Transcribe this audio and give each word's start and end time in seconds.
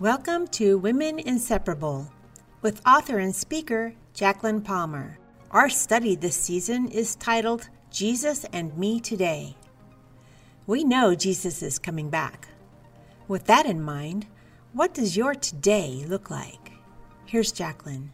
Welcome 0.00 0.46
to 0.52 0.78
Women 0.78 1.18
Inseparable 1.18 2.10
with 2.62 2.80
author 2.86 3.18
and 3.18 3.36
speaker 3.36 3.92
Jacqueline 4.14 4.62
Palmer. 4.62 5.18
Our 5.50 5.68
study 5.68 6.16
this 6.16 6.36
season 6.36 6.88
is 6.88 7.16
titled 7.16 7.68
Jesus 7.90 8.46
and 8.50 8.74
Me 8.78 8.98
Today. 8.98 9.58
We 10.66 10.84
know 10.84 11.14
Jesus 11.14 11.62
is 11.62 11.78
coming 11.78 12.08
back. 12.08 12.48
With 13.28 13.44
that 13.44 13.66
in 13.66 13.82
mind, 13.82 14.26
what 14.72 14.94
does 14.94 15.18
your 15.18 15.34
today 15.34 16.06
look 16.08 16.30
like? 16.30 16.72
Here's 17.26 17.52
Jacqueline. 17.52 18.10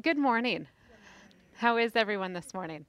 Good 0.00 0.18
morning. 0.18 0.68
How 1.56 1.78
is 1.78 1.96
everyone 1.96 2.32
this 2.32 2.54
morning? 2.54 2.86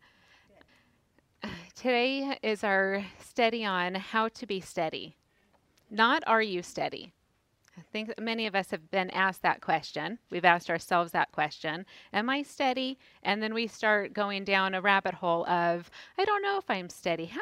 Today 1.73 2.37
is 2.43 2.63
our 2.63 3.07
study 3.25 3.65
on 3.65 3.95
how 3.95 4.27
to 4.27 4.45
be 4.45 4.59
steady. 4.59 5.17
Not 5.89 6.21
are 6.27 6.43
you 6.43 6.61
steady? 6.61 7.12
I 7.77 7.81
think 7.91 8.13
many 8.19 8.45
of 8.45 8.55
us 8.55 8.69
have 8.71 8.91
been 8.91 9.09
asked 9.11 9.41
that 9.41 9.61
question. 9.61 10.19
We've 10.29 10.45
asked 10.45 10.69
ourselves 10.69 11.11
that 11.11 11.31
question 11.31 11.85
Am 12.11 12.29
I 12.29 12.43
steady? 12.43 12.99
And 13.23 13.41
then 13.41 13.53
we 13.53 13.67
start 13.67 14.13
going 14.13 14.43
down 14.43 14.75
a 14.75 14.81
rabbit 14.81 15.15
hole 15.15 15.47
of, 15.47 15.89
I 16.17 16.25
don't 16.25 16.43
know 16.43 16.57
if 16.57 16.69
I'm 16.69 16.89
steady. 16.89 17.25
How, 17.25 17.41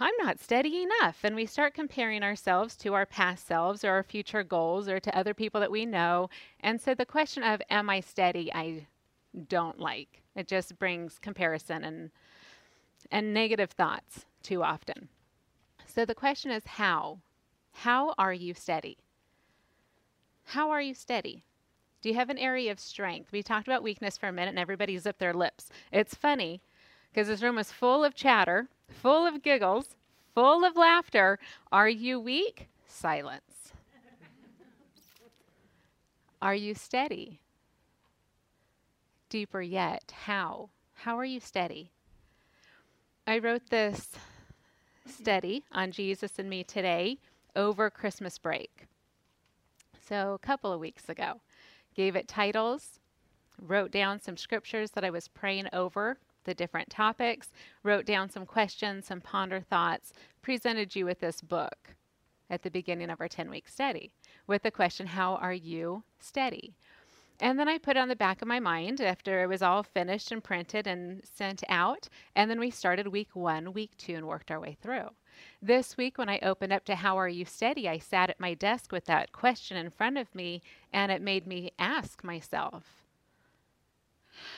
I'm 0.00 0.14
not 0.18 0.40
steady 0.40 0.82
enough. 0.82 1.18
And 1.22 1.36
we 1.36 1.46
start 1.46 1.74
comparing 1.74 2.22
ourselves 2.24 2.74
to 2.76 2.94
our 2.94 3.06
past 3.06 3.46
selves 3.46 3.84
or 3.84 3.90
our 3.90 4.02
future 4.02 4.42
goals 4.42 4.88
or 4.88 4.98
to 4.98 5.16
other 5.16 5.34
people 5.34 5.60
that 5.60 5.70
we 5.70 5.86
know. 5.86 6.28
And 6.60 6.80
so 6.80 6.94
the 6.94 7.06
question 7.06 7.44
of, 7.44 7.62
Am 7.70 7.88
I 7.88 8.00
steady? 8.00 8.52
I 8.52 8.86
don't 9.48 9.78
like. 9.78 10.22
It 10.34 10.48
just 10.48 10.76
brings 10.78 11.20
comparison 11.20 11.84
and, 11.84 12.10
and 13.12 13.32
negative 13.32 13.70
thoughts 13.70 14.26
too 14.42 14.64
often. 14.64 15.08
So 15.86 16.04
the 16.04 16.16
question 16.16 16.50
is, 16.50 16.64
How? 16.66 17.20
How 17.70 18.14
are 18.18 18.32
you 18.32 18.54
steady? 18.54 18.98
How 20.44 20.70
are 20.70 20.80
you 20.80 20.94
steady? 20.94 21.44
Do 22.02 22.08
you 22.08 22.14
have 22.16 22.30
an 22.30 22.38
area 22.38 22.70
of 22.70 22.78
strength? 22.78 23.32
We 23.32 23.42
talked 23.42 23.66
about 23.66 23.82
weakness 23.82 24.18
for 24.18 24.28
a 24.28 24.32
minute 24.32 24.50
and 24.50 24.58
everybody 24.58 24.98
zipped 24.98 25.18
their 25.18 25.32
lips. 25.32 25.70
It's 25.90 26.14
funny 26.14 26.60
because 27.10 27.28
this 27.28 27.42
room 27.42 27.58
is 27.58 27.72
full 27.72 28.04
of 28.04 28.14
chatter, 28.14 28.68
full 28.88 29.26
of 29.26 29.42
giggles, 29.42 29.96
full 30.34 30.64
of 30.64 30.76
laughter. 30.76 31.38
Are 31.72 31.88
you 31.88 32.20
weak? 32.20 32.68
Silence. 32.86 33.72
are 36.42 36.54
you 36.54 36.74
steady? 36.74 37.40
Deeper 39.30 39.62
yet, 39.62 40.12
how? 40.26 40.68
How 40.94 41.18
are 41.18 41.24
you 41.24 41.40
steady? 41.40 41.90
I 43.26 43.38
wrote 43.38 43.70
this 43.70 44.10
study 45.06 45.64
on 45.72 45.90
Jesus 45.90 46.38
and 46.38 46.50
me 46.50 46.64
today 46.64 47.18
over 47.56 47.88
Christmas 47.88 48.36
break. 48.38 48.86
So, 50.06 50.34
a 50.34 50.38
couple 50.38 50.72
of 50.72 50.80
weeks 50.80 51.08
ago, 51.08 51.40
gave 51.94 52.16
it 52.16 52.28
titles, 52.28 53.00
wrote 53.60 53.90
down 53.90 54.20
some 54.20 54.36
scriptures 54.36 54.90
that 54.90 55.04
I 55.04 55.10
was 55.10 55.28
praying 55.28 55.68
over 55.72 56.18
the 56.44 56.54
different 56.54 56.90
topics, 56.90 57.52
wrote 57.82 58.04
down 58.04 58.28
some 58.28 58.44
questions, 58.44 59.06
some 59.06 59.20
ponder 59.20 59.60
thoughts, 59.60 60.12
presented 60.42 60.94
you 60.94 61.06
with 61.06 61.20
this 61.20 61.40
book 61.40 61.94
at 62.50 62.62
the 62.62 62.70
beginning 62.70 63.08
of 63.08 63.20
our 63.20 63.28
10 63.28 63.48
week 63.48 63.68
study 63.68 64.12
with 64.46 64.62
the 64.62 64.70
question, 64.70 65.06
How 65.06 65.36
are 65.36 65.54
you 65.54 66.04
steady? 66.18 66.74
And 67.40 67.58
then 67.58 67.68
I 67.68 67.78
put 67.78 67.96
it 67.96 68.00
on 68.00 68.08
the 68.08 68.16
back 68.16 68.42
of 68.42 68.48
my 68.48 68.60
mind 68.60 69.00
after 69.00 69.42
it 69.42 69.48
was 69.48 69.62
all 69.62 69.82
finished 69.82 70.30
and 70.30 70.44
printed 70.44 70.86
and 70.86 71.22
sent 71.24 71.64
out. 71.68 72.08
And 72.36 72.48
then 72.50 72.60
we 72.60 72.70
started 72.70 73.08
week 73.08 73.34
one, 73.34 73.72
week 73.72 73.96
two, 73.96 74.14
and 74.14 74.26
worked 74.26 74.50
our 74.50 74.60
way 74.60 74.76
through. 74.80 75.08
This 75.62 75.96
week, 75.96 76.18
when 76.18 76.28
I 76.28 76.38
opened 76.40 76.72
up 76.72 76.84
to 76.86 76.96
How 76.96 77.16
Are 77.16 77.28
You 77.28 77.44
Steady, 77.44 77.88
I 77.88 77.98
sat 77.98 78.30
at 78.30 78.40
my 78.40 78.54
desk 78.54 78.92
with 78.92 79.06
that 79.06 79.32
question 79.32 79.76
in 79.76 79.90
front 79.90 80.18
of 80.18 80.34
me, 80.34 80.62
and 80.92 81.10
it 81.10 81.22
made 81.22 81.46
me 81.46 81.72
ask 81.78 82.22
myself, 82.22 83.06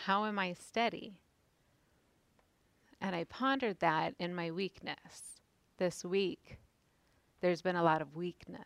How 0.05 0.25
am 0.25 0.39
I 0.39 0.53
steady? 0.53 1.21
And 3.01 3.15
I 3.15 3.25
pondered 3.25 3.81
that 3.81 4.15
in 4.19 4.35
my 4.35 4.51
weakness. 4.51 5.41
This 5.79 6.05
week, 6.05 6.59
there's 7.41 7.63
been 7.63 7.77
a 7.77 7.83
lot 7.83 8.03
of 8.03 8.17
weakness. 8.17 8.65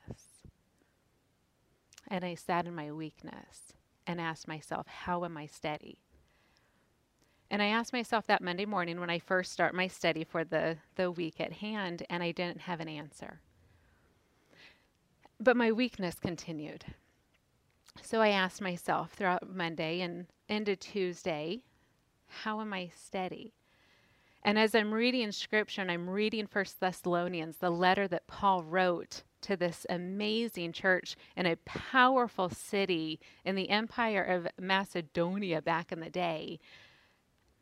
And 2.09 2.25
I 2.25 2.35
sat 2.35 2.67
in 2.67 2.75
my 2.75 2.91
weakness 2.91 3.73
and 4.07 4.21
asked 4.21 4.49
myself, 4.49 4.87
How 4.87 5.25
am 5.25 5.37
I 5.37 5.47
steady? 5.47 5.99
And 7.51 7.61
I 7.61 7.67
asked 7.67 7.93
myself 7.93 8.27
that 8.29 8.43
Monday 8.43 8.65
morning 8.65 9.01
when 9.01 9.11
I 9.11 9.19
first 9.19 9.51
start 9.51 9.75
my 9.75 9.89
study 9.89 10.23
for 10.23 10.45
the, 10.45 10.77
the 10.95 11.11
week 11.11 11.41
at 11.41 11.53
hand, 11.55 12.05
and 12.09 12.23
I 12.23 12.31
didn't 12.31 12.61
have 12.61 12.81
an 12.81 12.89
answer. 12.89 13.41
But 15.41 15.57
my 15.57 15.73
weakness 15.73 16.19
continued. 16.21 16.85
So 18.03 18.21
I 18.21 18.29
asked 18.29 18.61
myself 18.61 19.13
throughout 19.13 19.53
Monday 19.53 20.01
and 20.01 20.27
into 20.49 20.77
Tuesday, 20.77 21.63
how 22.29 22.61
am 22.61 22.73
I 22.73 22.91
steady? 22.95 23.53
And 24.43 24.59
as 24.59 24.75
I'm 24.75 24.95
reading 24.95 25.33
scripture 25.33 25.83
and 25.83 25.91
I'm 25.91 26.09
reading 26.09 26.47
First 26.47 26.81
Thessalonians, 26.81 27.59
the 27.59 27.71
letter 27.71 28.07
that 28.09 28.27
Paul 28.27 28.63
wrote 28.63 29.23
to 29.43 29.57
this 29.57 29.87
amazing 29.91 30.73
church 30.73 31.17
in 31.37 31.47
a 31.47 31.57
powerful 31.57 32.49
city 32.49 33.21
in 33.45 33.55
the 33.55 33.71
empire 33.71 34.23
of 34.23 34.47
Macedonia 34.59 35.61
back 35.61 35.93
in 35.93 36.01
the 36.01 36.11
day, 36.11 36.61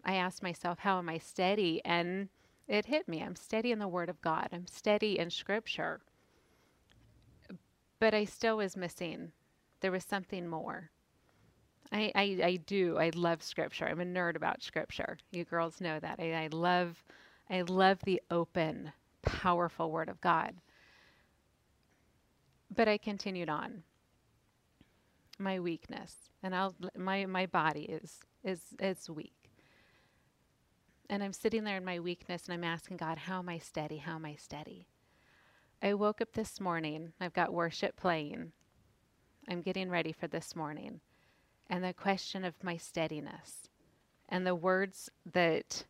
I 0.08 0.14
asked 0.14 0.42
myself, 0.42 0.78
how 0.78 0.96
am 0.98 1.10
I 1.10 1.19
steady? 1.19 1.82
And 1.84 2.30
it 2.66 2.86
hit 2.86 3.06
me. 3.08 3.22
I'm 3.22 3.36
steady 3.36 3.72
in 3.72 3.78
the 3.78 3.86
Word 3.86 4.08
of 4.08 4.22
God, 4.22 4.48
I'm 4.52 4.66
steady 4.66 5.19
in 5.19 5.28
Scripture. 5.28 6.00
But 8.00 8.14
I 8.14 8.24
still 8.24 8.56
was 8.56 8.74
missing. 8.74 9.32
There 9.80 9.92
was 9.92 10.04
something 10.04 10.48
more. 10.48 10.91
I, 11.92 12.10
I, 12.14 12.38
I 12.42 12.56
do. 12.56 12.96
I 12.96 13.10
love 13.14 13.42
Scripture. 13.42 13.86
I'm 13.86 14.00
a 14.00 14.04
nerd 14.04 14.34
about 14.34 14.62
Scripture. 14.62 15.19
You 15.30 15.44
girls 15.44 15.78
know 15.78 16.00
that. 16.00 16.19
I, 16.19 16.44
I 16.44 16.48
love 16.52 17.04
I 17.50 17.62
love 17.62 17.98
the 18.04 18.22
open, 18.30 18.92
powerful 19.20 19.90
Word 19.90 20.08
of 20.08 20.22
God. 20.22 20.54
But 22.75 22.88
I 22.88 22.96
continued 22.96 23.50
on. 23.50 23.82
My 25.38 25.60
weakness, 25.60 26.30
and 26.42 26.54
I'll 26.54 26.75
my 26.96 27.26
my 27.26 27.44
body 27.46 27.82
is 27.82 28.20
is 28.42 28.62
is 28.80 29.10
weak. 29.10 29.38
And 31.10 31.22
I'm 31.22 31.32
sitting 31.32 31.64
there 31.64 31.78
in 31.78 31.84
my 31.84 32.00
weakness 32.00 32.44
and 32.44 32.54
I'm 32.54 32.64
asking 32.64 32.98
God, 32.98 33.19
how 33.19 33.38
am 33.38 33.48
I 33.48 33.58
steady? 33.58 33.96
How 33.96 34.16
am 34.16 34.26
I 34.26 34.34
steady? 34.34 34.88
I 35.82 35.94
woke 35.94 36.20
up 36.20 36.32
this 36.32 36.60
morning. 36.60 37.12
I've 37.20 37.32
got 37.32 37.52
worship 37.52 37.96
playing. 37.96 38.52
I'm 39.48 39.62
getting 39.62 39.88
ready 39.88 40.12
for 40.12 40.26
this 40.26 40.54
morning. 40.54 41.00
And 41.70 41.82
the 41.82 41.94
question 41.94 42.44
of 42.44 42.62
my 42.62 42.76
steadiness 42.76 43.69
and 44.28 44.46
the 44.46 44.54
words 44.54 45.08
that, 45.32 45.84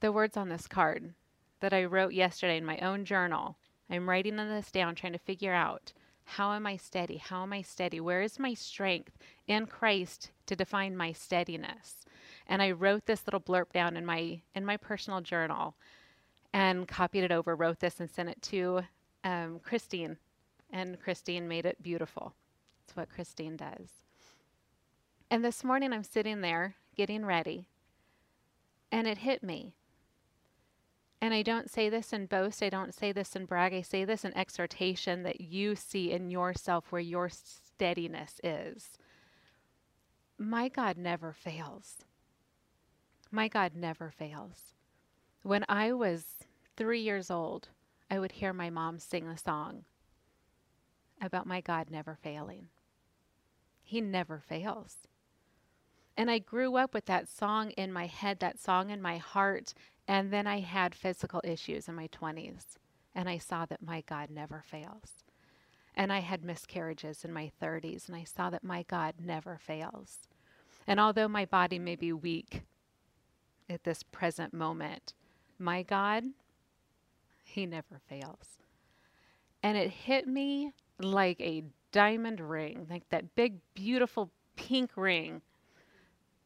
the 0.00 0.12
words 0.12 0.36
on 0.36 0.48
this 0.48 0.66
card 0.66 1.12
that 1.60 1.74
I 1.74 1.84
wrote 1.84 2.12
yesterday 2.12 2.56
in 2.56 2.64
my 2.64 2.78
own 2.78 3.04
journal. 3.04 3.56
I'm 3.90 4.08
writing 4.08 4.36
this 4.36 4.70
down, 4.70 4.94
trying 4.94 5.12
to 5.12 5.18
figure 5.18 5.52
out 5.52 5.92
how 6.24 6.52
am 6.52 6.66
I 6.66 6.76
steady? 6.76 7.18
How 7.18 7.42
am 7.42 7.52
I 7.52 7.62
steady? 7.62 8.00
Where 8.00 8.22
is 8.22 8.38
my 8.38 8.54
strength 8.54 9.18
in 9.46 9.66
Christ 9.66 10.30
to 10.46 10.56
define 10.56 10.96
my 10.96 11.12
steadiness? 11.12 12.06
And 12.52 12.60
I 12.60 12.72
wrote 12.72 13.06
this 13.06 13.26
little 13.26 13.40
blurb 13.40 13.72
down 13.72 13.96
in 13.96 14.04
my 14.04 14.42
in 14.54 14.66
my 14.66 14.76
personal 14.76 15.22
journal 15.22 15.74
and 16.52 16.86
copied 16.86 17.24
it 17.24 17.32
over, 17.32 17.56
wrote 17.56 17.80
this 17.80 17.98
and 17.98 18.10
sent 18.10 18.28
it 18.28 18.42
to 18.42 18.82
um, 19.24 19.58
Christine, 19.64 20.18
and 20.70 21.00
Christine 21.00 21.48
made 21.48 21.64
it 21.64 21.82
beautiful. 21.82 22.34
That's 22.82 22.94
what 22.94 23.08
Christine 23.08 23.56
does. 23.56 24.04
And 25.30 25.42
this 25.42 25.64
morning 25.64 25.94
I'm 25.94 26.04
sitting 26.04 26.42
there 26.42 26.74
getting 26.94 27.24
ready, 27.24 27.68
and 28.92 29.06
it 29.06 29.18
hit 29.18 29.42
me. 29.42 29.72
And 31.22 31.32
I 31.32 31.40
don't 31.40 31.70
say 31.70 31.88
this 31.88 32.12
in 32.12 32.26
boast, 32.26 32.62
I 32.62 32.68
don't 32.68 32.94
say 32.94 33.12
this 33.12 33.34
in 33.34 33.46
brag, 33.46 33.72
I 33.72 33.80
say 33.80 34.04
this 34.04 34.26
in 34.26 34.36
exhortation 34.36 35.22
that 35.22 35.40
you 35.40 35.74
see 35.74 36.12
in 36.12 36.28
yourself 36.28 36.92
where 36.92 37.00
your 37.00 37.30
steadiness 37.30 38.42
is. 38.44 38.98
My 40.36 40.68
God 40.68 40.98
never 40.98 41.32
fails. 41.32 42.04
My 43.34 43.48
God 43.48 43.72
never 43.74 44.10
fails. 44.10 44.74
When 45.42 45.64
I 45.66 45.92
was 45.92 46.44
three 46.76 47.00
years 47.00 47.30
old, 47.30 47.70
I 48.10 48.18
would 48.18 48.32
hear 48.32 48.52
my 48.52 48.68
mom 48.68 48.98
sing 48.98 49.26
a 49.26 49.38
song 49.38 49.84
about 51.18 51.46
my 51.46 51.62
God 51.62 51.88
never 51.90 52.14
failing. 52.14 52.68
He 53.82 54.02
never 54.02 54.38
fails. 54.38 55.08
And 56.14 56.30
I 56.30 56.40
grew 56.40 56.76
up 56.76 56.92
with 56.92 57.06
that 57.06 57.26
song 57.26 57.70
in 57.70 57.90
my 57.90 58.06
head, 58.06 58.38
that 58.40 58.60
song 58.60 58.90
in 58.90 59.00
my 59.00 59.16
heart, 59.16 59.72
and 60.06 60.30
then 60.30 60.46
I 60.46 60.60
had 60.60 60.94
physical 60.94 61.40
issues 61.42 61.88
in 61.88 61.94
my 61.94 62.08
20s, 62.08 62.76
and 63.14 63.30
I 63.30 63.38
saw 63.38 63.64
that 63.64 63.82
my 63.82 64.02
God 64.02 64.28
never 64.28 64.62
fails. 64.62 65.24
And 65.94 66.12
I 66.12 66.18
had 66.18 66.44
miscarriages 66.44 67.24
in 67.24 67.32
my 67.32 67.50
30s, 67.62 68.08
and 68.08 68.16
I 68.16 68.24
saw 68.24 68.50
that 68.50 68.62
my 68.62 68.82
God 68.82 69.14
never 69.18 69.56
fails. 69.56 70.28
And 70.86 71.00
although 71.00 71.28
my 71.28 71.46
body 71.46 71.78
may 71.78 71.96
be 71.96 72.12
weak, 72.12 72.64
at 73.68 73.84
this 73.84 74.02
present 74.02 74.52
moment. 74.52 75.14
My 75.58 75.82
God, 75.82 76.24
He 77.44 77.66
never 77.66 78.00
fails. 78.08 78.58
And 79.62 79.76
it 79.76 79.90
hit 79.90 80.26
me 80.26 80.72
like 80.98 81.40
a 81.40 81.64
diamond 81.92 82.40
ring, 82.40 82.86
like 82.90 83.08
that 83.10 83.34
big, 83.34 83.58
beautiful 83.74 84.30
pink 84.56 84.90
ring, 84.96 85.42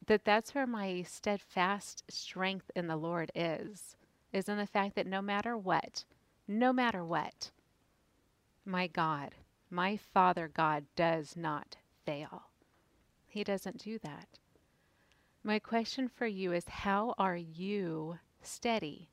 that 0.07 0.25
that's 0.25 0.55
where 0.55 0.67
my 0.67 1.03
steadfast 1.03 2.05
strength 2.09 2.71
in 2.77 2.87
the 2.87 2.97
Lord 2.97 3.31
is, 3.35 3.97
is 4.33 4.49
in 4.49 4.59
the 4.59 4.67
fact 4.67 4.95
that 4.97 5.07
no 5.07 5.23
matter 5.23 5.57
what, 5.57 6.05
no 6.47 6.73
matter 6.73 7.05
what, 7.05 7.51
my 8.65 8.87
God, 8.87 9.31
my 9.71 9.97
Father 9.97 10.49
God 10.53 10.85
does 10.95 11.37
not 11.37 11.77
fail. 12.05 12.45
He 13.27 13.43
doesn't 13.45 13.79
do 13.83 13.99
that. 13.99 14.29
My 15.47 15.61
question 15.61 16.09
for 16.09 16.27
you 16.27 16.53
is 16.53 16.65
how 16.67 17.15
are 17.19 17.37
you 17.37 18.19
steady? 18.43 19.11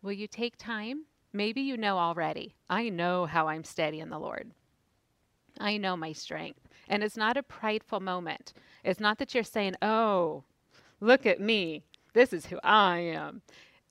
Will 0.00 0.12
you 0.12 0.26
take 0.26 0.56
time? 0.56 1.04
Maybe 1.30 1.60
you 1.60 1.76
know 1.76 1.98
already. 1.98 2.54
I 2.70 2.88
know 2.88 3.26
how 3.26 3.48
I'm 3.48 3.62
steady 3.62 4.00
in 4.00 4.08
the 4.08 4.18
Lord. 4.18 4.52
I 5.60 5.76
know 5.76 5.94
my 5.94 6.12
strength. 6.12 6.66
And 6.88 7.02
it's 7.02 7.18
not 7.18 7.36
a 7.36 7.42
prideful 7.42 8.00
moment. 8.00 8.54
It's 8.82 8.98
not 8.98 9.18
that 9.18 9.34
you're 9.34 9.44
saying, 9.44 9.74
oh, 9.82 10.44
look 11.00 11.26
at 11.26 11.38
me. 11.38 11.84
This 12.14 12.32
is 12.32 12.46
who 12.46 12.58
I 12.64 13.00
am. 13.00 13.42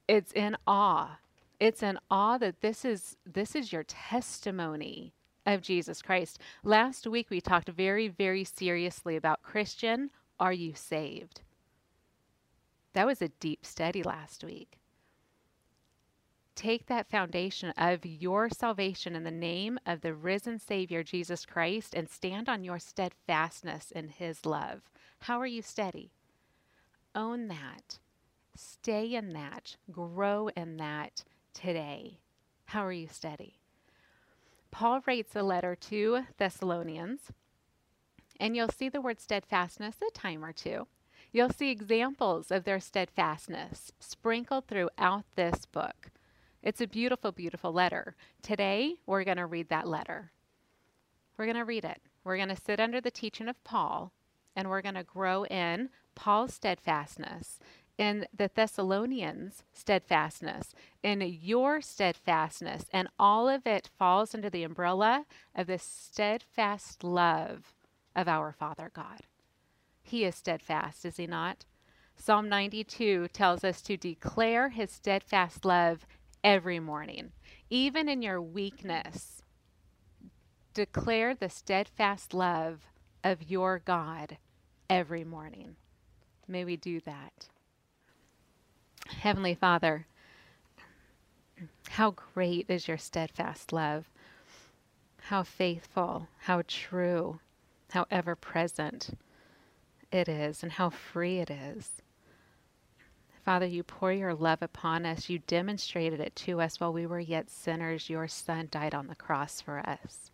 It's 0.08 0.32
in 0.32 0.58
awe. 0.66 1.20
It's 1.60 1.84
in 1.84 2.00
awe 2.10 2.40
that 2.40 2.62
this 2.62 2.84
is 2.84 3.18
this 3.24 3.56
is 3.56 3.72
your 3.72 3.84
testimony 3.84 5.14
of 5.46 5.62
Jesus 5.62 6.02
Christ. 6.02 6.40
Last 6.64 7.06
week 7.06 7.30
we 7.30 7.40
talked 7.40 7.70
very, 7.70 8.08
very 8.08 8.46
seriously 8.46 9.16
about 9.16 9.44
Christian, 9.44 10.10
are 10.40 10.54
you 10.54 10.74
saved? 10.74 11.42
That 12.94 13.08
was 13.08 13.22
a 13.22 13.30
deep 13.30 13.66
study 13.66 14.04
last 14.04 14.44
week. 14.44 14.80
Take 16.56 16.88
that 16.88 17.10
foundation 17.10 17.72
of 17.78 18.06
your 18.06 18.50
salvation 18.50 19.16
in 19.16 19.24
the 19.24 19.32
name 19.32 19.80
of 19.86 20.02
the 20.02 20.14
risen 20.14 20.60
Savior 20.60 21.02
Jesus 21.02 21.46
Christ 21.46 21.96
and 21.96 22.10
stand 22.10 22.50
on 22.50 22.64
your 22.64 22.78
steadfastness 22.78 23.92
in 23.92 24.10
His 24.10 24.46
love. 24.46 24.82
How 25.20 25.40
are 25.40 25.48
you 25.48 25.62
steady? 25.62 26.12
Own 27.16 27.48
that. 27.48 28.00
Stay 28.56 29.16
in 29.16 29.34
that. 29.34 29.78
Grow 29.92 30.50
in 30.50 30.78
that 30.78 31.24
today. 31.54 32.20
How 32.66 32.86
are 32.86 32.92
you 32.92 33.08
steady? 33.08 33.56
Paul 34.72 35.02
writes 35.08 35.36
a 35.36 35.44
letter 35.44 35.76
to 35.76 36.26
Thessalonians, 36.38 37.32
and 38.40 38.56
you'll 38.56 38.70
see 38.70 38.90
the 38.90 39.02
word 39.02 39.20
steadfastness 39.20 39.96
a 40.06 40.12
time 40.12 40.44
or 40.44 40.54
two. 40.54 40.88
You'll 41.34 41.50
see 41.50 41.70
examples 41.70 42.52
of 42.52 42.66
their 42.66 42.82
steadfastness 42.82 43.94
sprinkled 44.00 44.68
throughout 44.68 45.24
this 45.36 45.66
book. 45.66 46.12
It's 46.62 46.82
a 46.82 46.88
beautiful, 46.88 47.32
beautiful 47.32 47.72
letter. 47.72 48.16
Today, 48.42 48.96
we're 49.06 49.24
going 49.24 49.38
to 49.38 49.46
read 49.46 49.70
that 49.70 49.88
letter. 49.88 50.32
We're 51.38 51.46
going 51.46 51.58
to 51.58 51.66
read 51.66 51.86
it. 51.86 52.02
We're 52.24 52.36
going 52.36 52.50
to 52.50 52.56
sit 52.56 52.80
under 52.82 53.00
the 53.00 53.12
teaching 53.12 53.48
of 53.48 53.64
Paul, 53.64 54.12
and 54.56 54.70
we're 54.70 54.82
going 54.82 54.96
to 54.96 55.04
grow 55.04 55.46
in 55.46 55.90
Paul's 56.16 56.54
steadfastness, 56.54 57.60
in 57.98 58.28
the 58.36 58.52
Thessalonians' 58.54 59.64
steadfastness, 59.74 60.76
in 61.02 61.22
your 61.22 61.82
steadfastness, 61.82 62.86
and 62.92 63.08
all 63.18 63.48
of 63.48 63.66
it 63.66 63.90
falls 63.98 64.36
under 64.36 64.50
the 64.50 64.64
umbrella 64.64 65.26
of 65.56 65.68
the 65.68 65.80
steadfast 65.80 67.04
love 67.06 67.74
of 68.16 68.28
our 68.28 68.52
Father 68.52 68.92
God. 68.94 69.22
He 70.04 70.24
is 70.26 70.36
steadfast, 70.36 71.06
is 71.06 71.18
he 71.18 71.28
not? 71.28 71.66
Psalm 72.16 72.50
92 72.50 73.30
tells 73.30 73.64
us 73.64 73.82
to 73.82 73.98
declare 73.98 74.70
his 74.70 74.92
steadfast 74.92 75.66
love 75.66 76.06
every 76.44 76.80
morning, 76.80 77.32
even 77.70 78.08
in 78.08 78.22
your 78.22 78.42
weakness. 78.42 79.42
Declare 80.74 81.36
the 81.36 81.50
steadfast 81.50 82.34
love 82.34 82.82
of 83.24 83.50
your 83.50 83.80
God 83.80 84.38
every 84.90 85.24
morning. 85.24 85.76
May 86.48 86.66
we 86.66 86.76
do 86.78 87.00
that. 87.02 87.48
Heavenly 89.08 89.56
Father, 89.56 90.06
how 91.90 92.12
great 92.12 92.70
is 92.70 92.88
your 92.88 92.98
steadfast 92.98 93.74
love. 93.74 94.06
How 95.24 95.44
faithful, 95.44 96.28
how 96.40 96.64
true, 96.68 97.40
how 97.92 98.06
ever 98.10 98.36
present 98.36 99.18
it 100.12 100.28
is 100.28 100.64
and 100.64 100.72
how 100.74 100.90
free 100.90 101.40
it 101.40 101.50
is. 101.50 102.02
Father, 103.44 103.66
you 103.66 103.84
pour 103.84 104.12
your 104.12 104.36
love 104.36 104.62
upon 104.62 105.06
us. 105.06 105.30
You 105.30 105.40
demonstrated 105.40 106.20
it 106.20 106.36
to 106.38 106.62
us 106.62 106.80
while 106.80 106.94
we 106.94 107.08
were 107.08 107.20
yet 107.20 107.50
sinners. 107.50 108.10
Your 108.10 108.28
Son 108.28 108.68
died 108.70 108.94
on 108.94 109.08
the 109.08 109.16
cross 109.16 109.62
for 109.62 109.80
us. 109.80 110.30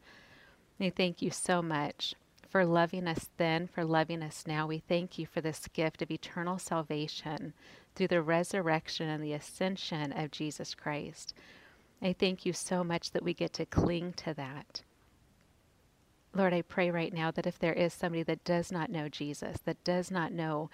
We 0.78 0.90
thank 0.90 1.22
you 1.22 1.32
so 1.32 1.62
much 1.62 2.16
for 2.50 2.66
loving 2.66 3.08
us 3.08 3.30
then, 3.38 3.68
for 3.68 3.86
loving 3.86 4.22
us 4.22 4.46
now. 4.46 4.68
We 4.68 4.80
thank 4.80 5.18
you 5.18 5.26
for 5.26 5.42
this 5.42 5.68
gift 5.70 6.02
of 6.02 6.12
eternal 6.12 6.60
salvation 6.60 7.54
through 7.96 8.10
the 8.10 8.22
resurrection 8.22 9.10
and 9.10 9.24
the 9.24 9.34
ascension 9.34 10.12
of 10.12 10.32
Jesus 10.32 10.76
Christ. 10.76 11.34
I 12.02 12.14
thank 12.14 12.46
you 12.46 12.54
so 12.54 12.84
much 12.84 13.12
that 13.12 13.24
we 13.24 13.34
get 13.34 13.54
to 13.54 13.66
cling 13.66 14.14
to 14.14 14.34
that. 14.36 14.82
Lord, 16.38 16.54
I 16.54 16.62
pray 16.62 16.92
right 16.92 17.12
now 17.12 17.32
that 17.32 17.48
if 17.48 17.58
there 17.58 17.74
is 17.74 17.94
somebody 17.94 18.22
that 18.22 18.44
does 18.44 18.72
not 18.72 18.92
know 18.92 19.10
Jesus, 19.10 19.58
that 19.66 19.84
does 19.84 20.12
not 20.12 20.32
know 20.32 20.70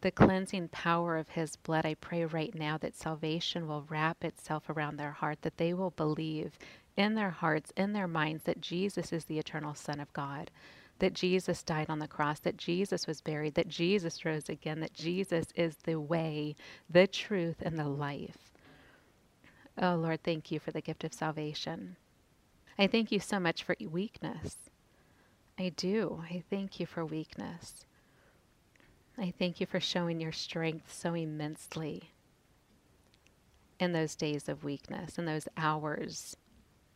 the 0.00 0.10
cleansing 0.10 0.68
power 0.70 1.16
of 1.16 1.28
his 1.28 1.54
blood, 1.54 1.86
I 1.86 1.94
pray 1.94 2.24
right 2.24 2.52
now 2.52 2.76
that 2.78 2.96
salvation 2.96 3.68
will 3.68 3.86
wrap 3.88 4.24
itself 4.24 4.68
around 4.68 4.96
their 4.96 5.12
heart, 5.12 5.42
that 5.42 5.58
they 5.58 5.72
will 5.72 5.92
believe 5.92 6.58
in 6.96 7.14
their 7.14 7.30
hearts, 7.30 7.72
in 7.76 7.92
their 7.92 8.08
minds, 8.08 8.42
that 8.44 8.60
Jesus 8.60 9.12
is 9.12 9.26
the 9.26 9.38
eternal 9.38 9.76
Son 9.76 10.00
of 10.00 10.12
God, 10.12 10.50
that 10.98 11.14
Jesus 11.14 11.62
died 11.62 11.88
on 11.88 12.00
the 12.00 12.08
cross, 12.08 12.40
that 12.40 12.56
Jesus 12.56 13.06
was 13.06 13.20
buried, 13.20 13.54
that 13.54 13.68
Jesus 13.68 14.24
rose 14.24 14.48
again, 14.48 14.80
that 14.80 14.92
Jesus 14.92 15.46
is 15.54 15.76
the 15.84 16.00
way, 16.00 16.56
the 16.90 17.06
truth, 17.06 17.62
and 17.62 17.78
the 17.78 17.88
life. 17.88 18.50
Oh, 19.80 19.94
Lord, 19.94 20.24
thank 20.24 20.50
you 20.50 20.58
for 20.58 20.72
the 20.72 20.80
gift 20.80 21.04
of 21.04 21.14
salvation. 21.14 21.94
I 22.76 22.88
thank 22.88 23.12
you 23.12 23.20
so 23.20 23.38
much 23.38 23.62
for 23.62 23.76
weakness. 23.88 24.56
I 25.58 25.70
do. 25.70 26.22
I 26.30 26.42
thank 26.50 26.78
you 26.78 26.86
for 26.86 27.04
weakness. 27.04 27.86
I 29.16 29.32
thank 29.38 29.58
you 29.60 29.66
for 29.66 29.80
showing 29.80 30.20
your 30.20 30.32
strength 30.32 30.92
so 30.92 31.14
immensely 31.14 32.10
in 33.80 33.92
those 33.92 34.14
days 34.14 34.48
of 34.48 34.64
weakness, 34.64 35.18
in 35.18 35.24
those 35.24 35.48
hours 35.56 36.36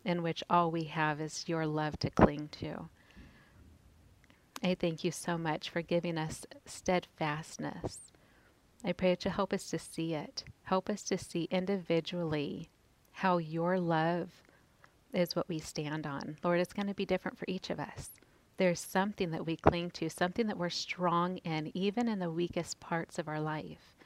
in 0.04 0.22
which 0.22 0.42
all 0.50 0.70
we 0.70 0.84
have 0.84 1.20
is 1.20 1.48
your 1.48 1.66
love 1.66 1.98
to 1.98 2.10
cling 2.10 2.48
to. 2.48 2.88
I 4.62 4.74
thank 4.74 5.04
you 5.04 5.10
so 5.10 5.38
much 5.38 5.70
for 5.70 5.80
giving 5.80 6.18
us 6.18 6.46
steadfastness. 6.66 8.12
I 8.84 8.92
pray 8.92 9.10
that 9.10 9.24
you 9.24 9.30
help 9.30 9.54
us 9.54 9.68
to 9.70 9.78
see 9.78 10.14
it. 10.14 10.44
Help 10.64 10.90
us 10.90 11.02
to 11.04 11.16
see 11.16 11.48
individually 11.50 12.68
how 13.12 13.38
your 13.38 13.78
love 13.78 14.30
is 15.14 15.34
what 15.34 15.48
we 15.48 15.58
stand 15.58 16.06
on. 16.06 16.36
Lord, 16.44 16.60
it's 16.60 16.72
going 16.72 16.88
to 16.88 16.94
be 16.94 17.06
different 17.06 17.38
for 17.38 17.46
each 17.48 17.70
of 17.70 17.80
us 17.80 18.10
there's 18.60 18.78
something 18.78 19.30
that 19.30 19.46
we 19.46 19.56
cling 19.56 19.90
to, 19.90 20.10
something 20.10 20.46
that 20.46 20.58
we're 20.58 20.68
strong 20.68 21.38
in, 21.38 21.74
even 21.74 22.06
in 22.06 22.18
the 22.18 22.30
weakest 22.30 22.78
parts 22.78 23.18
of 23.18 23.26
our 23.26 23.40
life. 23.40 23.96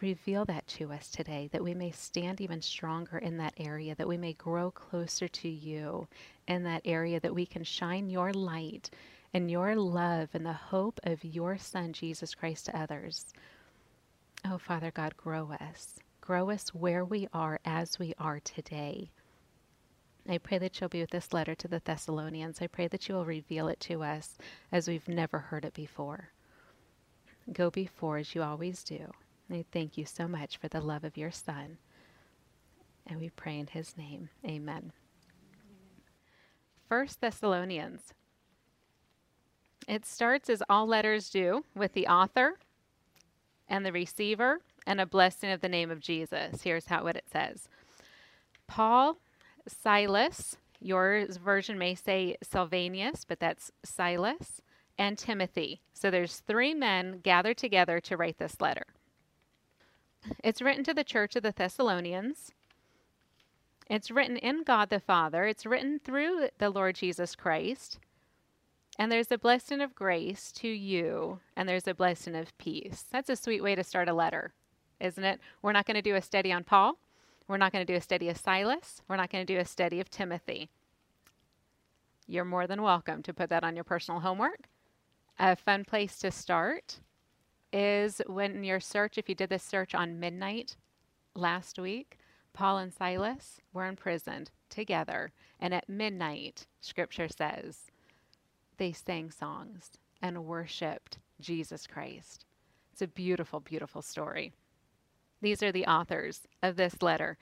Reveal 0.00 0.44
that 0.46 0.66
to 0.66 0.92
us 0.92 1.12
today, 1.12 1.48
that 1.52 1.62
we 1.62 1.72
may 1.72 1.92
stand 1.92 2.40
even 2.40 2.60
stronger 2.60 3.18
in 3.18 3.36
that 3.36 3.54
area, 3.56 3.94
that 3.94 4.08
we 4.08 4.16
may 4.16 4.32
grow 4.32 4.72
closer 4.72 5.28
to 5.28 5.48
you 5.48 6.08
in 6.48 6.64
that 6.64 6.82
area, 6.84 7.20
that 7.20 7.36
we 7.36 7.46
can 7.46 7.62
shine 7.62 8.10
your 8.10 8.32
light 8.32 8.90
and 9.32 9.48
your 9.48 9.76
love 9.76 10.28
and 10.34 10.44
the 10.44 10.52
hope 10.52 10.98
of 11.04 11.24
your 11.24 11.56
Son, 11.56 11.92
Jesus 11.92 12.34
Christ, 12.34 12.66
to 12.66 12.76
others. 12.76 13.32
Oh, 14.44 14.58
Father 14.58 14.90
God, 14.90 15.16
grow 15.16 15.52
us. 15.60 16.00
Grow 16.20 16.50
us 16.50 16.74
where 16.74 17.04
we 17.04 17.28
are 17.32 17.60
as 17.64 17.96
we 17.96 18.12
are 18.18 18.40
today. 18.40 19.12
I 20.28 20.38
pray 20.38 20.58
that 20.58 20.80
you'll 20.80 20.88
be 20.88 21.00
with 21.00 21.10
this 21.10 21.32
letter 21.32 21.54
to 21.54 21.68
the 21.68 21.80
Thessalonians. 21.84 22.60
I 22.60 22.66
pray 22.66 22.88
that 22.88 23.08
you 23.08 23.14
will 23.14 23.24
reveal 23.24 23.68
it 23.68 23.80
to 23.80 24.02
us 24.02 24.36
as 24.72 24.88
we've 24.88 25.08
never 25.08 25.38
heard 25.38 25.64
it 25.64 25.74
before. 25.74 26.30
Go 27.52 27.70
before 27.70 28.18
as 28.18 28.34
you 28.34 28.42
always 28.42 28.82
do. 28.82 29.12
I 29.50 29.64
thank 29.70 29.96
you 29.96 30.04
so 30.04 30.26
much 30.26 30.56
for 30.56 30.68
the 30.68 30.80
love 30.80 31.04
of 31.04 31.16
your 31.16 31.30
Son. 31.30 31.78
And 33.06 33.20
we 33.20 33.30
pray 33.30 33.58
in 33.58 33.68
his 33.68 33.96
name. 33.96 34.30
Amen. 34.44 34.92
First 36.88 37.20
Thessalonians. 37.20 38.12
It 39.86 40.04
starts 40.04 40.50
as 40.50 40.62
all 40.68 40.86
letters 40.86 41.30
do 41.30 41.64
with 41.76 41.92
the 41.92 42.08
author 42.08 42.54
and 43.68 43.86
the 43.86 43.92
receiver 43.92 44.58
and 44.84 45.00
a 45.00 45.06
blessing 45.06 45.52
of 45.52 45.60
the 45.60 45.68
name 45.68 45.90
of 45.92 46.00
Jesus. 46.00 46.62
Here's 46.62 46.86
how 46.86 47.04
what 47.04 47.16
it 47.16 47.26
says. 47.32 47.68
Paul 48.66 49.18
Silas. 49.66 50.56
Your 50.80 51.26
version 51.26 51.78
may 51.78 51.94
say 51.94 52.36
Silvanus, 52.42 53.24
but 53.24 53.40
that's 53.40 53.72
Silas 53.82 54.60
and 54.98 55.16
Timothy. 55.18 55.80
So 55.92 56.10
there's 56.10 56.40
three 56.40 56.74
men 56.74 57.20
gathered 57.22 57.56
together 57.56 58.00
to 58.00 58.16
write 58.16 58.38
this 58.38 58.60
letter. 58.60 58.84
It's 60.42 60.62
written 60.62 60.84
to 60.84 60.94
the 60.94 61.04
church 61.04 61.36
of 61.36 61.42
the 61.42 61.52
Thessalonians. 61.52 62.52
It's 63.88 64.10
written 64.10 64.36
in 64.36 64.64
God 64.64 64.90
the 64.90 64.98
Father, 64.98 65.44
it's 65.44 65.64
written 65.64 66.00
through 66.00 66.48
the 66.58 66.70
Lord 66.70 66.96
Jesus 66.96 67.36
Christ. 67.36 67.98
And 68.98 69.12
there's 69.12 69.30
a 69.30 69.38
blessing 69.38 69.80
of 69.80 69.94
grace 69.94 70.50
to 70.52 70.68
you, 70.68 71.40
and 71.54 71.68
there's 71.68 71.86
a 71.86 71.94
blessing 71.94 72.34
of 72.34 72.56
peace. 72.58 73.04
That's 73.10 73.28
a 73.28 73.36
sweet 73.36 73.62
way 73.62 73.74
to 73.74 73.84
start 73.84 74.08
a 74.08 74.14
letter, 74.14 74.54
isn't 75.00 75.22
it? 75.22 75.38
We're 75.60 75.72
not 75.72 75.86
going 75.86 75.96
to 75.96 76.02
do 76.02 76.14
a 76.14 76.22
study 76.22 76.50
on 76.50 76.64
Paul. 76.64 76.98
We're 77.48 77.56
not 77.58 77.72
going 77.72 77.86
to 77.86 77.92
do 77.92 77.96
a 77.96 78.00
study 78.00 78.28
of 78.28 78.36
Silas. 78.36 79.02
We're 79.08 79.16
not 79.16 79.30
going 79.30 79.46
to 79.46 79.54
do 79.54 79.60
a 79.60 79.64
study 79.64 80.00
of 80.00 80.10
Timothy. 80.10 80.68
You're 82.26 82.44
more 82.44 82.66
than 82.66 82.82
welcome 82.82 83.22
to 83.22 83.32
put 83.32 83.50
that 83.50 83.62
on 83.62 83.76
your 83.76 83.84
personal 83.84 84.20
homework. 84.20 84.68
A 85.38 85.54
fun 85.54 85.84
place 85.84 86.18
to 86.18 86.30
start 86.30 87.00
is 87.72 88.20
when 88.26 88.64
your 88.64 88.80
search, 88.80 89.16
if 89.16 89.28
you 89.28 89.34
did 89.34 89.50
this 89.50 89.62
search 89.62 89.94
on 89.94 90.18
midnight 90.18 90.76
last 91.34 91.78
week, 91.78 92.18
Paul 92.52 92.78
and 92.78 92.92
Silas 92.92 93.60
were 93.72 93.86
imprisoned 93.86 94.50
together. 94.70 95.30
And 95.60 95.72
at 95.72 95.88
midnight, 95.88 96.66
scripture 96.80 97.28
says, 97.28 97.92
they 98.78 98.92
sang 98.92 99.30
songs 99.30 99.90
and 100.20 100.44
worshiped 100.44 101.18
Jesus 101.40 101.86
Christ. 101.86 102.44
It's 102.92 103.02
a 103.02 103.06
beautiful, 103.06 103.60
beautiful 103.60 104.02
story. 104.02 104.52
These 105.40 105.62
are 105.62 105.72
the 105.72 105.86
authors 105.86 106.46
of 106.62 106.76
this 106.76 107.02
letter. 107.02 107.36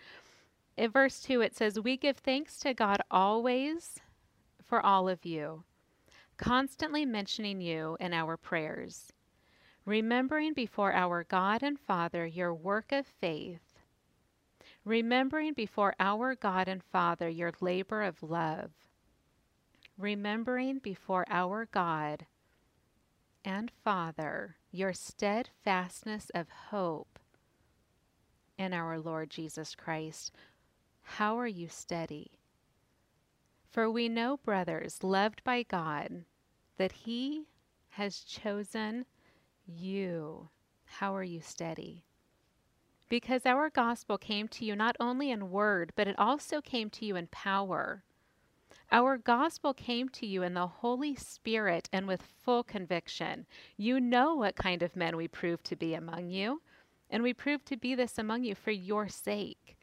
In 0.77 0.91
verse 0.91 1.21
2, 1.21 1.41
it 1.41 1.55
says, 1.55 1.79
We 1.79 1.97
give 1.97 2.19
thanks 2.19 2.59
to 2.61 2.75
God 2.75 3.01
always 3.11 4.01
for 4.65 4.85
all 4.85 5.09
of 5.09 5.25
you, 5.25 5.65
constantly 6.37 7.05
mentioning 7.05 7.61
you 7.61 7.97
in 8.01 8.13
our 8.13 8.37
prayers, 8.37 9.13
remembering 9.85 10.53
before 10.53 10.93
our 10.93 11.23
God 11.23 11.63
and 11.63 11.79
Father 11.79 12.27
your 12.27 12.53
work 12.53 12.91
of 12.91 13.07
faith, 13.07 13.79
remembering 14.85 15.53
before 15.53 15.95
our 16.01 16.35
God 16.35 16.67
and 16.67 16.83
Father 16.83 17.29
your 17.29 17.53
labor 17.61 18.03
of 18.03 18.23
love, 18.23 18.73
remembering 19.97 20.79
before 20.81 21.25
our 21.29 21.67
God 21.71 22.27
and 23.45 23.71
Father 23.85 24.57
your 24.73 24.93
steadfastness 24.93 26.31
of 26.35 26.49
hope 26.71 27.21
in 28.59 28.73
our 28.73 28.99
Lord 28.99 29.31
Jesus 29.31 29.75
Christ. 29.75 30.33
How 31.03 31.39
are 31.39 31.47
you 31.47 31.69
steady? 31.69 32.33
For 33.71 33.91
we 33.91 34.09
know, 34.09 34.39
brothers, 34.39 35.03
loved 35.03 35.43
by 35.45 35.65
God, 35.65 36.25
that 36.79 36.93
He 36.93 37.47
has 37.91 38.21
chosen 38.21 39.05
you. 39.67 40.49
How 40.85 41.15
are 41.15 41.25
you 41.25 41.41
steady? 41.41 42.05
Because 43.09 43.45
our 43.45 43.71
gospel 43.71 44.17
came 44.17 44.49
to 44.49 44.65
you 44.65 44.75
not 44.75 44.97
only 44.99 45.31
in 45.31 45.51
word, 45.51 45.93
but 45.95 46.09
it 46.09 46.19
also 46.19 46.61
came 46.61 46.91
to 46.91 47.05
you 47.05 47.17
in 47.17 47.27
power. 47.29 48.03
Our 48.91 49.19
gospel 49.19 49.75
came 49.75 50.09
to 50.11 50.27
you 50.27 50.43
in 50.43 50.55
the 50.55 50.67
Holy 50.67 51.15
Spirit 51.15 51.89
and 51.93 52.07
with 52.07 52.23
full 52.23 52.63
conviction. 52.63 53.47
You 53.77 54.01
know 54.01 54.35
what 54.35 54.57
kind 54.57 54.83
of 54.83 54.97
men 54.97 55.17
we 55.17 55.29
proved 55.29 55.65
to 55.67 55.77
be 55.77 55.95
among 55.95 56.31
you 56.31 56.63
and 57.15 57.23
we 57.23 57.33
prove 57.33 57.65
to 57.65 57.77
be 57.77 57.95
this 57.95 58.19
among 58.19 58.43
you 58.43 58.57
for 58.57 58.73
your 58.73 59.09
sake. 59.09 59.77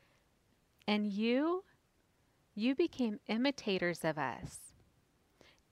And 0.86 1.08
you, 1.08 1.64
you 2.56 2.76
became 2.76 3.22
imitators 3.30 4.04
of 4.04 4.18
us. 4.18 4.74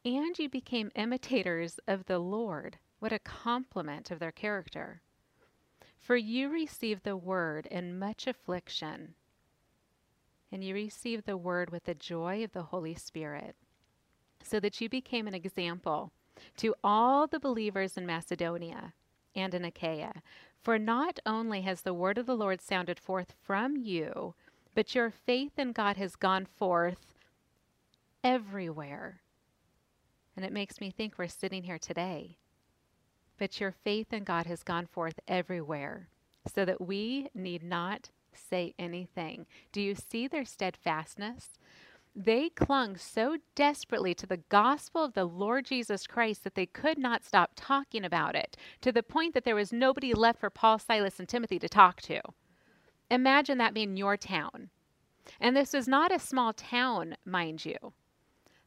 And 0.06 0.40
you 0.40 0.48
became 0.48 0.90
imitators 0.96 1.78
of 1.86 2.06
the 2.06 2.18
Lord. 2.18 2.78
What 3.00 3.12
a 3.12 3.20
compliment 3.20 4.10
of 4.10 4.20
their 4.20 4.32
character. 4.32 5.02
For 6.00 6.16
you 6.16 6.48
received 6.48 7.04
the 7.04 7.18
word 7.18 7.66
in 7.66 8.00
much 8.00 8.26
affliction, 8.26 9.16
and 10.54 10.64
you 10.64 10.74
received 10.74 11.26
the 11.26 11.36
word 11.36 11.72
with 11.72 11.84
the 11.84 11.94
joy 11.94 12.42
of 12.42 12.54
the 12.54 12.64
Holy 12.64 12.96
Spirit, 12.96 13.58
so 14.42 14.62
that 14.62 14.80
you 14.80 14.88
became 14.88 15.28
an 15.28 15.36
example 15.36 16.14
to 16.56 16.74
all 16.86 17.28
the 17.28 17.38
believers 17.38 17.98
in 17.98 18.06
Macedonia 18.06 18.94
and 19.36 19.54
in 19.54 19.66
Achaia. 19.66 20.14
For 20.62 20.78
not 20.78 21.20
only 21.26 21.62
has 21.62 21.82
the 21.82 21.94
word 21.94 22.18
of 22.18 22.26
the 22.26 22.36
Lord 22.36 22.62
sounded 22.62 23.00
forth 23.00 23.34
from 23.42 23.78
you, 23.78 24.36
but 24.76 24.94
your 24.94 25.10
faith 25.10 25.58
in 25.58 25.72
God 25.72 25.98
has 25.98 26.16
gone 26.16 26.46
forth 26.46 27.14
everywhere. 28.24 29.22
And 30.36 30.46
it 30.46 30.54
makes 30.54 30.80
me 30.80 30.92
think 30.92 31.18
we're 31.18 31.28
sitting 31.28 31.64
here 31.64 31.80
today. 31.80 32.38
But 33.38 33.60
your 33.60 33.72
faith 33.72 34.12
in 34.12 34.24
God 34.24 34.46
has 34.46 34.64
gone 34.64 34.86
forth 34.86 35.20
everywhere, 35.28 36.10
so 36.54 36.66
that 36.66 36.82
we 36.82 37.30
need 37.34 37.64
not 37.64 38.10
say 38.34 38.74
anything. 38.78 39.46
Do 39.72 39.82
you 39.82 39.96
see 39.96 40.28
their 40.28 40.46
steadfastness? 40.46 41.58
They 42.22 42.50
clung 42.50 42.98
so 42.98 43.38
desperately 43.56 44.14
to 44.16 44.28
the 44.28 44.42
gospel 44.50 45.06
of 45.06 45.14
the 45.14 45.24
Lord 45.24 45.64
Jesus 45.64 46.06
Christ 46.06 46.44
that 46.44 46.54
they 46.54 46.66
could 46.66 46.98
not 46.98 47.24
stop 47.24 47.52
talking 47.56 48.04
about 48.04 48.36
it, 48.36 48.58
to 48.82 48.92
the 48.92 49.02
point 49.02 49.34
that 49.34 49.46
there 49.46 49.56
was 49.56 49.72
nobody 49.72 50.14
left 50.14 50.42
for 50.42 50.50
Paul, 50.50 50.80
Silas, 50.80 51.18
and 51.18 51.30
Timothy 51.30 51.58
to 51.60 51.70
talk 51.70 52.02
to. 52.02 52.20
Imagine 53.10 53.58
that 53.60 53.74
being 53.74 53.96
your 53.96 54.18
town. 54.18 54.70
And 55.40 55.56
this 55.56 55.72
was 55.72 55.88
not 55.88 56.12
a 56.14 56.20
small 56.20 56.52
town, 56.52 57.16
mind 57.24 57.64
you. 57.64 57.94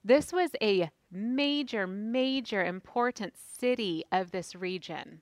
This 0.03 0.33
was 0.33 0.53
a 0.63 0.91
major, 1.11 1.87
major 1.87 2.65
important 2.65 3.35
city 3.37 4.03
of 4.11 4.31
this 4.31 4.55
region. 4.55 5.21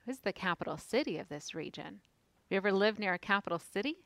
It 0.00 0.10
was 0.10 0.18
the 0.18 0.34
capital 0.34 0.76
city 0.76 1.16
of 1.16 1.30
this 1.30 1.54
region. 1.54 1.84
Have 1.84 2.50
you 2.50 2.56
ever 2.58 2.70
lived 2.70 2.98
near 2.98 3.14
a 3.14 3.18
capital 3.18 3.58
city? 3.58 3.96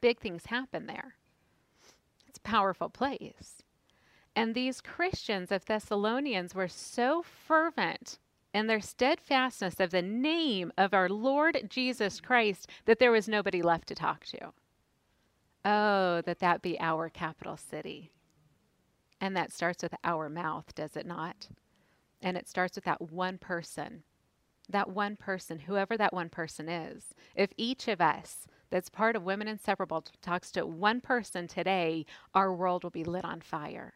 Big 0.00 0.20
things 0.20 0.46
happen 0.46 0.86
there. 0.86 1.16
Powerful 2.42 2.88
place. 2.88 3.62
And 4.34 4.54
these 4.54 4.80
Christians 4.80 5.50
of 5.50 5.64
Thessalonians 5.64 6.54
were 6.54 6.68
so 6.68 7.22
fervent 7.22 8.18
in 8.52 8.66
their 8.66 8.80
steadfastness 8.80 9.78
of 9.80 9.90
the 9.90 10.02
name 10.02 10.72
of 10.76 10.94
our 10.94 11.08
Lord 11.08 11.68
Jesus 11.68 12.20
Christ 12.20 12.68
that 12.84 12.98
there 12.98 13.12
was 13.12 13.28
nobody 13.28 13.62
left 13.62 13.88
to 13.88 13.94
talk 13.94 14.24
to. 14.26 14.52
Oh, 15.64 16.22
that 16.22 16.38
that 16.40 16.62
be 16.62 16.78
our 16.80 17.08
capital 17.08 17.56
city. 17.56 18.10
And 19.20 19.36
that 19.36 19.52
starts 19.52 19.82
with 19.82 19.94
our 20.02 20.28
mouth, 20.28 20.74
does 20.74 20.96
it 20.96 21.06
not? 21.06 21.48
And 22.22 22.36
it 22.36 22.48
starts 22.48 22.76
with 22.76 22.84
that 22.84 23.02
one 23.02 23.38
person. 23.38 24.02
That 24.68 24.90
one 24.90 25.16
person, 25.16 25.60
whoever 25.60 25.96
that 25.96 26.14
one 26.14 26.28
person 26.28 26.68
is. 26.68 27.14
If 27.34 27.52
each 27.56 27.88
of 27.88 28.00
us 28.00 28.46
that's 28.70 28.88
part 28.88 29.16
of 29.16 29.24
Women 29.24 29.48
Inseparable 29.48 30.04
talks 30.22 30.50
to 30.52 30.66
one 30.66 31.00
person 31.00 31.48
today, 31.48 32.06
our 32.34 32.54
world 32.54 32.84
will 32.84 32.90
be 32.90 33.04
lit 33.04 33.24
on 33.24 33.40
fire. 33.40 33.94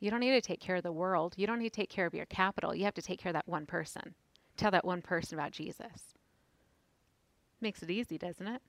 You 0.00 0.10
don't 0.10 0.20
need 0.20 0.32
to 0.32 0.40
take 0.40 0.60
care 0.60 0.76
of 0.76 0.82
the 0.82 0.92
world. 0.92 1.34
You 1.36 1.46
don't 1.46 1.58
need 1.58 1.72
to 1.72 1.80
take 1.80 1.90
care 1.90 2.06
of 2.06 2.14
your 2.14 2.26
capital. 2.26 2.74
You 2.74 2.84
have 2.84 2.94
to 2.94 3.02
take 3.02 3.18
care 3.18 3.30
of 3.30 3.34
that 3.34 3.48
one 3.48 3.66
person. 3.66 4.14
Tell 4.56 4.70
that 4.70 4.84
one 4.84 5.02
person 5.02 5.38
about 5.38 5.52
Jesus. 5.52 6.14
Makes 7.60 7.82
it 7.82 7.90
easy, 7.90 8.18
doesn't 8.18 8.46
it? 8.46 8.62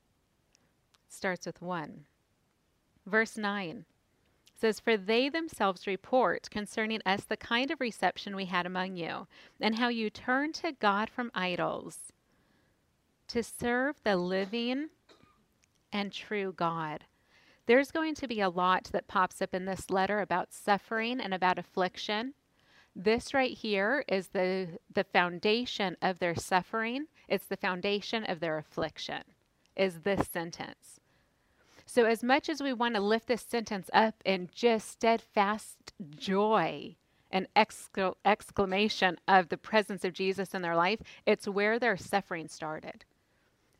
Starts 1.09 1.45
with 1.45 1.61
one. 1.61 2.05
Verse 3.05 3.37
9 3.37 3.85
says, 4.57 4.79
For 4.79 4.97
they 4.97 5.29
themselves 5.29 5.87
report 5.87 6.49
concerning 6.49 7.01
us 7.05 7.23
the 7.25 7.37
kind 7.37 7.71
of 7.71 7.81
reception 7.81 8.35
we 8.35 8.45
had 8.45 8.65
among 8.65 8.95
you, 8.95 9.27
and 9.59 9.75
how 9.77 9.89
you 9.89 10.09
turned 10.09 10.55
to 10.55 10.71
God 10.71 11.09
from 11.09 11.31
idols 11.35 12.13
to 13.29 13.43
serve 13.43 13.95
the 14.03 14.17
living 14.17 14.89
and 15.91 16.11
true 16.11 16.53
God. 16.55 17.05
There's 17.65 17.91
going 17.91 18.15
to 18.15 18.27
be 18.27 18.41
a 18.41 18.49
lot 18.49 18.89
that 18.91 19.07
pops 19.07 19.41
up 19.41 19.53
in 19.53 19.65
this 19.65 19.89
letter 19.89 20.19
about 20.19 20.53
suffering 20.53 21.19
and 21.19 21.33
about 21.33 21.57
affliction. 21.57 22.33
This 22.95 23.33
right 23.33 23.51
here 23.51 24.03
is 24.07 24.27
the, 24.27 24.77
the 24.93 25.03
foundation 25.03 25.97
of 26.01 26.19
their 26.19 26.35
suffering. 26.35 27.07
It's 27.27 27.47
the 27.47 27.57
foundation 27.57 28.23
of 28.23 28.39
their 28.39 28.57
affliction, 28.57 29.23
is 29.75 30.01
this 30.01 30.27
sentence. 30.27 30.99
So, 31.87 32.05
as 32.05 32.23
much 32.23 32.49
as 32.49 32.61
we 32.61 32.73
want 32.73 32.95
to 32.95 33.01
lift 33.01 33.27
this 33.27 33.41
sentence 33.41 33.89
up 33.93 34.15
in 34.25 34.49
just 34.53 34.89
steadfast 34.89 35.93
joy 36.17 36.95
and 37.31 37.47
exclamation 37.55 39.17
of 39.27 39.49
the 39.49 39.57
presence 39.57 40.03
of 40.03 40.13
Jesus 40.13 40.53
in 40.53 40.61
their 40.61 40.75
life, 40.75 40.99
it's 41.25 41.47
where 41.47 41.79
their 41.79 41.97
suffering 41.97 42.47
started. 42.47 43.05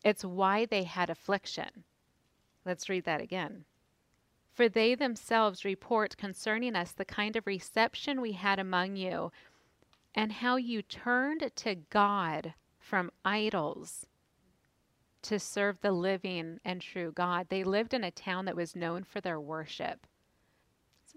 It's 0.06 0.24
why 0.24 0.66
they 0.66 0.84
had 0.84 1.10
affliction. 1.10 1.82
Let's 2.64 2.88
read 2.88 3.02
that 3.06 3.20
again. 3.20 3.64
For 4.54 4.68
they 4.68 4.94
themselves 4.94 5.64
report 5.64 6.16
concerning 6.16 6.76
us 6.76 6.92
the 6.92 7.04
kind 7.04 7.34
of 7.34 7.44
reception 7.44 8.20
we 8.20 8.30
had 8.30 8.60
among 8.60 8.94
you, 8.94 9.32
and 10.14 10.30
how 10.30 10.54
you 10.54 10.80
turned 10.80 11.50
to 11.56 11.74
God 11.74 12.54
from 12.78 13.10
idols 13.24 14.06
to 15.22 15.40
serve 15.40 15.80
the 15.80 15.90
living 15.90 16.60
and 16.64 16.80
true 16.80 17.10
God. 17.10 17.48
They 17.48 17.64
lived 17.64 17.92
in 17.92 18.04
a 18.04 18.12
town 18.12 18.44
that 18.44 18.54
was 18.54 18.76
known 18.76 19.02
for 19.02 19.20
their 19.20 19.40
worship. 19.40 20.06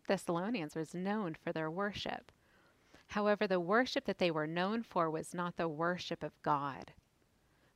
Thessalonians 0.08 0.76
was 0.76 0.96
known 0.96 1.36
for 1.36 1.54
their 1.54 1.70
worship. 1.70 2.32
However, 3.10 3.46
the 3.46 3.60
worship 3.60 4.06
that 4.06 4.18
they 4.18 4.32
were 4.32 4.48
known 4.48 4.82
for 4.82 5.12
was 5.12 5.36
not 5.36 5.58
the 5.58 5.70
worship 5.70 6.24
of 6.24 6.42
God. 6.42 6.94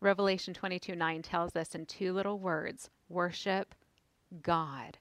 Revelation 0.03 0.53
22 0.53 0.95
9 0.95 1.21
tells 1.21 1.55
us 1.55 1.73
in 1.73 1.85
two 1.85 2.11
little 2.11 2.37
words 2.37 2.89
worship 3.07 3.73
God. 4.41 4.97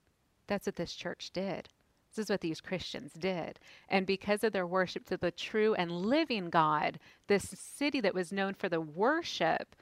That's 0.46 0.66
what 0.66 0.76
this 0.76 0.94
church 0.94 1.30
did. 1.32 1.68
This 2.08 2.26
is 2.26 2.30
what 2.30 2.40
these 2.40 2.60
Christians 2.60 3.12
did. 3.12 3.58
And 3.88 4.06
because 4.06 4.44
of 4.44 4.52
their 4.52 4.66
worship 4.66 5.04
to 5.06 5.16
the 5.16 5.32
true 5.32 5.74
and 5.74 5.90
living 5.90 6.50
God, 6.50 7.00
this 7.26 7.42
city 7.58 8.00
that 8.00 8.14
was 8.14 8.32
known 8.32 8.54
for 8.54 8.68
the 8.68 8.80
worship 8.80 9.74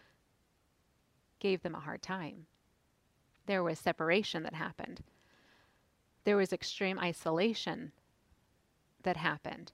gave 1.38 1.62
them 1.62 1.74
a 1.74 1.80
hard 1.80 2.00
time. 2.00 2.46
There 3.44 3.62
was 3.62 3.78
separation 3.78 4.42
that 4.44 4.54
happened, 4.54 5.02
there 6.24 6.36
was 6.36 6.52
extreme 6.52 6.98
isolation 6.98 7.92
that 9.02 9.18
happened. 9.18 9.72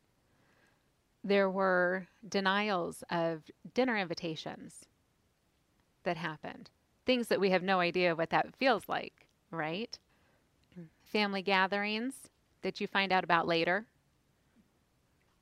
There 1.23 1.51
were 1.51 2.09
denials 2.29 3.05
of 3.11 3.45
dinner 3.75 3.97
invitations 3.97 4.87
that 6.07 6.17
happened. 6.17 6.71
Things 7.05 7.29
that 7.29 7.39
we 7.39 7.51
have 7.51 7.63
no 7.63 7.81
idea 7.81 8.17
what 8.17 8.31
that 8.31 8.57
feels 8.57 8.89
like, 8.89 9.27
right? 9.51 9.99
Mm. 10.79 10.87
Family 11.05 11.43
gatherings 11.43 12.31
that 12.63 12.81
you 12.81 12.87
find 12.87 13.13
out 13.13 13.23
about 13.23 13.47
later. 13.47 13.85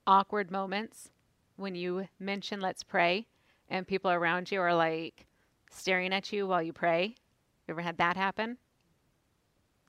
Awkward 0.06 0.50
moments 0.50 1.10
when 1.56 1.74
you 1.74 2.08
mention 2.18 2.60
let's 2.60 2.82
pray 2.82 3.26
and 3.70 3.86
people 3.86 4.10
around 4.10 4.50
you 4.50 4.60
are 4.60 4.74
like 4.74 5.26
staring 5.70 6.12
at 6.12 6.32
you 6.32 6.46
while 6.46 6.62
you 6.62 6.72
pray. 6.72 7.14
You 7.66 7.72
ever 7.72 7.80
had 7.80 7.98
that 7.98 8.16
happen? 8.16 8.58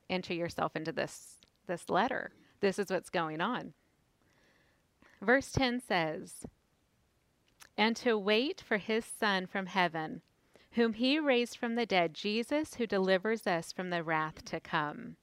Enter 0.09 0.33
yourself 0.33 0.75
into 0.75 0.91
this 0.91 1.37
this 1.67 1.89
letter. 1.89 2.31
This 2.61 2.79
is 2.79 2.89
what's 2.89 3.09
going 3.09 3.41
on. 3.41 3.73
Verse 5.21 5.51
10 5.51 5.81
says, 5.87 6.45
And 7.77 7.95
to 7.97 8.17
wait 8.17 8.61
for 8.65 8.77
his 8.77 9.05
Son 9.05 9.47
from 9.47 9.65
heaven, 9.65 10.21
whom 10.75 10.93
he 10.93 11.17
raised 11.19 11.57
from 11.57 11.75
the 11.75 11.85
dead, 11.85 12.13
Jesus, 12.13 12.75
who 12.75 12.85
delivers 12.85 13.47
us 13.47 13.71
from 13.71 13.89
the 13.89 14.03
wrath 14.03 14.43
to 14.45 14.59
come. 14.59 15.15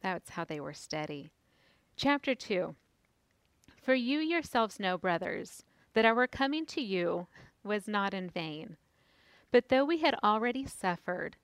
That's 0.00 0.30
how 0.30 0.44
they 0.44 0.60
were 0.60 0.72
steady. 0.72 1.30
Chapter 1.96 2.36
2 2.36 2.76
For 3.82 3.94
you 3.94 4.20
yourselves 4.20 4.78
know, 4.78 4.96
brothers, 4.96 5.64
that 5.94 6.04
our 6.04 6.28
coming 6.28 6.66
to 6.66 6.80
you 6.80 7.26
was 7.64 7.88
not 7.88 8.14
in 8.14 8.30
vain. 8.30 8.76
But 9.50 9.70
though 9.70 9.84
we 9.84 9.98
had 9.98 10.14
already 10.22 10.64
suffered 10.64 11.36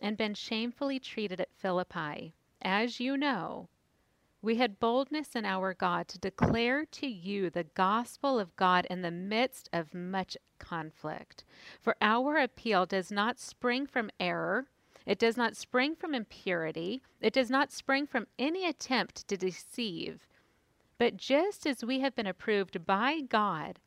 and 0.00 0.16
been 0.16 0.34
shamefully 0.34 0.98
treated 0.98 1.40
at 1.40 1.54
Philippi, 1.54 2.34
as 2.60 2.98
you 2.98 3.16
know, 3.16 3.68
we 4.42 4.56
had 4.56 4.80
boldness 4.80 5.34
in 5.34 5.44
our 5.44 5.72
God 5.72 6.08
to 6.08 6.18
declare 6.18 6.84
to 6.84 7.06
you 7.06 7.48
the 7.48 7.64
gospel 7.64 8.38
of 8.38 8.56
God 8.56 8.86
in 8.90 9.02
the 9.02 9.10
midst 9.10 9.70
of 9.72 9.94
much 9.94 10.36
conflict. 10.58 11.44
For 11.80 11.96
our 12.02 12.36
appeal 12.36 12.84
does 12.84 13.10
not 13.10 13.38
spring 13.38 13.86
from 13.86 14.10
error 14.20 14.66
it 15.06 15.18
does 15.18 15.36
not 15.36 15.56
spring 15.56 15.96
from 15.96 16.14
impurity. 16.14 17.02
It 17.20 17.32
does 17.32 17.50
not 17.50 17.72
spring 17.72 18.06
from 18.06 18.26
any 18.38 18.66
attempt 18.66 19.26
to 19.28 19.36
deceive. 19.36 20.26
But 20.98 21.16
just 21.16 21.66
as 21.66 21.84
we 21.84 22.00
have 22.00 22.14
been 22.14 22.26
approved 22.26 22.86
by 22.86 23.20
God 23.20 23.80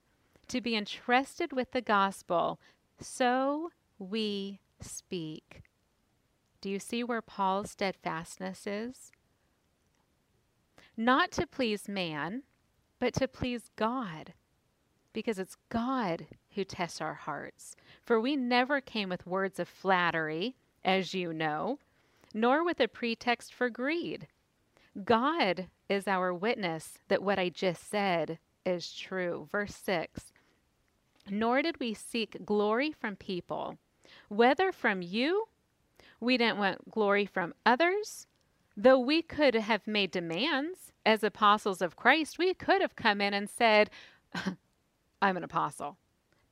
to 0.47 0.61
be 0.61 0.75
entrusted 0.75 1.53
with 1.53 1.71
the 1.71 1.81
gospel, 1.81 2.59
so 2.99 3.71
we 3.97 4.59
speak. 4.81 5.61
Do 6.61 6.69
you 6.69 6.79
see 6.79 7.03
where 7.03 7.21
Paul's 7.21 7.71
steadfastness 7.71 8.67
is? 8.67 9.11
Not 10.97 11.31
to 11.33 11.45
please 11.45 11.89
man, 11.89 12.43
but 12.99 13.13
to 13.15 13.27
please 13.27 13.69
God, 13.75 14.33
because 15.11 15.39
it's 15.39 15.57
God 15.69 16.27
who 16.55 16.63
tests 16.63 17.01
our 17.01 17.13
hearts. 17.13 17.75
For 18.03 18.19
we 18.19 18.35
never 18.37 18.79
came 18.79 19.09
with 19.09 19.27
words 19.27 19.59
of 19.59 19.67
flattery 19.67 20.55
as 20.85 21.13
you 21.13 21.33
know, 21.33 21.79
nor 22.33 22.63
with 22.63 22.79
a 22.79 22.87
pretext 22.87 23.53
for 23.53 23.69
greed. 23.69 24.27
God 25.03 25.67
is 25.89 26.07
our 26.07 26.33
witness 26.33 26.99
that 27.09 27.21
what 27.21 27.39
I 27.39 27.49
just 27.49 27.89
said 27.89 28.39
is 28.65 28.93
true. 28.93 29.47
Verse 29.51 29.75
6 29.75 30.31
Nor 31.29 31.61
did 31.61 31.79
we 31.79 31.93
seek 31.93 32.45
glory 32.45 32.91
from 32.91 33.17
people, 33.17 33.77
whether 34.29 34.71
from 34.71 35.01
you, 35.01 35.45
we 36.21 36.37
didn't 36.37 36.57
want 36.57 36.89
glory 36.89 37.25
from 37.25 37.53
others, 37.65 38.27
though 38.77 38.99
we 38.99 39.21
could 39.21 39.55
have 39.55 39.85
made 39.85 40.11
demands 40.11 40.84
as 41.05 41.23
apostles 41.23 41.81
of 41.81 41.95
Christ, 41.95 42.39
we 42.39 42.53
could 42.53 42.81
have 42.81 42.95
come 42.95 43.21
in 43.21 43.33
and 43.33 43.49
said, 43.49 43.89
I'm 45.21 45.37
an 45.37 45.43
apostle. 45.43 45.97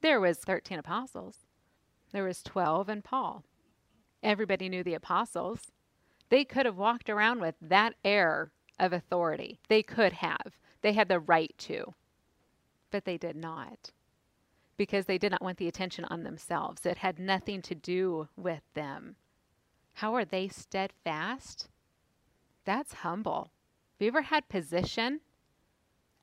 There 0.01 0.19
was 0.19 0.37
13 0.37 0.77
apostles. 0.77 1.39
There 2.11 2.23
was 2.23 2.43
12 2.43 2.89
and 2.89 3.03
Paul. 3.03 3.43
Everybody 4.21 4.69
knew 4.69 4.83
the 4.83 4.93
apostles. 4.93 5.71
They 6.29 6.45
could 6.45 6.65
have 6.65 6.77
walked 6.77 7.09
around 7.09 7.41
with 7.41 7.55
that 7.61 7.95
air 8.05 8.51
of 8.79 8.93
authority. 8.93 9.59
They 9.67 9.83
could 9.83 10.13
have. 10.13 10.57
They 10.81 10.93
had 10.93 11.07
the 11.07 11.19
right 11.19 11.53
to. 11.59 11.93
But 12.91 13.05
they 13.05 13.17
did 13.17 13.35
not. 13.35 13.91
Because 14.77 15.05
they 15.05 15.17
did 15.17 15.31
not 15.31 15.41
want 15.41 15.57
the 15.57 15.67
attention 15.67 16.05
on 16.05 16.23
themselves. 16.23 16.85
It 16.85 16.97
had 16.97 17.19
nothing 17.19 17.61
to 17.63 17.75
do 17.75 18.27
with 18.35 18.61
them. 18.73 19.15
How 19.93 20.15
are 20.15 20.25
they 20.25 20.47
steadfast? 20.47 21.69
That's 22.65 22.93
humble. 22.93 23.51
You 24.03 24.09
ever 24.09 24.23
had 24.23 24.49
position 24.49 25.21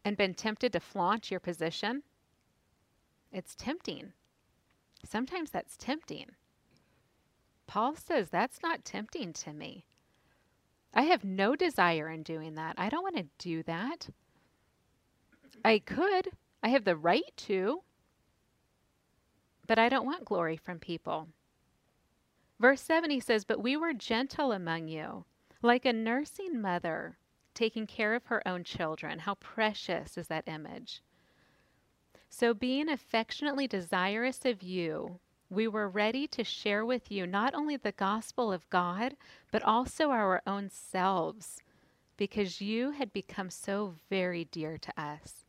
and 0.05 0.15
been 0.15 0.35
tempted 0.35 0.75
to 0.75 0.81
flaunt 0.81 1.31
your 1.31 1.41
position? 1.41 2.03
It's 3.33 3.55
tempting. 3.55 4.13
Sometimes 5.03 5.51
that's 5.51 5.79
tempting. 5.79 6.27
Paul 7.67 7.97
says 7.97 8.29
that's 8.29 8.63
not 8.63 8.85
tempting 8.85 9.33
to 9.33 9.55
me. 9.55 9.87
I 10.93 11.05
have 11.05 11.25
no 11.25 11.57
desire 11.57 12.11
in 12.11 12.23
doing 12.23 12.55
that. 12.57 12.75
I 12.77 12.91
don't 12.91 13.03
want 13.03 13.17
to 13.17 13.29
do 13.39 13.63
that. 13.63 14.11
I 15.65 15.79
could, 15.79 16.29
I 16.63 16.69
have 16.69 16.85
the 16.85 16.97
right 16.97 17.33
to, 17.39 17.81
but 19.67 19.79
I 19.79 19.89
don't 19.89 20.05
want 20.05 20.27
glory 20.27 20.59
from 20.59 20.81
people. 20.81 21.29
Verse 22.59 22.83
7 22.83 23.09
he 23.09 23.21
says, 23.21 23.47
But 23.47 23.63
we 23.63 23.75
were 23.75 23.95
gentle 23.95 24.53
among 24.53 24.89
you, 24.89 25.25
like 25.63 25.87
a 25.87 25.95
nursing 25.95 26.61
mother 26.61 27.17
taking 27.55 27.87
care 27.87 28.15
of 28.15 28.27
her 28.27 28.47
own 28.47 28.65
children. 28.65 29.21
How 29.21 29.35
precious 29.35 30.17
is 30.17 30.29
that 30.29 30.49
image. 30.49 31.03
So, 32.29 32.55
being 32.55 32.89
affectionately 32.89 33.67
desirous 33.67 34.45
of 34.45 34.63
you, 34.63 35.19
we 35.49 35.67
were 35.67 35.89
ready 35.89 36.29
to 36.29 36.45
share 36.45 36.87
with 36.87 37.11
you 37.11 37.27
not 37.27 37.55
only 37.55 37.77
the 37.77 37.93
gospel 37.93 38.53
of 38.53 38.71
God, 38.71 39.17
but 39.51 39.65
also 39.65 40.11
our 40.11 40.41
own 40.47 40.71
selves, 40.71 41.61
because 42.17 42.61
you 42.61 42.93
had 42.93 43.13
become 43.13 43.51
so 43.51 43.95
very 44.09 44.45
dear 44.45 44.79
to 44.79 44.93
us. 45.01 45.45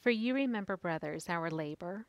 For 0.00 0.10
you 0.10 0.34
remember, 0.34 0.76
brothers, 0.76 1.28
our 1.28 1.50
labor. 1.50 2.06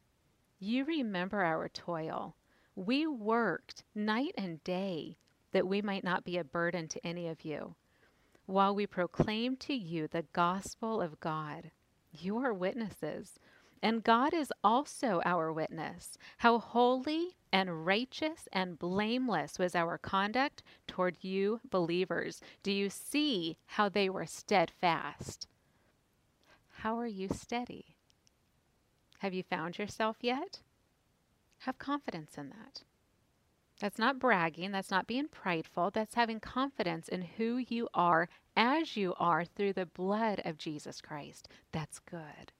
You 0.60 0.86
remember 0.86 1.42
our 1.42 1.68
toil. 1.68 2.36
We 2.76 3.08
worked 3.08 3.84
night 3.96 4.36
and 4.38 4.64
day 4.64 5.18
that 5.52 5.68
we 5.68 5.82
might 5.82 6.04
not 6.04 6.24
be 6.24 6.38
a 6.38 6.44
burden 6.44 6.88
to 6.90 7.08
any 7.08 7.28
of 7.28 7.44
you, 7.44 7.74
while 8.48 8.74
we 8.74 8.88
proclaim 8.88 9.56
to 9.58 9.74
you 9.74 10.08
the 10.08 10.26
gospel 10.34 11.02
of 11.02 11.20
God. 11.20 11.70
You 12.12 12.38
are 12.40 12.54
witnesses. 12.54 13.40
And 13.84 14.04
God 14.04 14.34
is 14.34 14.52
also 14.64 15.22
our 15.24 15.54
witness. 15.54 16.18
How 16.38 16.58
holy 16.58 17.38
and 17.54 17.86
righteous 17.86 18.48
and 18.52 18.80
blameless 18.80 19.60
was 19.60 19.76
our 19.76 20.00
conduct 20.00 20.64
toward 20.88 21.24
you 21.24 21.60
believers. 21.70 22.42
Do 22.64 22.72
you 22.72 22.90
see 22.90 23.58
how 23.68 23.88
they 23.88 24.10
were 24.10 24.26
steadfast? 24.26 25.48
How 26.78 26.98
are 26.98 27.08
you 27.08 27.28
steady? 27.30 27.98
Have 29.20 29.34
you 29.34 29.44
found 29.44 29.78
yourself 29.78 30.18
yet? 30.22 30.62
Have 31.60 31.78
confidence 31.78 32.38
in 32.38 32.50
that. 32.50 32.84
That's 33.80 34.00
not 34.00 34.20
bragging, 34.20 34.72
that's 34.72 34.90
not 34.90 35.06
being 35.06 35.28
prideful, 35.28 35.92
that's 35.92 36.16
having 36.16 36.40
confidence 36.40 37.08
in 37.08 37.22
who 37.22 37.58
you 37.58 37.88
are 37.94 38.28
as 38.56 38.98
you 38.98 39.14
are 39.20 39.46
through 39.46 39.74
the 39.74 39.86
blood 39.86 40.42
of 40.44 40.58
Jesus 40.58 41.00
Christ. 41.00 41.48
That's 41.72 42.00
good. 42.00 42.52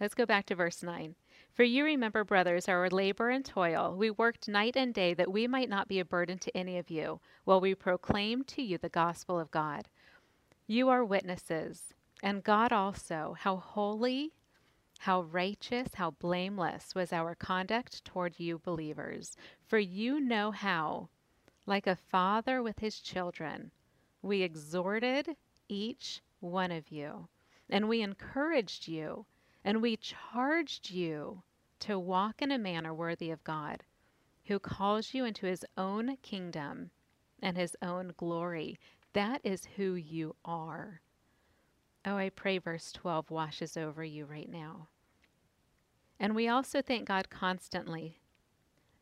Let's 0.00 0.14
go 0.14 0.26
back 0.26 0.46
to 0.46 0.54
verse 0.54 0.82
9. 0.82 1.14
For 1.52 1.62
you 1.62 1.84
remember, 1.84 2.24
brothers, 2.24 2.68
our 2.68 2.88
labor 2.88 3.30
and 3.30 3.44
toil. 3.44 3.96
We 3.96 4.10
worked 4.10 4.48
night 4.48 4.76
and 4.76 4.94
day 4.94 5.14
that 5.14 5.32
we 5.32 5.46
might 5.46 5.68
not 5.68 5.88
be 5.88 5.98
a 5.98 6.04
burden 6.04 6.38
to 6.38 6.56
any 6.56 6.78
of 6.78 6.90
you, 6.90 7.20
while 7.44 7.60
we 7.60 7.74
proclaim 7.74 8.44
to 8.44 8.62
you 8.62 8.78
the 8.78 8.88
gospel 8.88 9.38
of 9.38 9.50
God. 9.50 9.88
You 10.66 10.88
are 10.88 11.04
witnesses, 11.04 11.94
and 12.22 12.44
God 12.44 12.72
also, 12.72 13.36
how 13.40 13.56
holy, 13.56 14.32
how 14.98 15.22
righteous, 15.22 15.94
how 15.94 16.10
blameless 16.12 16.94
was 16.94 17.12
our 17.12 17.34
conduct 17.34 18.04
toward 18.04 18.38
you 18.38 18.58
believers. 18.58 19.36
For 19.66 19.78
you 19.78 20.20
know 20.20 20.50
how, 20.50 21.08
like 21.66 21.86
a 21.86 21.96
father 21.96 22.62
with 22.62 22.80
his 22.80 23.00
children, 23.00 23.70
we 24.22 24.42
exhorted 24.42 25.36
each 25.68 26.20
one 26.40 26.72
of 26.72 26.90
you, 26.90 27.28
and 27.70 27.88
we 27.88 28.02
encouraged 28.02 28.88
you 28.88 29.26
and 29.64 29.82
we 29.82 29.96
charged 29.96 30.90
you 30.90 31.42
to 31.80 31.98
walk 31.98 32.40
in 32.40 32.50
a 32.50 32.58
manner 32.58 32.94
worthy 32.94 33.30
of 33.30 33.44
God, 33.44 33.84
who 34.46 34.58
calls 34.58 35.14
you 35.14 35.24
into 35.24 35.46
his 35.46 35.64
own 35.76 36.16
kingdom 36.22 36.90
and 37.42 37.56
his 37.56 37.76
own 37.82 38.14
glory. 38.16 38.78
That 39.12 39.40
is 39.44 39.68
who 39.76 39.94
you 39.94 40.36
are. 40.44 41.02
Oh, 42.08 42.16
I 42.16 42.30
pray 42.30 42.56
verse 42.56 42.90
12 42.92 43.30
washes 43.30 43.76
over 43.76 44.02
you 44.02 44.24
right 44.24 44.50
now. 44.50 44.88
And 46.18 46.34
we 46.34 46.48
also 46.48 46.80
thank 46.80 47.06
God 47.06 47.28
constantly 47.28 48.18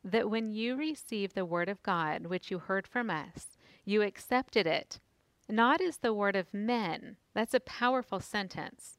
that 0.02 0.28
when 0.28 0.50
you 0.50 0.74
receive 0.74 1.32
the 1.32 1.44
word 1.44 1.68
of 1.68 1.80
God, 1.84 2.26
which 2.26 2.50
you 2.50 2.58
heard 2.58 2.88
from 2.88 3.08
us, 3.08 3.58
you 3.84 4.02
accepted 4.02 4.66
it, 4.66 4.98
not 5.48 5.80
as 5.80 5.98
the 5.98 6.12
word 6.12 6.34
of 6.34 6.52
men. 6.52 7.16
That's 7.32 7.54
a 7.54 7.60
powerful 7.60 8.18
sentence. 8.18 8.98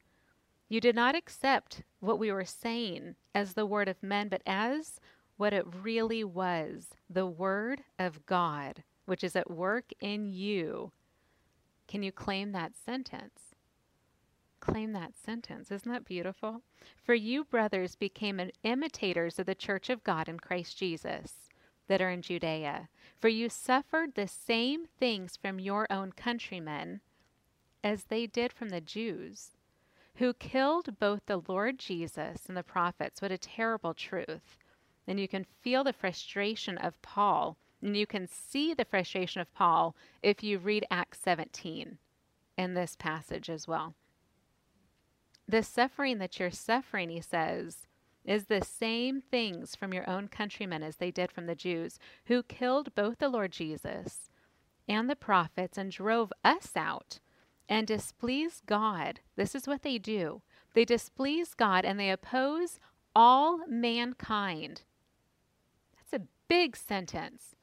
You 0.69 0.79
did 0.79 0.95
not 0.95 1.13
accept 1.13 1.83
what 1.99 2.17
we 2.17 2.31
were 2.31 2.45
saying 2.45 3.15
as 3.35 3.53
the 3.53 3.65
word 3.65 3.89
of 3.89 4.01
men, 4.01 4.29
but 4.29 4.41
as 4.45 5.01
what 5.35 5.51
it 5.51 5.65
really 5.83 6.23
was 6.23 6.95
the 7.09 7.27
word 7.27 7.83
of 7.99 8.25
God, 8.25 8.83
which 9.05 9.21
is 9.21 9.35
at 9.35 9.51
work 9.51 9.91
in 9.99 10.27
you. 10.27 10.93
Can 11.89 12.03
you 12.03 12.13
claim 12.13 12.53
that 12.53 12.71
sentence? 12.73 13.56
Claim 14.67 14.91
that 14.93 15.15
sentence. 15.15 15.71
Isn't 15.71 15.91
that 15.91 16.05
beautiful? 16.05 16.61
For 17.03 17.13
you, 17.13 17.45
brothers, 17.45 17.95
became 17.95 18.51
imitators 18.63 19.39
of 19.39 19.45
the 19.45 19.55
church 19.55 19.89
of 19.89 20.03
God 20.03 20.27
in 20.27 20.39
Christ 20.39 20.77
Jesus 20.77 21.49
that 21.87 22.01
are 22.01 22.09
in 22.09 22.21
Judea. 22.21 22.89
For 23.19 23.29
you 23.29 23.49
suffered 23.49 24.15
the 24.15 24.27
same 24.27 24.85
things 24.99 25.37
from 25.37 25.59
your 25.59 25.87
own 25.89 26.11
countrymen 26.11 27.01
as 27.83 28.05
they 28.05 28.27
did 28.27 28.51
from 28.51 28.69
the 28.69 28.81
Jews 28.81 29.51
who 30.17 30.33
killed 30.33 30.99
both 30.99 31.21
the 31.25 31.41
Lord 31.47 31.77
Jesus 31.77 32.45
and 32.47 32.57
the 32.57 32.63
prophets. 32.63 33.21
What 33.21 33.31
a 33.31 33.37
terrible 33.37 33.93
truth. 33.93 34.57
And 35.07 35.19
you 35.19 35.27
can 35.27 35.45
feel 35.61 35.83
the 35.83 35.93
frustration 35.93 36.77
of 36.79 37.01
Paul, 37.01 37.55
and 37.81 37.95
you 37.95 38.07
can 38.07 38.27
see 38.27 38.73
the 38.73 38.85
frustration 38.85 39.41
of 39.41 39.53
Paul 39.53 39.95
if 40.21 40.43
you 40.43 40.57
read 40.57 40.85
Acts 40.89 41.19
17 41.21 41.97
in 42.57 42.73
this 42.73 42.95
passage 42.95 43.49
as 43.49 43.67
well. 43.67 43.93
The 45.47 45.63
suffering 45.63 46.17
that 46.17 46.39
you're 46.39 46.51
suffering, 46.51 47.09
he 47.09 47.21
says, 47.21 47.87
is 48.25 48.45
the 48.45 48.61
same 48.61 49.21
things 49.21 49.75
from 49.75 49.93
your 49.93 50.07
own 50.09 50.27
countrymen 50.27 50.83
as 50.83 50.97
they 50.97 51.11
did 51.11 51.31
from 51.31 51.45
the 51.45 51.55
Jews, 51.55 51.97
who 52.25 52.43
killed 52.43 52.93
both 52.93 53.19
the 53.19 53.29
Lord 53.29 53.51
Jesus 53.51 54.29
and 54.87 55.09
the 55.09 55.15
prophets 55.15 55.77
and 55.77 55.91
drove 55.91 56.33
us 56.43 56.71
out 56.75 57.19
and 57.69 57.87
displease 57.87 58.61
God. 58.65 59.21
This 59.35 59.55
is 59.55 59.67
what 59.67 59.83
they 59.83 59.97
do 59.97 60.41
they 60.73 60.85
displease 60.85 61.55
God 61.55 61.85
and 61.85 61.99
they 61.99 62.11
oppose 62.11 62.79
all 63.15 63.65
mankind. 63.67 64.83
That's 65.95 66.21
a 66.21 66.27
big 66.47 66.75
sentence. 66.77 67.55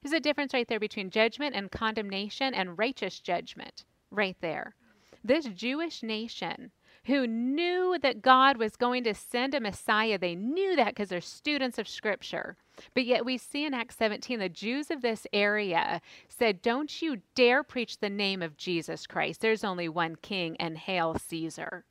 There's 0.00 0.12
a 0.12 0.20
difference 0.20 0.54
right 0.54 0.68
there 0.68 0.78
between 0.78 1.10
judgment 1.10 1.56
and 1.56 1.70
condemnation 1.70 2.54
and 2.54 2.78
righteous 2.78 3.18
judgment, 3.18 3.84
right 4.10 4.36
there. 4.40 4.76
This 5.24 5.46
Jewish 5.46 6.04
nation 6.04 6.70
who 7.04 7.26
knew 7.26 7.98
that 8.02 8.22
God 8.22 8.56
was 8.56 8.76
going 8.76 9.04
to 9.04 9.14
send 9.14 9.54
a 9.54 9.60
Messiah. 9.60 10.18
They 10.18 10.34
knew 10.34 10.76
that 10.76 10.88
because 10.88 11.08
they're 11.08 11.20
students 11.20 11.78
of 11.78 11.88
Scripture. 11.88 12.56
But 12.94 13.04
yet 13.04 13.24
we 13.24 13.38
see 13.38 13.64
in 13.64 13.74
Acts 13.74 13.96
17, 13.96 14.38
the 14.38 14.48
Jews 14.48 14.90
of 14.90 15.02
this 15.02 15.26
area 15.32 16.00
said, 16.28 16.62
Don't 16.62 17.00
you 17.00 17.22
dare 17.34 17.62
preach 17.62 17.98
the 17.98 18.10
name 18.10 18.42
of 18.42 18.56
Jesus 18.56 19.06
Christ. 19.06 19.40
There's 19.40 19.64
only 19.64 19.88
one 19.88 20.16
king, 20.16 20.56
and 20.58 20.76
hail 20.76 21.16
Caesar. 21.18 21.84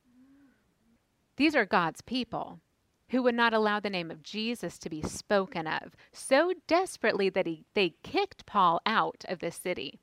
These 1.38 1.56
are 1.56 1.66
God's 1.66 2.02
people 2.02 2.60
who 3.10 3.24
would 3.24 3.36
not 3.36 3.54
allow 3.54 3.80
the 3.80 3.90
name 3.90 4.12
of 4.12 4.24
Jesus 4.24 4.78
to 4.80 4.90
be 4.90 5.02
spoken 5.02 5.66
of 5.66 5.96
so 6.12 6.54
desperately 6.68 7.30
that 7.30 7.48
he, 7.48 7.66
they 7.74 7.96
kicked 8.04 8.46
Paul 8.46 8.82
out 8.86 9.26
of 9.28 9.40
the 9.40 9.52
city. 9.52 10.00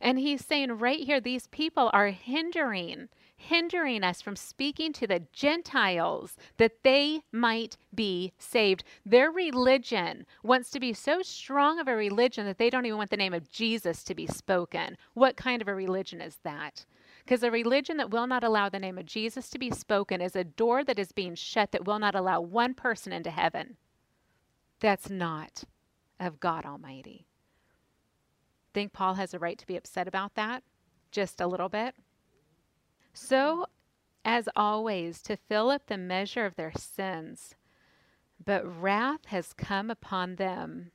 And 0.00 0.18
he's 0.18 0.44
saying 0.44 0.72
right 0.72 1.00
here, 1.00 1.20
these 1.20 1.46
people 1.48 1.90
are 1.92 2.08
hindering, 2.08 3.08
hindering 3.36 4.04
us 4.04 4.20
from 4.20 4.36
speaking 4.36 4.92
to 4.94 5.06
the 5.06 5.22
Gentiles 5.32 6.36
that 6.58 6.82
they 6.82 7.22
might 7.32 7.76
be 7.94 8.32
saved. 8.38 8.84
Their 9.04 9.30
religion 9.30 10.26
wants 10.42 10.70
to 10.70 10.80
be 10.80 10.92
so 10.92 11.22
strong 11.22 11.78
of 11.78 11.88
a 11.88 11.96
religion 11.96 12.46
that 12.46 12.58
they 12.58 12.70
don't 12.70 12.86
even 12.86 12.98
want 12.98 13.10
the 13.10 13.16
name 13.16 13.34
of 13.34 13.50
Jesus 13.50 14.04
to 14.04 14.14
be 14.14 14.26
spoken. 14.26 14.96
What 15.14 15.36
kind 15.36 15.62
of 15.62 15.68
a 15.68 15.74
religion 15.74 16.20
is 16.20 16.38
that? 16.44 16.84
Because 17.24 17.42
a 17.42 17.50
religion 17.50 17.96
that 17.96 18.10
will 18.10 18.26
not 18.26 18.44
allow 18.44 18.68
the 18.68 18.78
name 18.78 18.98
of 18.98 19.06
Jesus 19.06 19.50
to 19.50 19.58
be 19.58 19.70
spoken 19.70 20.20
is 20.20 20.36
a 20.36 20.44
door 20.44 20.84
that 20.84 20.98
is 20.98 21.10
being 21.10 21.34
shut 21.34 21.72
that 21.72 21.86
will 21.86 21.98
not 21.98 22.14
allow 22.14 22.40
one 22.40 22.74
person 22.74 23.12
into 23.12 23.30
heaven. 23.30 23.76
That's 24.78 25.10
not 25.10 25.64
of 26.20 26.38
God 26.38 26.64
Almighty 26.64 27.25
think 28.76 28.92
Paul 28.92 29.14
has 29.14 29.32
a 29.32 29.38
right 29.38 29.56
to 29.56 29.66
be 29.66 29.78
upset 29.78 30.06
about 30.06 30.34
that 30.34 30.62
just 31.10 31.40
a 31.40 31.46
little 31.46 31.70
bit. 31.70 31.94
So, 33.14 33.64
as 34.22 34.50
always, 34.54 35.22
to 35.22 35.38
fill 35.38 35.70
up 35.70 35.86
the 35.86 35.96
measure 35.96 36.44
of 36.44 36.56
their 36.56 36.72
sins, 36.76 37.54
but 38.44 38.66
wrath 38.66 39.24
has 39.28 39.54
come 39.54 39.90
upon 39.90 40.36
them 40.36 40.90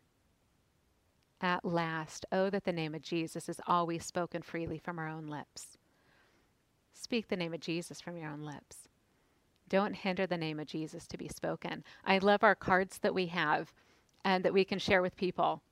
at 1.42 1.66
last. 1.66 2.24
Oh, 2.32 2.52
that 2.52 2.66
the 2.66 2.72
name 2.72 2.94
of 2.94 3.02
Jesus 3.02 3.50
is 3.50 3.60
always 3.66 4.06
spoken 4.06 4.44
freely 4.44 4.78
from 4.78 5.00
our 5.00 5.08
own 5.08 5.26
lips. 5.26 5.80
Speak 6.94 7.30
the 7.30 7.36
name 7.36 7.52
of 7.56 7.62
Jesus 7.62 8.00
from 8.00 8.16
your 8.16 8.30
own 8.30 8.42
lips. 8.42 8.90
Don't 9.70 9.96
hinder 9.96 10.28
the 10.28 10.38
name 10.38 10.60
of 10.60 10.68
Jesus 10.68 11.08
to 11.08 11.18
be 11.18 11.30
spoken. 11.30 11.84
I 12.06 12.20
love 12.20 12.44
our 12.44 12.54
cards 12.54 13.00
that 13.00 13.16
we 13.16 13.26
have 13.28 13.74
and 14.24 14.46
that 14.46 14.54
we 14.54 14.66
can 14.66 14.78
share 14.78 15.02
with 15.02 15.16
people 15.16 15.64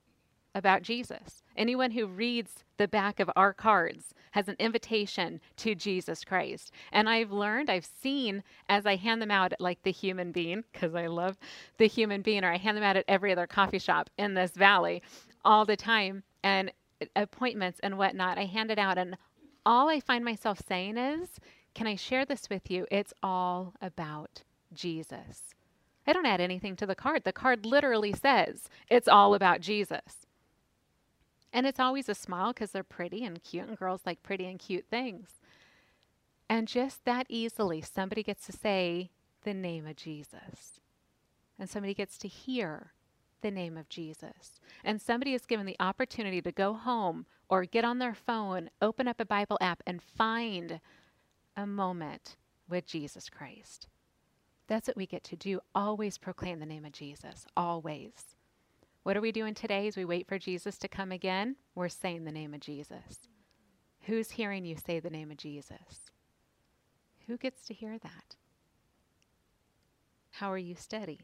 about 0.56 0.82
Jesus. 0.82 1.44
Anyone 1.56 1.92
who 1.92 2.08
reads 2.08 2.64
the 2.78 2.88
back 2.88 3.20
of 3.20 3.30
our 3.36 3.54
cards 3.54 4.14
has 4.32 4.48
an 4.48 4.56
invitation 4.60 5.42
to 5.58 5.76
Jesus 5.76 6.24
Christ. 6.24 6.72
And 6.92 7.10
I've 7.10 7.32
learned, 7.32 7.70
I've 7.70 7.86
seen 8.02 8.44
as 8.68 8.86
I 8.86 8.96
hand 8.96 9.22
them 9.22 9.32
out 9.32 9.54
like 9.60 9.82
the 9.84 9.92
Human 9.92 10.32
Bean, 10.32 10.64
because 10.72 10.96
I 10.96 11.08
love 11.08 11.38
the 11.78 11.88
Human 11.88 12.22
Bean, 12.22 12.44
or 12.44 12.52
I 12.52 12.58
hand 12.58 12.78
them 12.78 12.84
out 12.84 12.98
at 12.98 13.06
every 13.08 13.32
other 13.32 13.48
coffee 13.48 13.80
shop 13.80 14.10
in 14.18 14.34
this 14.34 14.52
valley 14.52 15.02
all 15.44 15.66
the 15.66 15.78
time, 15.78 16.24
and 16.44 16.72
appointments 17.16 17.80
and 17.82 17.98
whatnot. 17.98 18.38
I 18.38 18.46
hand 18.46 18.72
it 18.72 18.80
out, 18.80 18.98
and 18.98 19.18
all 19.66 19.90
I 19.90 20.00
find 20.00 20.24
myself 20.24 20.62
saying 20.68 20.98
is, 20.98 21.40
Can 21.74 21.88
I 21.88 21.96
share 21.96 22.26
this 22.26 22.50
with 22.50 22.70
you? 22.72 22.86
It's 22.92 23.14
all 23.22 23.74
about 23.82 24.44
Jesus. 24.74 25.54
I 26.08 26.14
don't 26.14 26.26
add 26.26 26.42
anything 26.42 26.76
to 26.78 26.86
the 26.86 26.96
card. 26.96 27.24
The 27.24 27.34
card 27.34 27.66
literally 27.66 28.14
says, 28.14 28.70
It's 28.90 29.08
all 29.08 29.34
about 29.36 29.62
Jesus. 29.62 30.26
And 31.52 31.66
it's 31.66 31.80
always 31.80 32.10
a 32.10 32.16
smile 32.16 32.54
because 32.54 32.72
they're 32.72 32.84
pretty 32.84 33.24
and 33.24 33.44
cute, 33.44 33.68
and 33.68 33.78
girls 33.78 34.02
like 34.06 34.22
pretty 34.24 34.46
and 34.46 34.60
cute 34.60 34.86
things. 34.90 35.30
And 36.48 36.68
just 36.68 37.06
that 37.06 37.26
easily, 37.30 37.82
somebody 37.82 38.24
gets 38.24 38.46
to 38.48 38.52
say 38.52 39.12
the 39.44 39.54
name 39.54 39.86
of 39.88 39.96
Jesus. 39.96 40.80
And 41.58 41.70
somebody 41.70 41.94
gets 41.94 42.18
to 42.20 42.28
hear 42.28 42.94
the 43.42 43.52
name 43.52 43.78
of 43.78 43.90
Jesus. 43.90 44.60
And 44.84 45.02
somebody 45.02 45.34
is 45.34 45.46
given 45.46 45.66
the 45.66 45.76
opportunity 45.80 46.42
to 46.42 46.52
go 46.52 46.74
home 46.74 47.26
or 47.50 47.66
get 47.66 47.86
on 47.86 48.00
their 48.00 48.14
phone, 48.14 48.70
open 48.82 49.08
up 49.08 49.20
a 49.20 49.26
Bible 49.26 49.58
app, 49.60 49.82
and 49.86 50.02
find 50.02 50.80
a 51.58 51.66
moment 51.66 52.38
with 52.70 52.86
Jesus 52.86 53.30
Christ. 53.30 53.88
That's 54.68 54.88
what 54.88 54.98
we 54.98 55.08
get 55.08 55.24
to 55.26 55.36
do. 55.36 55.60
Always 55.74 56.18
proclaim 56.18 56.60
the 56.60 56.66
name 56.66 56.86
of 56.86 56.92
Jesus. 56.92 57.48
Always. 57.58 58.12
What 59.10 59.18
are 59.18 59.22
we 59.22 59.32
doing 59.32 59.56
today 59.56 59.88
as 59.88 59.98
we 59.98 60.06
wait 60.06 60.28
for 60.28 60.38
Jesus 60.38 60.78
to 60.78 60.88
come 60.88 61.12
again? 61.12 61.56
We're 61.74 61.90
saying 61.90 62.26
the 62.26 62.32
name 62.32 62.54
of 62.54 62.60
Jesus. 62.60 63.22
Who's 64.02 64.30
hearing 64.30 64.66
you 64.66 64.76
say 64.76 65.00
the 65.00 65.10
name 65.10 65.32
of 65.32 65.38
Jesus? 65.38 66.12
Who 67.26 67.36
gets 67.36 67.66
to 67.66 67.74
hear 67.74 67.98
that? 67.98 68.36
How 70.30 70.52
are 70.52 70.60
you 70.60 70.76
steady? 70.76 71.22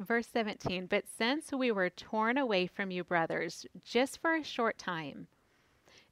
Verse 0.00 0.28
17, 0.28 0.86
but 0.86 1.04
since 1.06 1.52
we 1.52 1.70
were 1.70 1.90
torn 1.90 2.38
away 2.38 2.66
from 2.66 2.90
you, 2.90 3.04
brothers, 3.04 3.66
just 3.84 4.22
for 4.22 4.34
a 4.34 4.42
short 4.42 4.78
time, 4.78 5.26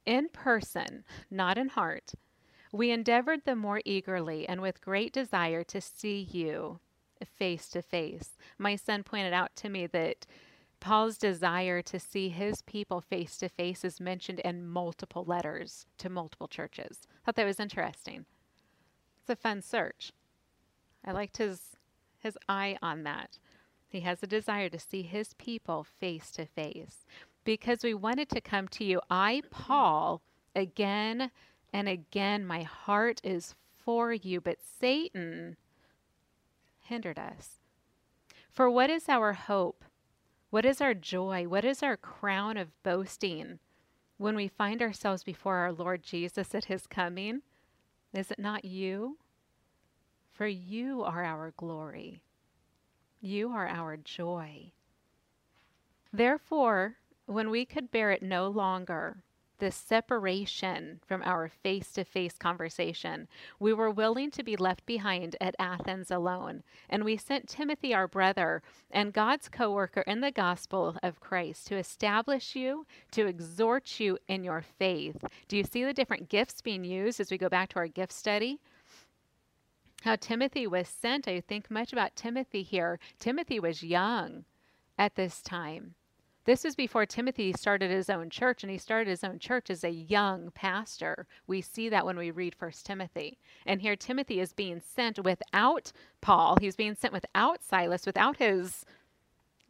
in 0.05 0.29
person, 0.29 1.05
not 1.31 1.57
in 1.57 1.71
heart, 1.71 2.13
we 2.71 2.91
endeavored 2.91 3.47
the 3.47 3.57
more 3.57 3.81
eagerly 3.87 4.47
and 4.47 4.61
with 4.61 4.83
great 4.83 5.15
desire 5.15 5.65
to 5.65 5.81
see 5.81 6.21
you 6.21 6.81
face 7.25 7.69
to 7.71 7.83
face. 7.83 8.37
My 8.59 8.77
son 8.77 9.03
pointed 9.03 9.33
out 9.33 9.55
to 9.57 9.69
me 9.69 9.87
that 9.89 10.27
Paul's 10.81 11.17
desire 11.17 11.81
to 11.83 11.99
see 11.99 12.29
his 12.29 12.61
people 12.63 13.01
face 13.01 13.37
to 13.39 13.49
face 13.49 13.85
is 13.85 14.01
mentioned 14.01 14.41
in 14.41 14.69
multiple 14.69 15.25
letters 15.25 15.87
to 15.99 16.11
multiple 16.11 16.49
churches. 16.49 17.07
I 17.11 17.25
thought 17.25 17.37
that 17.37 17.47
was 17.47 17.61
interesting. 17.61 18.27
It's 19.21 19.31
a 19.31 19.37
fun 19.37 19.63
search. 19.63 20.13
I 21.05 21.13
liked 21.13 21.39
his 21.39 21.61
his 22.19 22.37
eye 22.49 22.77
on 22.83 23.05
that. 23.05 23.39
He 23.87 24.01
has 24.01 24.23
a 24.23 24.27
desire 24.27 24.69
to 24.71 24.79
see 24.79 25.03
his 25.03 25.35
people 25.35 25.85
face 25.85 26.31
to 26.33 26.47
face. 26.47 27.07
Because 27.45 27.85
we 27.85 27.95
wanted 27.95 28.31
to 28.31 28.41
come 28.41 28.67
to 28.69 28.85
you, 28.85 29.01
I, 29.11 29.43
Paul, 29.51 30.23
again 30.57 31.31
and 31.73 31.89
again, 31.89 32.47
my 32.47 32.63
heart 32.63 33.21
is 33.23 33.55
for 33.77 34.13
you, 34.13 34.41
but 34.41 34.59
Satan 34.81 35.57
hindered 36.85 37.19
us. 37.19 37.59
For 38.51 38.71
what 38.71 38.91
is 38.91 39.09
our 39.09 39.33
hope? 39.33 39.85
What 40.51 40.65
is 40.65 40.81
our 40.81 40.95
joy? 40.95 41.49
What 41.49 41.65
is 41.65 41.83
our 41.83 41.97
crown 41.97 42.57
of 42.57 42.83
boasting 42.83 43.59
when 44.17 44.37
we 44.37 44.47
find 44.47 44.81
ourselves 44.81 45.25
before 45.25 45.57
our 45.57 45.73
Lord 45.73 46.03
Jesus 46.03 46.55
at 46.55 46.67
his 46.67 46.87
coming? 46.87 47.43
Is 48.13 48.31
it 48.31 48.39
not 48.39 48.65
you? 48.65 49.19
For 50.33 50.47
you 50.47 51.03
are 51.03 51.25
our 51.25 51.53
glory. 51.57 52.23
You 53.21 53.51
are 53.51 53.67
our 53.67 53.97
joy. 53.97 54.73
Therefore, 56.13 56.97
when 57.27 57.51
we 57.51 57.65
could 57.65 57.91
bear 57.91 58.13
it 58.13 58.23
no 58.23 58.49
longer, 58.49 59.25
this 59.65 59.75
separation 59.75 61.01
from 61.07 61.23
our 61.25 61.49
face 61.49 61.91
to 61.93 62.05
face 62.05 62.37
conversation, 62.37 63.27
we 63.59 63.73
were 63.73 63.91
willing 63.91 64.31
to 64.31 64.43
be 64.43 64.57
left 64.57 64.85
behind 64.85 65.37
at 65.41 65.57
Athens 65.59 66.11
alone. 66.11 66.63
And 66.91 67.03
we 67.03 67.17
sent 67.17 67.49
Timothy, 67.49 67.95
our 67.95 68.07
brother, 68.07 68.63
and 68.91 69.15
God's 69.15 69.49
co 69.49 69.73
worker 69.73 70.03
in 70.03 70.21
the 70.21 70.31
gospel 70.31 70.99
of 71.03 71.19
Christ 71.19 71.67
to 71.69 71.79
establish 71.79 72.55
you, 72.55 72.85
to 73.13 73.27
exhort 73.27 73.99
you 73.99 74.19
in 74.29 74.45
your 74.45 74.61
faith. 74.61 75.25
Do 75.49 75.57
you 75.57 75.65
see 75.65 75.83
the 75.83 75.95
different 75.95 76.29
gifts 76.29 76.61
being 76.61 76.85
used 76.85 77.19
as 77.19 77.31
we 77.31 77.39
go 77.39 77.49
back 77.49 77.71
to 77.71 77.77
our 77.77 77.89
gift 77.89 78.13
study? 78.13 78.61
How 80.03 80.17
Timothy 80.17 80.67
was 80.67 80.89
sent, 80.89 81.27
I 81.27 81.41
think 81.41 81.71
much 81.71 81.91
about 81.91 82.17
Timothy 82.17 82.63
here. 82.63 82.99
Timothy 83.19 83.59
was 83.59 83.83
young 83.83 84.45
at 84.99 85.15
this 85.15 85.41
time. 85.41 85.95
This 86.45 86.65
was 86.65 86.75
before 86.77 87.07
Timothy 87.07 87.55
started 87.55 87.91
his 87.91 88.11
own 88.11 88.29
church, 88.29 88.63
and 88.63 88.71
he 88.71 88.77
started 88.77 89.09
his 89.09 89.25
own 89.25 89.39
church 89.39 89.71
as 89.71 89.83
a 89.83 89.91
young 89.91 90.51
pastor. 90.51 91.27
We 91.47 91.63
see 91.63 91.89
that 91.89 92.05
when 92.05 92.19
we 92.19 92.31
read 92.31 92.55
First 92.55 92.85
Timothy. 92.85 93.39
And 93.65 93.81
here 93.81 93.97
Timothy 93.97 94.41
is 94.41 94.53
being 94.53 94.81
sent 94.81 95.25
without 95.25 95.91
Paul. 96.21 96.59
He's 96.61 96.77
being 96.77 96.97
sent 96.97 97.15
without 97.15 97.63
Silas, 97.63 98.05
without 98.05 98.37
his 98.37 98.85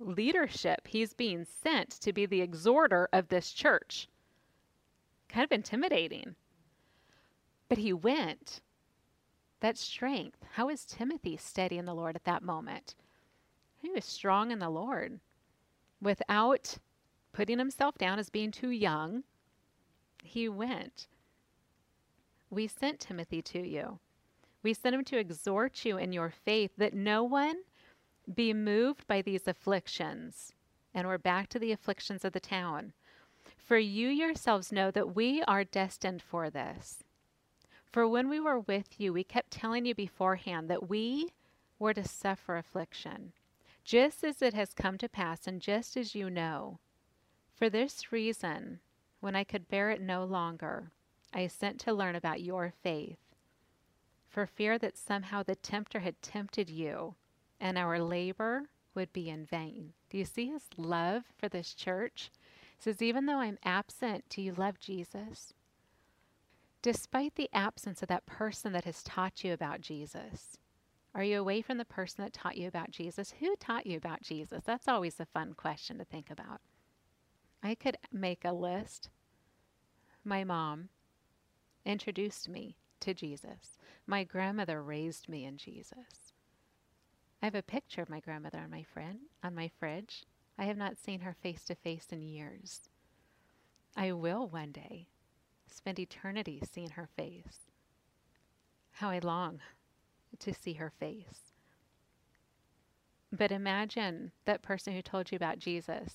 leadership. 0.01 0.89
He's 0.89 1.15
being 1.15 1.45
sent 1.45 1.91
to 2.01 2.13
be 2.13 2.27
the 2.27 2.41
exhorter 2.41 3.09
of 3.13 3.29
this 3.29 3.53
church. 3.53 4.09
Kind 5.29 5.45
of 5.45 5.53
intimidating. 5.53 6.35
But 7.69 7.79
he 7.79 7.93
went. 7.93 8.63
That 9.61 9.79
strength. 9.79 10.45
How 10.55 10.69
is 10.69 10.85
Timothy 10.85 11.37
steady 11.37 11.79
in 11.79 11.85
the 11.85 11.95
Lord 11.95 12.17
at 12.17 12.25
that 12.25 12.43
moment? 12.43 12.97
He 13.81 13.91
was 13.91 14.05
strong 14.05 14.51
in 14.51 14.59
the 14.59 14.71
Lord 14.71 15.21
without 16.05 16.79
putting 17.33 17.59
himself 17.59 17.99
down 17.99 18.19
as 18.19 18.31
being 18.31 18.51
too 18.53 18.71
young, 18.71 19.25
he 20.23 20.49
went. 20.49 21.09
We 22.51 22.69
sent 22.69 23.01
Timothy 23.01 23.43
to 23.43 23.67
you. 23.67 23.99
We 24.63 24.73
sent 24.73 24.95
him 24.95 25.05
to 25.05 25.19
exhort 25.19 25.85
you 25.85 25.99
in 25.99 26.13
your 26.13 26.31
faith 26.31 26.71
that 26.79 26.95
no 26.95 27.25
one 27.25 27.57
be 28.33 28.55
moved 28.55 29.07
by 29.07 29.21
these 29.21 29.49
afflictions. 29.49 30.53
And 30.95 31.09
we're 31.09 31.19
back 31.19 31.49
to 31.49 31.59
the 31.59 31.73
afflictions 31.73 32.25
of 32.25 32.33
the 32.33 32.41
town. 32.41 32.93
For 33.57 33.77
you 33.77 34.09
yourselves 34.09 34.73
know 34.73 34.91
that 34.93 35.15
we 35.15 35.43
are 35.43 35.65
destined 35.65 36.23
for 36.23 36.49
this. 36.49 37.03
For 37.85 38.07
when 38.09 38.29
we 38.29 38.41
were 38.41 38.61
with 38.61 39.01
you, 39.01 39.13
we 39.13 39.25
kept 39.25 39.51
telling 39.51 39.85
you 39.85 39.95
beforehand 39.95 40.71
that 40.71 40.89
we 40.89 41.31
were 41.79 41.95
to 41.95 42.07
suffer 42.07 42.57
affliction 42.57 43.33
just 43.85 44.25
as 44.25 44.41
it 44.41 44.55
has 44.55 44.73
come 44.73 44.99
to 44.99 45.09
pass, 45.09 45.47
and 45.47 45.61
just 45.61 45.97
as 45.97 46.15
you 46.15 46.31
know. 46.31 46.79
For 47.55 47.69
this 47.69 48.11
reason, 48.11 48.81
when 49.21 49.37
I 49.37 49.45
could 49.45 49.69
bear 49.69 49.91
it 49.91 50.01
no 50.01 50.25
longer, 50.25 50.91
I 51.33 51.47
sent 51.47 51.79
to 51.81 51.93
learn 51.93 52.17
about 52.17 52.43
your 52.43 52.73
faith, 52.83 53.19
for 54.29 54.47
fear 54.47 54.79
that 54.79 54.97
somehow 54.97 55.43
the 55.43 55.55
tempter 55.55 56.01
had 56.01 56.21
tempted 56.23 56.71
you, 56.71 57.15
and 57.61 57.77
our 57.77 58.01
labor 58.01 58.69
would 58.95 59.13
be 59.13 59.29
in 59.29 59.45
vain. 59.45 59.93
Do 60.11 60.19
you 60.19 60.25
see 60.25 60.47
his 60.47 60.65
love 60.77 61.25
for 61.37 61.49
this 61.49 61.75
church? 61.75 62.31
Says, 62.79 63.03
Even 63.03 63.27
though 63.27 63.39
I'm 63.39 63.59
absent, 63.65 64.25
do 64.29 64.43
you 64.43 64.53
love 64.53 64.79
Jesus? 64.79 65.53
Despite 66.83 67.35
the 67.35 67.51
absence 67.53 68.03
of 68.03 68.09
that 68.09 68.27
person 68.27 68.73
that 68.73 68.85
has 68.85 69.03
taught 69.03 69.43
you 69.43 69.53
about 69.53 69.81
Jesus, 69.81 70.59
are 71.15 71.23
you 71.23 71.39
away 71.39 71.63
from 71.63 71.79
the 71.79 71.85
person 71.85 72.25
that 72.25 72.33
taught 72.33 72.57
you 72.57 72.67
about 72.67 72.91
Jesus? 72.91 73.35
Who 73.39 73.55
taught 73.57 73.87
you 73.87 73.97
about 73.97 74.23
Jesus? 74.23 74.63
That's 74.65 74.89
always 74.89 75.21
a 75.21 75.27
fun 75.27 75.55
question 75.55 75.99
to 75.99 76.05
think 76.05 76.31
about. 76.31 76.61
I 77.63 77.75
could 77.75 77.97
make 78.13 78.45
a 78.45 78.53
list. 78.53 79.11
My 80.25 80.43
mom 80.43 80.89
introduced 81.87 82.49
me 82.49 82.77
to 83.01 83.15
Jesus. 83.15 83.79
My 84.07 84.25
grandmother 84.25 84.83
raised 84.83 85.29
me 85.29 85.45
in 85.45 85.57
Jesus. 85.57 86.33
I 87.41 87.47
have 87.47 87.55
a 87.55 87.63
picture 87.63 88.03
of 88.03 88.11
my 88.11 88.21
grandmother 88.21 88.59
on 88.59 88.71
my 88.71 88.83
friend 88.83 89.21
on 89.43 89.55
my 89.55 89.71
fridge. 89.79 90.25
I 90.59 90.65
have 90.65 90.77
not 90.77 90.97
seen 90.97 91.21
her 91.21 91.37
face 91.43 91.65
to 91.65 91.75
face 91.75 92.07
in 92.11 92.23
years. 92.23 92.89
I 93.97 94.13
will 94.13 94.49
one 94.49 94.73
day 94.73 95.09
spend 95.67 95.99
eternity 95.99 96.63
seeing 96.71 96.91
her 96.91 97.09
face. 97.17 97.71
How 98.93 99.11
I 99.11 99.19
long 99.19 99.61
to 100.41 100.55
see 100.55 100.75
her 100.75 100.91
face. 100.91 101.53
But 103.33 103.51
imagine 103.51 104.33
that 104.45 104.63
person 104.63 104.93
who 104.93 105.03
told 105.03 105.33
you 105.33 105.37
about 105.37 105.59
Jesus 105.59 106.15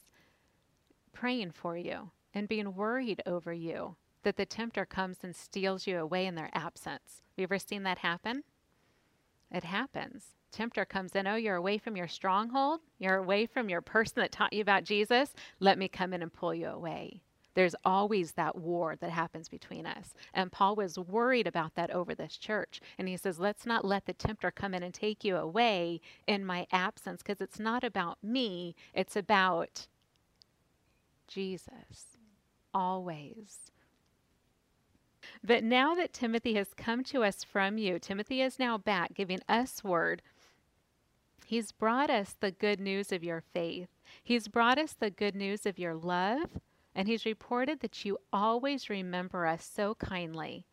praying 1.12 1.52
for 1.52 1.76
you 1.76 2.12
and 2.34 2.48
being 2.48 2.76
worried 2.76 3.22
over 3.26 3.52
you 3.52 3.96
that 4.24 4.38
the 4.38 4.46
tempter 4.46 4.86
comes 4.86 5.18
and 5.24 5.36
steals 5.36 5.88
you 5.88 5.98
away 5.98 6.26
in 6.26 6.36
their 6.36 6.50
absence. 6.54 7.22
Have 7.32 7.38
you 7.38 7.44
ever 7.44 7.60
seen 7.60 7.84
that 7.84 8.00
happen? 8.00 8.44
It 9.52 9.64
happens. 9.64 10.36
Tempter 10.52 10.86
comes 10.86 11.16
in, 11.16 11.28
oh, 11.28 11.36
you're 11.36 11.56
away 11.56 11.78
from 11.78 11.96
your 11.96 12.08
stronghold. 12.08 12.82
You're 12.98 13.18
away 13.18 13.46
from 13.46 13.70
your 13.70 13.82
person 13.82 14.16
that 14.18 14.32
taught 14.32 14.54
you 14.54 14.62
about 14.62 14.84
Jesus. 14.84 15.34
Let 15.60 15.78
me 15.78 15.88
come 15.88 16.14
in 16.14 16.22
and 16.22 16.34
pull 16.34 16.54
you 16.54 16.68
away. 16.68 17.22
There's 17.56 17.76
always 17.84 18.34
that 18.34 18.56
war 18.56 18.96
that 19.00 19.10
happens 19.10 19.50
between 19.50 19.86
us. 19.86 20.14
And 20.34 20.52
Paul 20.52 20.76
was 20.76 21.00
worried 21.00 21.48
about 21.48 21.76
that 21.76 21.92
over 21.92 22.14
this 22.14 22.38
church. 22.38 22.80
And 22.98 23.08
he 23.08 23.18
says, 23.18 23.40
let's 23.40 23.66
not 23.66 23.86
let 23.86 24.06
the 24.06 24.14
tempter 24.14 24.52
come 24.52 24.74
in 24.74 24.84
and 24.84 24.94
take 24.94 25.24
you 25.24 25.36
away 25.36 26.00
in 26.28 26.46
my 26.46 26.68
absence 26.72 27.22
because 27.22 27.42
it's 27.42 27.60
not 27.60 27.84
about 27.84 28.18
me, 28.24 28.76
it's 28.94 29.16
about 29.16 29.88
Jesus. 31.28 32.18
Always. 32.74 33.72
But 35.44 35.64
now 35.64 35.96
that 35.96 36.14
Timothy 36.14 36.54
has 36.56 36.70
come 36.76 37.04
to 37.06 37.24
us 37.24 37.44
from 37.44 37.78
you, 37.78 38.00
Timothy 38.00 38.42
is 38.42 38.60
now 38.60 38.78
back 38.78 39.14
giving 39.14 39.40
us 39.48 39.84
word. 39.84 40.22
He's 41.46 41.72
brought 41.72 42.10
us 42.10 42.36
the 42.40 42.52
good 42.52 42.80
news 42.80 43.12
of 43.12 43.24
your 43.24 43.42
faith. 43.54 43.90
He's 44.24 44.48
brought 44.48 44.78
us 44.78 44.94
the 44.94 45.10
good 45.10 45.36
news 45.36 45.66
of 45.66 45.80
your 45.80 45.96
love 45.96 46.60
and 46.96 47.08
he's 47.08 47.26
reported 47.26 47.80
that 47.80 48.04
you 48.04 48.18
always 48.34 48.90
remember 48.90 49.46
us 49.46 49.64
so 49.64 49.96
kindly 49.96 50.66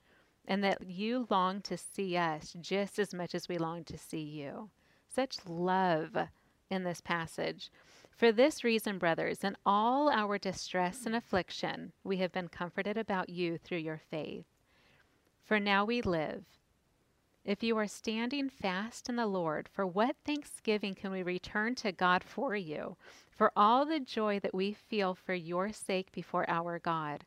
and 0.46 0.62
that 0.62 0.88
you 0.88 1.26
long 1.30 1.60
to 1.62 1.76
see 1.76 2.16
us 2.16 2.54
just 2.60 2.98
as 2.98 3.12
much 3.12 3.34
as 3.34 3.48
we 3.48 3.58
long 3.58 3.84
to 3.84 3.98
see 3.98 4.22
you. 4.22 4.70
Such 5.08 5.38
love 5.46 6.16
in 6.70 6.84
this 6.84 7.00
passage. 7.00 7.70
For 8.10 8.32
this 8.32 8.64
reason, 8.64 8.98
brothers, 8.98 9.44
in 9.44 9.56
all 9.66 10.08
our 10.08 10.38
distress 10.38 11.04
and 11.04 11.14
affliction, 11.14 11.92
we 12.02 12.16
have 12.18 12.32
been 12.32 12.48
comforted 12.48 12.96
about 12.96 13.28
you 13.28 13.58
through 13.58 13.78
your 13.78 14.00
faith. 14.10 14.46
For 15.44 15.60
now 15.60 15.84
we 15.84 16.00
live. 16.00 16.44
If 17.44 17.62
you 17.62 17.76
are 17.76 17.86
standing 17.86 18.48
fast 18.48 19.08
in 19.08 19.16
the 19.16 19.26
Lord, 19.26 19.68
for 19.70 19.86
what 19.86 20.16
thanksgiving 20.24 20.94
can 20.94 21.12
we 21.12 21.22
return 21.22 21.74
to 21.76 21.92
God 21.92 22.24
for 22.24 22.56
you? 22.56 22.96
For 23.36 23.52
all 23.54 23.84
the 23.84 24.00
joy 24.00 24.40
that 24.40 24.54
we 24.54 24.72
feel 24.72 25.14
for 25.14 25.34
your 25.34 25.70
sake 25.72 26.10
before 26.10 26.48
our 26.48 26.78
God, 26.78 27.24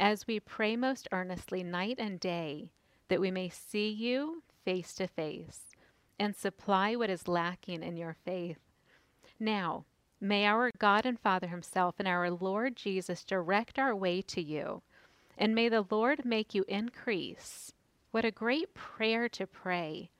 as 0.00 0.26
we 0.26 0.40
pray 0.40 0.76
most 0.76 1.06
earnestly 1.12 1.62
night 1.62 1.96
and 1.98 2.18
day 2.18 2.70
that 3.08 3.20
we 3.20 3.30
may 3.30 3.50
see 3.50 3.90
you 3.90 4.42
face 4.64 4.94
to 4.94 5.06
face 5.06 5.60
and 6.18 6.34
supply 6.34 6.96
what 6.96 7.10
is 7.10 7.28
lacking 7.28 7.82
in 7.82 7.96
your 7.96 8.16
faith. 8.24 8.58
Now, 9.38 9.84
may 10.20 10.46
our 10.46 10.70
God 10.78 11.04
and 11.04 11.20
Father 11.20 11.48
Himself 11.48 11.96
and 11.98 12.08
our 12.08 12.30
Lord 12.30 12.76
Jesus 12.76 13.24
direct 13.24 13.78
our 13.78 13.94
way 13.94 14.22
to 14.22 14.40
you, 14.40 14.80
and 15.36 15.54
may 15.54 15.68
the 15.68 15.84
Lord 15.90 16.24
make 16.24 16.54
you 16.54 16.64
increase. 16.68 17.72
What 18.12 18.24
a 18.24 18.30
great 18.30 18.72
prayer 18.72 19.28
to 19.30 19.46
pray! 19.46 20.11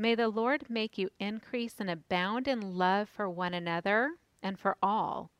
May 0.00 0.14
the 0.14 0.28
Lord 0.28 0.70
make 0.70 0.96
you 0.96 1.10
increase 1.18 1.74
and 1.80 1.90
abound 1.90 2.46
in 2.46 2.76
love 2.76 3.08
for 3.08 3.28
one 3.28 3.52
another 3.52 4.12
and 4.40 4.56
for 4.56 4.76
all, 4.80 5.32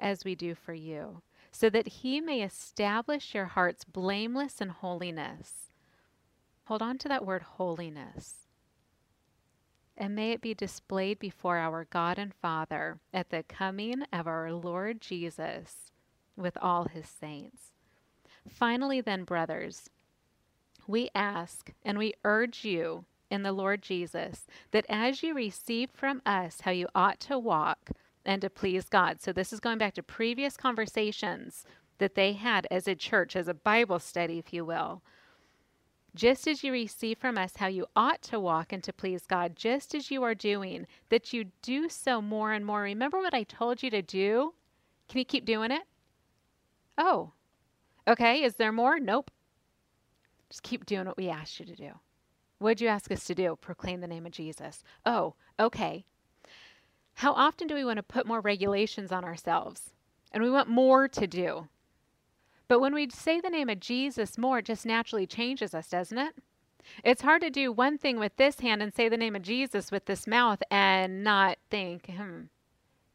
as 0.00 0.24
we 0.24 0.34
do 0.34 0.56
for 0.56 0.74
you, 0.74 1.22
so 1.52 1.70
that 1.70 1.86
he 1.86 2.20
may 2.20 2.42
establish 2.42 3.32
your 3.32 3.44
hearts 3.44 3.84
blameless 3.84 4.60
in 4.60 4.70
holiness. 4.70 5.70
Hold 6.64 6.82
on 6.82 6.98
to 6.98 7.08
that 7.08 7.24
word 7.24 7.42
holiness. 7.42 8.48
And 9.96 10.16
may 10.16 10.32
it 10.32 10.40
be 10.40 10.52
displayed 10.52 11.20
before 11.20 11.58
our 11.58 11.84
God 11.84 12.18
and 12.18 12.34
Father 12.34 12.98
at 13.14 13.30
the 13.30 13.44
coming 13.44 14.02
of 14.12 14.26
our 14.26 14.52
Lord 14.52 15.00
Jesus 15.00 15.92
with 16.36 16.58
all 16.60 16.86
his 16.86 17.06
saints. 17.06 17.68
Finally, 18.48 19.00
then, 19.00 19.22
brothers, 19.22 19.90
we 20.88 21.08
ask 21.14 21.70
and 21.84 21.98
we 21.98 22.14
urge 22.24 22.64
you 22.64 23.04
in 23.30 23.42
the 23.42 23.52
Lord 23.52 23.82
Jesus, 23.82 24.46
that 24.72 24.86
as 24.88 25.22
you 25.22 25.34
receive 25.34 25.90
from 25.90 26.20
us 26.26 26.62
how 26.62 26.70
you 26.70 26.88
ought 26.94 27.20
to 27.20 27.38
walk 27.38 27.90
and 28.24 28.42
to 28.42 28.50
please 28.50 28.88
God. 28.88 29.20
So 29.20 29.32
this 29.32 29.52
is 29.52 29.60
going 29.60 29.78
back 29.78 29.94
to 29.94 30.02
previous 30.02 30.56
conversations 30.56 31.64
that 31.98 32.14
they 32.14 32.32
had 32.32 32.66
as 32.70 32.88
a 32.88 32.94
church, 32.94 33.36
as 33.36 33.48
a 33.48 33.54
Bible 33.54 33.98
study, 33.98 34.38
if 34.38 34.52
you 34.52 34.64
will. 34.64 35.02
Just 36.14 36.48
as 36.48 36.64
you 36.64 36.72
receive 36.72 37.18
from 37.18 37.38
us 37.38 37.52
how 37.56 37.68
you 37.68 37.86
ought 37.94 38.20
to 38.22 38.40
walk 38.40 38.72
and 38.72 38.82
to 38.82 38.92
please 38.92 39.26
God, 39.26 39.54
just 39.54 39.94
as 39.94 40.10
you 40.10 40.22
are 40.24 40.34
doing, 40.34 40.86
that 41.08 41.32
you 41.32 41.46
do 41.62 41.88
so 41.88 42.20
more 42.20 42.52
and 42.52 42.66
more. 42.66 42.82
Remember 42.82 43.18
what 43.18 43.34
I 43.34 43.44
told 43.44 43.82
you 43.82 43.90
to 43.90 44.02
do? 44.02 44.54
Can 45.08 45.18
you 45.18 45.24
keep 45.24 45.44
doing 45.44 45.70
it? 45.70 45.82
Oh, 46.98 47.32
okay. 48.08 48.42
Is 48.42 48.56
there 48.56 48.72
more? 48.72 48.98
Nope. 48.98 49.30
Just 50.48 50.64
keep 50.64 50.84
doing 50.84 51.06
what 51.06 51.16
we 51.16 51.28
asked 51.28 51.60
you 51.60 51.66
to 51.66 51.76
do. 51.76 51.92
What 52.60 52.76
did 52.76 52.84
you 52.84 52.88
ask 52.88 53.10
us 53.10 53.24
to 53.24 53.34
do? 53.34 53.56
Proclaim 53.60 54.02
the 54.02 54.06
name 54.06 54.26
of 54.26 54.32
Jesus. 54.32 54.84
Oh, 55.06 55.34
okay. 55.58 56.04
How 57.14 57.32
often 57.32 57.66
do 57.66 57.74
we 57.74 57.86
want 57.86 57.96
to 57.96 58.02
put 58.02 58.26
more 58.26 58.40
regulations 58.40 59.10
on 59.10 59.24
ourselves? 59.24 59.94
And 60.30 60.42
we 60.42 60.50
want 60.50 60.68
more 60.68 61.08
to 61.08 61.26
do. 61.26 61.68
But 62.68 62.80
when 62.80 62.92
we 62.94 63.08
say 63.08 63.40
the 63.40 63.48
name 63.48 63.70
of 63.70 63.80
Jesus 63.80 64.36
more, 64.36 64.58
it 64.58 64.66
just 64.66 64.84
naturally 64.84 65.26
changes 65.26 65.74
us, 65.74 65.88
doesn't 65.88 66.18
it? 66.18 66.34
It's 67.02 67.22
hard 67.22 67.40
to 67.40 67.50
do 67.50 67.72
one 67.72 67.96
thing 67.96 68.18
with 68.18 68.36
this 68.36 68.60
hand 68.60 68.82
and 68.82 68.94
say 68.94 69.08
the 69.08 69.16
name 69.16 69.34
of 69.34 69.42
Jesus 69.42 69.90
with 69.90 70.04
this 70.04 70.26
mouth 70.26 70.62
and 70.70 71.24
not 71.24 71.56
think, 71.70 72.10
hmm, 72.10 72.42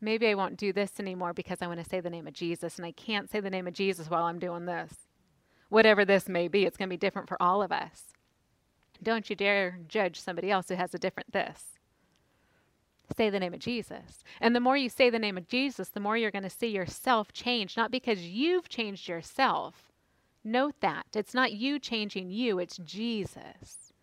maybe 0.02 0.28
I 0.28 0.34
won't 0.34 0.58
do 0.58 0.74
this 0.74 1.00
anymore 1.00 1.34
because 1.34 1.62
I 1.62 1.68
want 1.68 1.84
to 1.84 1.90
say 1.90 2.00
the 2.00 2.10
name 2.10 2.26
of 2.26 2.34
Jesus 2.34 2.78
and 2.78 2.86
I 2.86 2.92
can't 2.92 3.30
say 3.30 3.40
the 3.42 3.52
name 3.52 3.68
of 3.68 3.74
Jesus 3.76 4.10
while 4.10 4.24
I'm 4.24 4.40
doing 4.40 4.66
this. 4.66 5.08
Whatever 5.70 6.04
this 6.04 6.28
may 6.28 6.48
be, 6.48 6.66
it's 6.66 6.78
going 6.78 6.90
to 6.90 6.94
be 6.94 6.98
different 6.98 7.30
for 7.30 7.42
all 7.42 7.62
of 7.62 7.72
us. 7.72 8.14
Don't 9.02 9.30
you 9.30 9.36
dare 9.36 9.80
judge 9.88 10.20
somebody 10.20 10.52
else 10.52 10.70
who 10.70 10.76
has 10.76 10.94
a 10.94 11.00
different 11.00 11.32
this. 11.32 11.76
Say 13.16 13.30
the 13.30 13.40
name 13.40 13.54
of 13.54 13.60
Jesus. 13.60 14.24
And 14.42 14.56
the 14.56 14.60
more 14.60 14.78
you 14.78 14.90
say 14.90 15.10
the 15.10 15.20
name 15.20 15.38
of 15.38 15.48
Jesus, 15.48 15.90
the 15.90 16.00
more 16.00 16.18
you're 16.18 16.32
going 16.32 16.44
to 16.44 16.50
see 16.50 16.68
yourself 16.68 17.32
change, 17.34 17.78
not 17.78 17.92
because 17.92 18.22
you've 18.22 18.68
changed 18.68 19.08
yourself. 19.08 19.92
Note 20.44 20.76
that. 20.82 21.06
It's 21.14 21.34
not 21.34 21.54
you 21.54 21.80
changing 21.80 22.30
you, 22.30 22.60
it's 22.60 22.78
Jesus. 22.78 23.94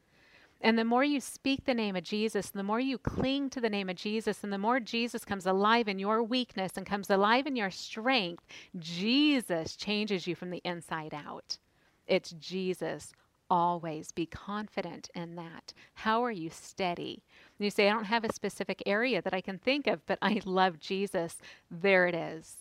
And 0.60 0.78
the 0.78 0.84
more 0.84 1.02
you 1.02 1.20
speak 1.20 1.64
the 1.64 1.74
name 1.74 1.96
of 1.96 2.04
Jesus, 2.04 2.50
the 2.50 2.62
more 2.62 2.78
you 2.78 2.96
cling 2.96 3.50
to 3.50 3.60
the 3.60 3.68
name 3.68 3.88
of 3.88 3.96
Jesus, 3.96 4.44
and 4.44 4.52
the 4.52 4.58
more 4.58 4.78
Jesus 4.78 5.24
comes 5.24 5.44
alive 5.44 5.88
in 5.88 5.98
your 5.98 6.22
weakness 6.22 6.72
and 6.76 6.86
comes 6.86 7.10
alive 7.10 7.48
in 7.48 7.56
your 7.56 7.70
strength, 7.70 8.44
Jesus 8.78 9.74
changes 9.74 10.28
you 10.28 10.36
from 10.36 10.50
the 10.50 10.62
inside 10.64 11.12
out. 11.12 11.58
It's 12.06 12.30
Jesus 12.32 13.12
always. 13.52 14.12
Be 14.12 14.24
confident 14.24 15.10
in 15.14 15.36
that. 15.36 15.74
How 15.92 16.24
are 16.24 16.30
you 16.30 16.48
steady? 16.48 17.22
And 17.58 17.66
you 17.66 17.70
say, 17.70 17.86
I 17.86 17.92
don't 17.92 18.04
have 18.04 18.24
a 18.24 18.32
specific 18.32 18.82
area 18.86 19.20
that 19.20 19.34
I 19.34 19.42
can 19.42 19.58
think 19.58 19.86
of, 19.86 20.06
but 20.06 20.18
I 20.22 20.40
love 20.46 20.80
Jesus. 20.80 21.36
There 21.70 22.06
it 22.06 22.14
is. 22.14 22.56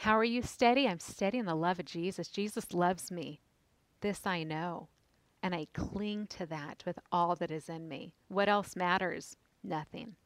How 0.00 0.18
are 0.18 0.24
you 0.24 0.42
steady? 0.42 0.86
I'm 0.86 1.00
steady 1.00 1.38
in 1.38 1.46
the 1.46 1.54
love 1.54 1.78
of 1.78 1.86
Jesus. 1.86 2.28
Jesus 2.28 2.74
loves 2.74 3.10
me. 3.10 3.40
This 4.02 4.26
I 4.26 4.42
know 4.42 4.88
and 5.42 5.54
I 5.54 5.66
cling 5.72 6.26
to 6.26 6.46
that 6.46 6.82
with 6.84 6.98
all 7.10 7.34
that 7.36 7.50
is 7.50 7.70
in 7.70 7.88
me. 7.88 8.12
What 8.28 8.50
else 8.50 8.76
matters? 8.76 9.36
Nothing. 9.64 10.16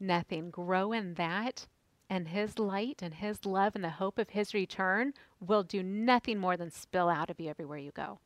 Nothing. 0.00 0.50
Grow 0.50 0.92
in 0.92 1.14
that, 1.14 1.66
and 2.08 2.28
His 2.28 2.58
light 2.58 3.00
and 3.02 3.14
His 3.14 3.44
love 3.44 3.74
and 3.74 3.84
the 3.84 3.90
hope 3.90 4.18
of 4.18 4.30
His 4.30 4.54
return 4.54 5.12
will 5.40 5.62
do 5.62 5.82
nothing 5.82 6.38
more 6.38 6.56
than 6.56 6.70
spill 6.70 7.08
out 7.08 7.30
of 7.30 7.40
you 7.40 7.50
everywhere 7.50 7.78
you 7.78 7.92
go. 7.92 8.18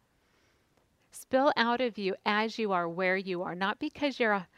Spill 1.10 1.52
out 1.56 1.80
of 1.80 1.98
you 1.98 2.14
as 2.24 2.58
you 2.58 2.72
are 2.72 2.88
where 2.88 3.16
you 3.16 3.42
are, 3.42 3.54
not 3.54 3.78
because 3.78 4.20
you're 4.20 4.32
a 4.32 4.48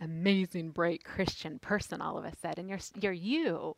amazing, 0.00 0.70
bright 0.70 1.04
Christian 1.04 1.58
person 1.58 2.00
all 2.00 2.16
of 2.16 2.24
a 2.24 2.36
sudden. 2.36 2.68
You're, 2.68 2.78
you're 3.00 3.12
you. 3.12 3.76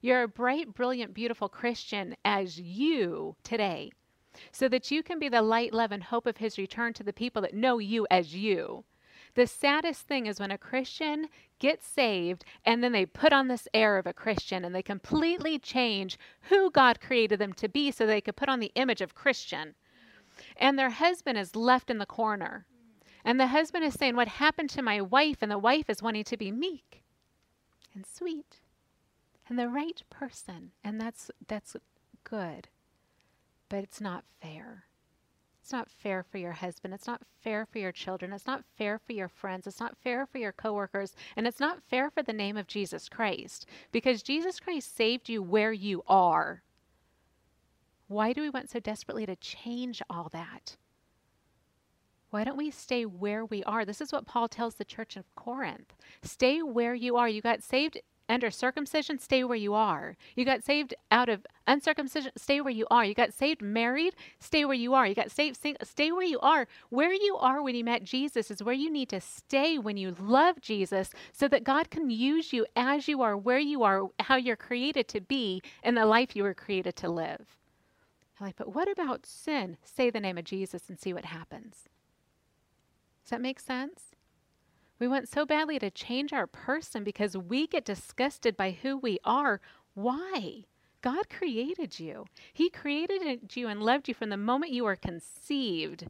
You're 0.00 0.24
a 0.24 0.28
bright, 0.28 0.74
brilliant, 0.74 1.14
beautiful 1.14 1.48
Christian 1.48 2.16
as 2.24 2.60
you 2.60 3.36
today 3.42 3.92
so 4.50 4.68
that 4.68 4.90
you 4.90 5.02
can 5.02 5.18
be 5.18 5.28
the 5.28 5.42
light, 5.42 5.72
love, 5.72 5.92
and 5.92 6.02
hope 6.02 6.26
of 6.26 6.38
his 6.38 6.58
return 6.58 6.92
to 6.94 7.02
the 7.02 7.12
people 7.12 7.42
that 7.42 7.54
know 7.54 7.78
you 7.78 8.06
as 8.10 8.34
you. 8.34 8.84
The 9.34 9.46
saddest 9.46 10.06
thing 10.06 10.26
is 10.26 10.40
when 10.40 10.50
a 10.50 10.58
Christian 10.58 11.28
gets 11.62 11.86
saved 11.86 12.44
and 12.64 12.82
then 12.82 12.90
they 12.90 13.06
put 13.06 13.32
on 13.32 13.46
this 13.46 13.68
air 13.72 13.96
of 13.96 14.06
a 14.06 14.12
Christian 14.12 14.64
and 14.64 14.74
they 14.74 14.82
completely 14.82 15.58
change 15.58 16.18
who 16.48 16.70
God 16.70 17.00
created 17.00 17.38
them 17.38 17.52
to 17.54 17.68
be 17.68 17.92
so 17.92 18.04
they 18.04 18.20
could 18.20 18.36
put 18.36 18.48
on 18.48 18.58
the 18.58 18.72
image 18.74 19.00
of 19.00 19.14
Christian. 19.14 19.74
And 20.56 20.76
their 20.76 20.90
husband 20.90 21.38
is 21.38 21.54
left 21.54 21.88
in 21.88 21.98
the 21.98 22.06
corner. 22.06 22.66
And 23.24 23.38
the 23.38 23.46
husband 23.46 23.84
is 23.84 23.94
saying, 23.94 24.16
What 24.16 24.26
happened 24.26 24.70
to 24.70 24.82
my 24.82 25.00
wife? 25.00 25.38
And 25.40 25.52
the 25.52 25.58
wife 25.58 25.88
is 25.88 26.02
wanting 26.02 26.24
to 26.24 26.36
be 26.36 26.50
meek 26.50 27.04
and 27.94 28.04
sweet 28.04 28.60
and 29.48 29.56
the 29.56 29.68
right 29.68 30.02
person. 30.10 30.72
And 30.82 31.00
that's, 31.00 31.30
that's 31.46 31.76
good 32.24 32.68
but 33.72 33.82
it's 33.82 34.02
not 34.02 34.24
fair. 34.42 34.84
It's 35.62 35.72
not 35.72 35.88
fair 35.88 36.24
for 36.24 36.38
your 36.38 36.52
husband. 36.52 36.92
It's 36.92 37.06
not 37.06 37.22
fair 37.40 37.64
for 37.64 37.78
your 37.78 37.92
children. 37.92 38.32
It's 38.32 38.48
not 38.48 38.64
fair 38.76 38.98
for 38.98 39.12
your 39.12 39.28
friends. 39.28 39.64
It's 39.68 39.78
not 39.78 39.96
fair 39.96 40.26
for 40.26 40.38
your 40.38 40.50
coworkers. 40.50 41.14
And 41.36 41.46
it's 41.46 41.60
not 41.60 41.84
fair 41.88 42.10
for 42.10 42.20
the 42.20 42.32
name 42.32 42.56
of 42.56 42.66
Jesus 42.66 43.08
Christ 43.08 43.64
because 43.92 44.24
Jesus 44.24 44.58
Christ 44.58 44.96
saved 44.96 45.28
you 45.28 45.40
where 45.40 45.72
you 45.72 46.02
are. 46.08 46.64
Why 48.08 48.32
do 48.32 48.40
we 48.40 48.50
want 48.50 48.70
so 48.70 48.80
desperately 48.80 49.24
to 49.24 49.36
change 49.36 50.02
all 50.10 50.28
that? 50.32 50.76
Why 52.30 52.42
don't 52.42 52.56
we 52.56 52.72
stay 52.72 53.06
where 53.06 53.44
we 53.44 53.62
are? 53.62 53.84
This 53.84 54.00
is 54.00 54.10
what 54.10 54.26
Paul 54.26 54.48
tells 54.48 54.74
the 54.74 54.84
church 54.84 55.16
of 55.16 55.32
Corinth. 55.36 55.94
Stay 56.22 56.60
where 56.60 56.94
you 56.94 57.16
are. 57.16 57.28
You 57.28 57.40
got 57.40 57.62
saved 57.62 58.00
under 58.32 58.50
circumcision, 58.50 59.18
stay 59.18 59.44
where 59.44 59.56
you 59.56 59.74
are. 59.74 60.16
You 60.34 60.44
got 60.44 60.64
saved 60.64 60.94
out 61.10 61.28
of 61.28 61.46
uncircumcision, 61.66 62.32
stay 62.36 62.60
where 62.60 62.72
you 62.72 62.86
are. 62.90 63.04
You 63.04 63.14
got 63.14 63.32
saved 63.32 63.62
married, 63.62 64.14
stay 64.40 64.64
where 64.64 64.74
you 64.74 64.94
are. 64.94 65.06
You 65.06 65.14
got 65.14 65.30
saved 65.30 65.58
stay 65.84 66.12
where 66.12 66.22
you 66.24 66.40
are. 66.40 66.66
Where 66.88 67.12
you 67.12 67.36
are 67.36 67.62
when 67.62 67.74
you 67.74 67.84
met 67.84 68.04
Jesus 68.04 68.50
is 68.50 68.62
where 68.62 68.74
you 68.74 68.90
need 68.90 69.08
to 69.10 69.20
stay 69.20 69.78
when 69.78 69.96
you 69.96 70.14
love 70.18 70.60
Jesus 70.60 71.10
so 71.32 71.46
that 71.48 71.64
God 71.64 71.90
can 71.90 72.10
use 72.10 72.52
you 72.52 72.66
as 72.74 73.08
you 73.08 73.22
are, 73.22 73.36
where 73.36 73.58
you 73.58 73.82
are, 73.82 74.08
how 74.20 74.36
you're 74.36 74.56
created 74.56 75.08
to 75.08 75.20
be, 75.20 75.62
in 75.84 75.94
the 75.94 76.06
life 76.06 76.34
you 76.34 76.42
were 76.42 76.54
created 76.54 76.96
to 76.96 77.08
live. 77.08 77.58
I'm 78.40 78.46
like, 78.46 78.56
but 78.56 78.74
what 78.74 78.90
about 78.90 79.26
sin? 79.26 79.76
Say 79.84 80.10
the 80.10 80.20
name 80.20 80.38
of 80.38 80.44
Jesus 80.44 80.88
and 80.88 80.98
see 80.98 81.12
what 81.12 81.26
happens. 81.26 81.88
Does 83.24 83.30
that 83.30 83.40
make 83.40 83.60
sense? 83.60 84.11
We 85.02 85.08
want 85.08 85.28
so 85.28 85.44
badly 85.44 85.80
to 85.80 85.90
change 85.90 86.32
our 86.32 86.46
person 86.46 87.02
because 87.02 87.36
we 87.36 87.66
get 87.66 87.84
disgusted 87.84 88.56
by 88.56 88.70
who 88.70 88.96
we 88.96 89.18
are. 89.24 89.60
Why? 89.94 90.62
God 91.00 91.28
created 91.28 91.98
you. 91.98 92.26
He 92.52 92.70
created 92.70 93.56
you 93.56 93.66
and 93.66 93.82
loved 93.82 94.06
you 94.06 94.14
from 94.14 94.28
the 94.28 94.36
moment 94.36 94.70
you 94.70 94.84
were 94.84 94.94
conceived. 94.94 96.06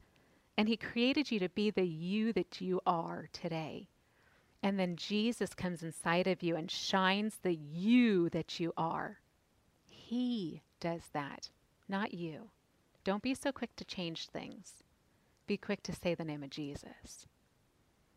And 0.59 0.69
He 0.69 0.77
created 0.77 1.31
you 1.31 1.39
to 1.39 1.49
be 1.49 1.71
the 1.71 1.87
you 1.87 2.35
that 2.35 2.61
you 2.61 2.83
are 2.85 3.31
today. 3.33 3.89
And 4.63 4.79
then 4.79 4.97
Jesus 4.97 5.55
comes 5.55 5.83
inside 5.83 6.27
of 6.27 6.43
you 6.43 6.55
and 6.55 6.71
shines 6.71 7.39
the 7.41 7.55
you 7.55 8.29
that 8.29 8.61
you 8.61 8.75
are. 8.77 9.21
He 9.87 10.61
does 10.81 11.05
that, 11.15 11.49
not 11.89 12.13
you. 12.13 12.51
Don't 13.05 13.23
be 13.23 13.33
so 13.33 13.53
quick 13.53 13.75
to 13.77 13.87
change 13.87 14.29
things. 14.29 14.85
Be 15.47 15.57
quick 15.57 15.83
to 15.85 15.95
say 15.95 16.15
the 16.15 16.27
name 16.27 16.43
of 16.43 16.51
Jesus. 16.51 17.27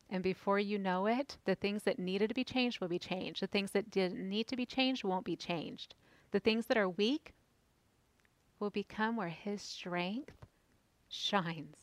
And 0.10 0.24
before 0.24 0.60
you 0.60 0.78
know 0.78 1.08
it, 1.08 1.38
the 1.46 1.56
things 1.56 1.84
that 1.84 2.00
needed 2.00 2.30
to 2.30 2.36
be 2.36 2.44
changed 2.44 2.80
will 2.80 2.88
be 2.88 3.00
changed. 3.00 3.42
The 3.42 3.48
things 3.48 3.72
that 3.72 3.92
didn't 3.92 4.30
need 4.30 4.48
to 4.48 4.56
be 4.56 4.66
changed 4.66 5.04
won't 5.04 5.26
be 5.26 5.36
changed. 5.36 5.96
The 6.32 6.40
things 6.40 6.68
that 6.68 6.78
are 6.78 6.90
weak 6.90 7.34
will 8.60 8.70
become 8.70 9.16
where 9.16 9.30
His 9.30 9.62
strength 9.62 10.46
shines 11.10 11.76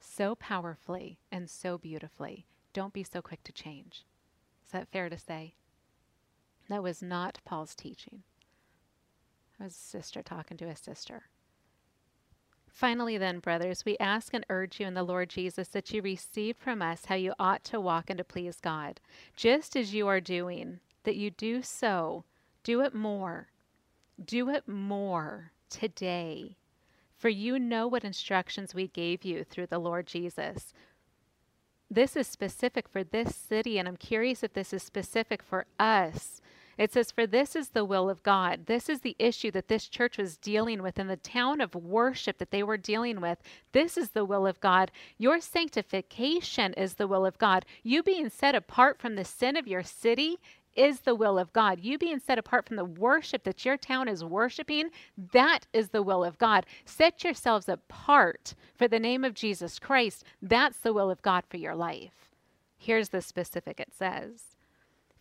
so 0.00 0.34
powerfully 0.34 1.18
and 1.32 1.50
so 1.50 1.78
beautifully. 1.78 2.46
Don't 2.72 2.92
be 2.92 3.02
so 3.02 3.20
quick 3.20 3.42
to 3.44 3.52
change. 3.52 4.04
Is 4.64 4.72
that 4.72 4.88
fair 4.88 5.08
to 5.08 5.18
say? 5.18 5.54
That 6.68 6.82
was 6.82 7.02
not 7.02 7.40
Paul's 7.44 7.74
teaching. 7.74 8.22
It 9.58 9.64
was 9.64 9.74
a 9.74 9.76
sister 9.76 10.22
talking 10.22 10.56
to 10.58 10.66
a 10.66 10.76
sister. 10.76 11.24
Finally, 12.70 13.18
then, 13.18 13.38
brothers, 13.38 13.84
we 13.84 13.96
ask 13.98 14.32
and 14.34 14.46
urge 14.48 14.78
you 14.78 14.86
in 14.86 14.94
the 14.94 15.02
Lord 15.02 15.28
Jesus 15.28 15.68
that 15.68 15.90
you 15.92 16.00
receive 16.02 16.56
from 16.56 16.80
us 16.80 17.06
how 17.06 17.14
you 17.14 17.32
ought 17.38 17.64
to 17.64 17.80
walk 17.80 18.08
and 18.08 18.18
to 18.18 18.24
please 18.24 18.60
God, 18.60 19.00
just 19.34 19.76
as 19.76 19.94
you 19.94 20.06
are 20.06 20.20
doing, 20.20 20.80
that 21.04 21.16
you 21.16 21.30
do 21.30 21.62
so. 21.62 22.24
Do 22.62 22.82
it 22.82 22.94
more. 22.94 23.48
Do 24.24 24.50
it 24.50 24.68
more 24.68 25.52
today. 25.70 26.56
For 27.16 27.28
you 27.28 27.58
know 27.58 27.88
what 27.88 28.04
instructions 28.04 28.74
we 28.74 28.88
gave 28.88 29.24
you 29.24 29.42
through 29.42 29.66
the 29.66 29.78
Lord 29.78 30.06
Jesus. 30.06 30.72
This 31.90 32.16
is 32.16 32.26
specific 32.26 32.88
for 32.88 33.02
this 33.02 33.34
city, 33.34 33.78
and 33.78 33.88
I'm 33.88 33.96
curious 33.96 34.42
if 34.42 34.52
this 34.52 34.72
is 34.72 34.82
specific 34.82 35.42
for 35.42 35.66
us 35.78 36.40
It 36.78 36.92
says, 36.92 37.10
For 37.10 37.26
this 37.26 37.56
is 37.56 37.70
the 37.70 37.84
will 37.84 38.08
of 38.08 38.22
God. 38.22 38.66
This 38.66 38.88
is 38.88 39.00
the 39.00 39.16
issue 39.18 39.50
that 39.50 39.66
this 39.66 39.88
church 39.88 40.16
was 40.16 40.36
dealing 40.36 40.80
with 40.80 40.98
in 40.98 41.08
the 41.08 41.16
town 41.16 41.60
of 41.60 41.74
worship 41.74 42.38
that 42.38 42.52
they 42.52 42.62
were 42.62 42.76
dealing 42.76 43.20
with. 43.20 43.38
This 43.72 43.98
is 43.98 44.10
the 44.10 44.24
will 44.24 44.46
of 44.46 44.60
God. 44.60 44.92
Your 45.18 45.40
sanctification 45.40 46.72
is 46.74 46.94
the 46.94 47.08
will 47.08 47.26
of 47.26 47.36
God. 47.36 47.66
You 47.82 48.04
being 48.04 48.30
set 48.30 48.54
apart 48.54 49.00
from 49.00 49.16
the 49.16 49.24
sin 49.24 49.56
of 49.56 49.66
your 49.66 49.82
city 49.82 50.38
is 50.76 51.00
the 51.00 51.16
will 51.16 51.36
of 51.36 51.52
God. 51.52 51.80
You 51.80 51.98
being 51.98 52.20
set 52.20 52.38
apart 52.38 52.68
from 52.68 52.76
the 52.76 52.84
worship 52.84 53.42
that 53.42 53.64
your 53.64 53.76
town 53.76 54.06
is 54.06 54.24
worshiping, 54.24 54.90
that 55.32 55.66
is 55.72 55.88
the 55.88 56.04
will 56.04 56.22
of 56.24 56.38
God. 56.38 56.64
Set 56.84 57.24
yourselves 57.24 57.68
apart 57.68 58.54
for 58.76 58.86
the 58.86 59.00
name 59.00 59.24
of 59.24 59.34
Jesus 59.34 59.80
Christ. 59.80 60.22
That's 60.40 60.78
the 60.78 60.92
will 60.92 61.10
of 61.10 61.20
God 61.22 61.42
for 61.48 61.56
your 61.56 61.74
life. 61.74 62.30
Here's 62.76 63.08
the 63.08 63.20
specific 63.20 63.80
it 63.80 63.92
says. 63.92 64.57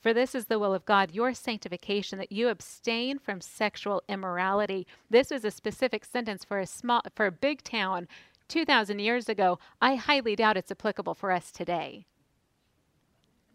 For 0.08 0.14
this 0.14 0.36
is 0.36 0.45
the 0.45 0.58
will 0.58 0.74
of 0.74 0.86
God, 0.86 1.14
your 1.14 1.34
sanctification, 1.34 2.18
that 2.18 2.32
you 2.32 2.47
abstain 2.47 3.20
from 3.20 3.41
sexual 3.41 4.01
immorality. 4.08 4.88
This 5.10 5.32
was 5.32 5.43
a 5.43 5.51
specific 5.51 6.05
sentence 6.05 6.45
for 6.45 6.60
a 6.60 6.66
small 6.66 7.01
for 7.14 7.26
a 7.26 7.32
big 7.32 7.62
town 7.62 8.08
2000 8.47 8.99
years 8.99 9.28
ago. 9.28 9.60
I 9.82 9.95
highly 9.95 10.38
doubt 10.38 10.55
it's 10.55 10.72
applicable 10.72 11.14
for 11.14 11.30
us 11.30 11.51
today. 11.51 12.05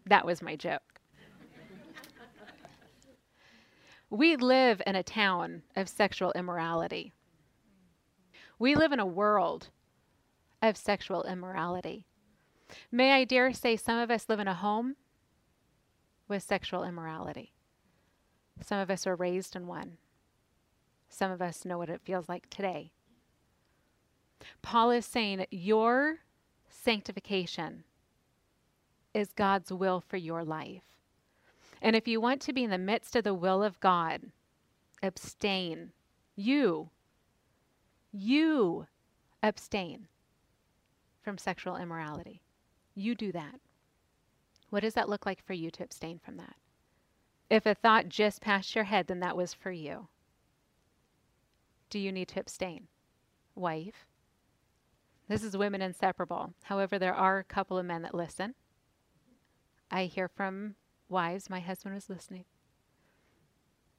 That 0.05 0.27
was 0.27 0.43
my 0.43 0.55
joke. 0.55 1.01
we 4.11 4.35
live 4.35 4.79
in 4.85 4.95
a 4.95 5.01
town 5.01 5.63
of 5.75 5.89
sexual 5.89 6.31
immorality. 6.33 7.13
We 8.59 8.75
live 8.75 8.91
in 8.91 8.99
a 8.99 9.07
world 9.07 9.69
of 10.61 10.77
sexual 10.77 11.23
immorality. 11.23 12.05
May 12.91 13.13
I 13.13 13.23
dare 13.23 13.53
say 13.53 13.75
some 13.75 13.97
of 13.97 14.11
us 14.11 14.29
live 14.29 14.39
in 14.39 14.47
a 14.47 14.53
home 14.53 14.97
with 16.33 16.41
sexual 16.41 16.83
immorality. 16.83 17.53
Some 18.59 18.79
of 18.79 18.89
us 18.89 19.05
are 19.05 19.15
raised 19.15 19.55
in 19.55 19.67
one. 19.67 19.97
Some 21.07 21.29
of 21.29 21.43
us 21.43 21.63
know 21.63 21.77
what 21.77 21.89
it 21.89 22.01
feels 22.03 22.27
like 22.27 22.49
today. 22.49 22.91
Paul 24.63 24.89
is 24.89 25.05
saying 25.05 25.45
your 25.51 26.21
sanctification 26.67 27.83
is 29.13 29.31
God's 29.31 29.71
will 29.71 30.01
for 30.01 30.17
your 30.17 30.43
life. 30.43 30.97
And 31.83 31.95
if 31.95 32.07
you 32.07 32.19
want 32.19 32.41
to 32.41 32.53
be 32.53 32.63
in 32.63 32.71
the 32.71 32.79
midst 32.79 33.15
of 33.15 33.23
the 33.23 33.35
will 33.35 33.61
of 33.61 33.79
God, 33.79 34.21
abstain. 35.03 35.91
You, 36.35 36.89
you 38.11 38.87
abstain 39.43 40.07
from 41.21 41.37
sexual 41.37 41.75
immorality. 41.75 42.41
You 42.95 43.13
do 43.13 43.31
that. 43.33 43.59
What 44.73 44.81
does 44.81 44.95
that 44.95 45.07
look 45.07 45.27
like 45.27 45.45
for 45.45 45.53
you 45.53 45.69
to 45.69 45.83
abstain 45.83 46.17
from 46.17 46.37
that? 46.37 46.55
If 47.47 47.67
a 47.67 47.75
thought 47.75 48.09
just 48.09 48.41
passed 48.41 48.73
your 48.73 48.85
head, 48.85 49.05
then 49.05 49.19
that 49.19 49.37
was 49.37 49.53
for 49.53 49.69
you. 49.69 50.07
Do 51.91 51.99
you 51.99 52.11
need 52.11 52.29
to 52.29 52.39
abstain? 52.39 52.87
Wife. 53.53 54.07
This 55.27 55.43
is 55.43 55.55
women 55.55 55.83
inseparable. 55.83 56.55
However, 56.63 56.97
there 56.97 57.13
are 57.13 57.37
a 57.37 57.43
couple 57.43 57.77
of 57.77 57.85
men 57.85 58.01
that 58.01 58.15
listen. 58.15 58.55
I 59.91 60.05
hear 60.05 60.27
from 60.27 60.73
wives, 61.07 61.51
my 61.51 61.59
husband 61.59 61.93
was 61.93 62.09
listening. 62.09 62.45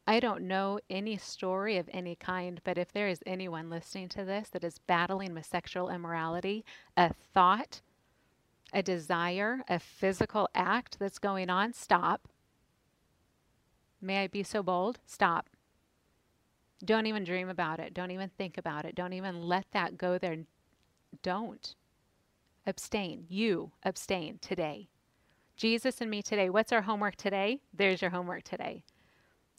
I 0.08 0.18
don't 0.18 0.42
know 0.42 0.80
any 0.90 1.18
story 1.18 1.76
of 1.78 1.88
any 1.92 2.16
kind, 2.16 2.60
but 2.64 2.78
if 2.78 2.92
there 2.92 3.06
is 3.06 3.22
anyone 3.24 3.70
listening 3.70 4.08
to 4.08 4.24
this 4.24 4.48
that 4.48 4.64
is 4.64 4.78
battling 4.78 5.34
with 5.34 5.46
sexual 5.46 5.88
immorality, 5.88 6.64
a 6.96 7.14
thought 7.32 7.80
a 8.74 8.82
desire, 8.82 9.60
a 9.68 9.78
physical 9.78 10.48
act 10.54 10.98
that's 10.98 11.18
going 11.18 11.48
on, 11.48 11.72
stop. 11.72 12.28
May 14.02 14.24
I 14.24 14.26
be 14.26 14.42
so 14.42 14.62
bold? 14.62 14.98
Stop. 15.06 15.48
Don't 16.84 17.06
even 17.06 17.24
dream 17.24 17.48
about 17.48 17.80
it. 17.80 17.94
Don't 17.94 18.10
even 18.10 18.28
think 18.36 18.58
about 18.58 18.84
it. 18.84 18.94
Don't 18.94 19.14
even 19.14 19.40
let 19.40 19.64
that 19.70 19.96
go 19.96 20.18
there. 20.18 20.38
Don't. 21.22 21.74
Abstain. 22.66 23.24
You 23.28 23.70
abstain 23.84 24.38
today. 24.42 24.88
Jesus 25.56 26.00
and 26.00 26.10
me 26.10 26.20
today. 26.20 26.50
What's 26.50 26.72
our 26.72 26.82
homework 26.82 27.16
today? 27.16 27.60
There's 27.72 28.02
your 28.02 28.10
homework 28.10 28.42
today. 28.42 28.82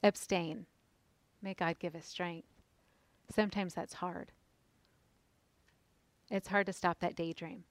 Abstain. 0.04 0.66
May 1.42 1.54
God 1.54 1.80
give 1.80 1.96
us 1.96 2.06
strength. 2.06 2.48
Sometimes 3.34 3.74
that's 3.74 3.94
hard. 3.94 4.32
It's 6.30 6.50
hard 6.50 6.66
to 6.66 6.74
stop 6.74 7.00
that 7.00 7.16
daydream. 7.16 7.64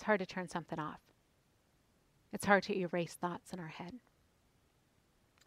It's 0.00 0.06
hard 0.06 0.20
to 0.20 0.26
turn 0.26 0.48
something 0.48 0.78
off. 0.78 1.00
It's 2.32 2.46
hard 2.46 2.62
to 2.62 2.74
erase 2.74 3.12
thoughts 3.12 3.52
in 3.52 3.60
our 3.60 3.68
head. 3.68 3.96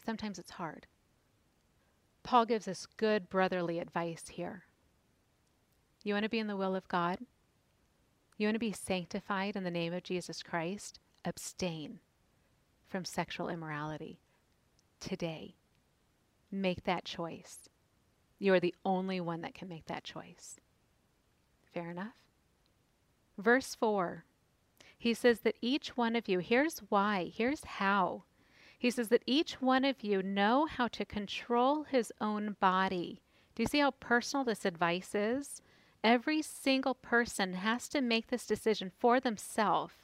Sometimes 0.05 0.37
it's 0.37 0.51
hard. 0.51 0.85
Paul 2.21 2.45
gives 2.45 2.67
us 2.67 2.85
good 2.97 3.31
brotherly 3.31 3.79
advice 3.79 4.27
here. 4.27 4.65
You 6.03 6.13
want 6.13 6.25
to 6.25 6.29
be 6.29 6.37
in 6.37 6.45
the 6.45 6.55
will 6.55 6.75
of 6.75 6.87
God? 6.87 7.17
You 8.37 8.45
want 8.45 8.53
to 8.53 8.59
be 8.59 8.71
sanctified 8.71 9.55
in 9.55 9.63
the 9.63 9.71
name 9.71 9.91
of 9.91 10.03
Jesus 10.03 10.43
Christ? 10.43 10.99
Abstain 11.25 11.97
from 12.87 13.05
sexual 13.05 13.49
immorality 13.49 14.19
today. 14.99 15.55
Make 16.51 16.83
that 16.83 17.05
choice. 17.05 17.69
You 18.37 18.53
are 18.53 18.59
the 18.59 18.75
only 18.85 19.19
one 19.19 19.41
that 19.41 19.55
can 19.55 19.67
make 19.67 19.87
that 19.87 20.03
choice. 20.03 20.57
Fair 21.73 21.89
enough? 21.89 22.13
Verse 23.39 23.73
4 23.73 24.25
he 25.03 25.13
says 25.13 25.41
that 25.41 25.57
each 25.59 25.97
one 25.97 26.15
of 26.15 26.29
you, 26.29 26.39
here's 26.39 26.79
why, 26.87 27.29
here's 27.35 27.65
how. 27.65 28.23
He 28.79 28.89
says 28.89 29.09
that 29.09 29.21
each 29.25 29.61
one 29.61 29.83
of 29.83 30.01
you 30.01 30.23
know 30.23 30.65
how 30.65 30.87
to 30.87 31.03
control 31.03 31.83
his 31.83 32.13
own 32.21 32.55
body. 32.61 33.21
Do 33.53 33.63
you 33.63 33.67
see 33.67 33.79
how 33.79 33.91
personal 33.91 34.45
this 34.45 34.63
advice 34.63 35.13
is? 35.13 35.61
Every 36.05 36.41
single 36.41 36.93
person 36.93 37.55
has 37.55 37.89
to 37.89 37.99
make 37.99 38.27
this 38.27 38.47
decision 38.47 38.93
for 38.97 39.19
themselves. 39.19 39.95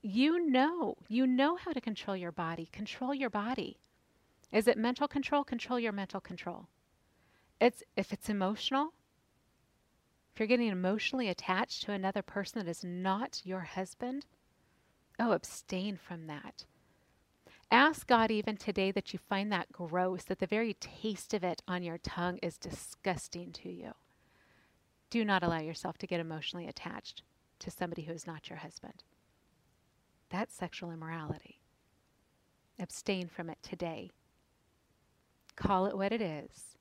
You 0.00 0.48
know, 0.48 0.96
you 1.10 1.26
know 1.26 1.56
how 1.56 1.72
to 1.72 1.80
control 1.82 2.16
your 2.16 2.32
body. 2.32 2.70
Control 2.72 3.12
your 3.12 3.28
body. 3.28 3.76
Is 4.50 4.66
it 4.66 4.78
mental 4.78 5.08
control? 5.08 5.44
Control 5.44 5.78
your 5.78 5.92
mental 5.92 6.22
control. 6.22 6.68
It's 7.60 7.82
if 7.98 8.14
it's 8.14 8.30
emotional, 8.30 8.94
if 10.32 10.40
you're 10.40 10.46
getting 10.46 10.68
emotionally 10.68 11.28
attached 11.28 11.82
to 11.82 11.92
another 11.92 12.22
person 12.22 12.64
that 12.64 12.70
is 12.70 12.82
not 12.82 13.42
your 13.44 13.60
husband, 13.60 14.24
oh, 15.18 15.32
abstain 15.32 15.96
from 15.96 16.26
that. 16.26 16.64
Ask 17.70 18.06
God 18.06 18.30
even 18.30 18.56
today 18.56 18.90
that 18.92 19.12
you 19.12 19.18
find 19.18 19.52
that 19.52 19.72
gross, 19.72 20.24
that 20.24 20.38
the 20.38 20.46
very 20.46 20.74
taste 20.74 21.34
of 21.34 21.44
it 21.44 21.62
on 21.68 21.82
your 21.82 21.98
tongue 21.98 22.38
is 22.42 22.56
disgusting 22.58 23.52
to 23.52 23.70
you. 23.70 23.92
Do 25.10 25.24
not 25.24 25.42
allow 25.42 25.60
yourself 25.60 25.98
to 25.98 26.06
get 26.06 26.20
emotionally 26.20 26.66
attached 26.66 27.22
to 27.58 27.70
somebody 27.70 28.02
who 28.02 28.12
is 28.12 28.26
not 28.26 28.48
your 28.48 28.58
husband. 28.58 29.04
That's 30.30 30.54
sexual 30.54 30.90
immorality. 30.90 31.60
Abstain 32.78 33.28
from 33.28 33.50
it 33.50 33.58
today. 33.62 34.10
Call 35.56 35.86
it 35.86 35.96
what 35.96 36.12
it 36.12 36.22
is. 36.22 36.76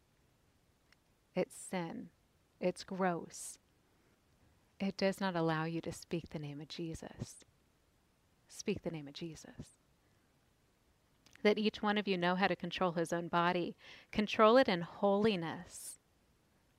It's 1.35 1.55
sin. 1.55 2.09
It's 2.61 2.83
gross. 2.83 3.57
It 4.79 4.95
does 4.95 5.19
not 5.19 5.35
allow 5.35 5.65
you 5.65 5.81
to 5.81 5.91
speak 5.91 6.29
the 6.29 6.37
name 6.37 6.61
of 6.61 6.67
Jesus. 6.67 7.43
Speak 8.47 8.83
the 8.83 8.91
name 8.91 9.07
of 9.07 9.15
Jesus. 9.15 9.79
That 11.41 11.57
each 11.57 11.81
one 11.81 11.97
of 11.97 12.07
you 12.07 12.19
know 12.19 12.35
how 12.35 12.45
to 12.45 12.55
control 12.55 12.91
his 12.91 13.11
own 13.11 13.29
body. 13.29 13.75
Control 14.11 14.57
it 14.57 14.69
in 14.69 14.81
holiness. 14.81 15.97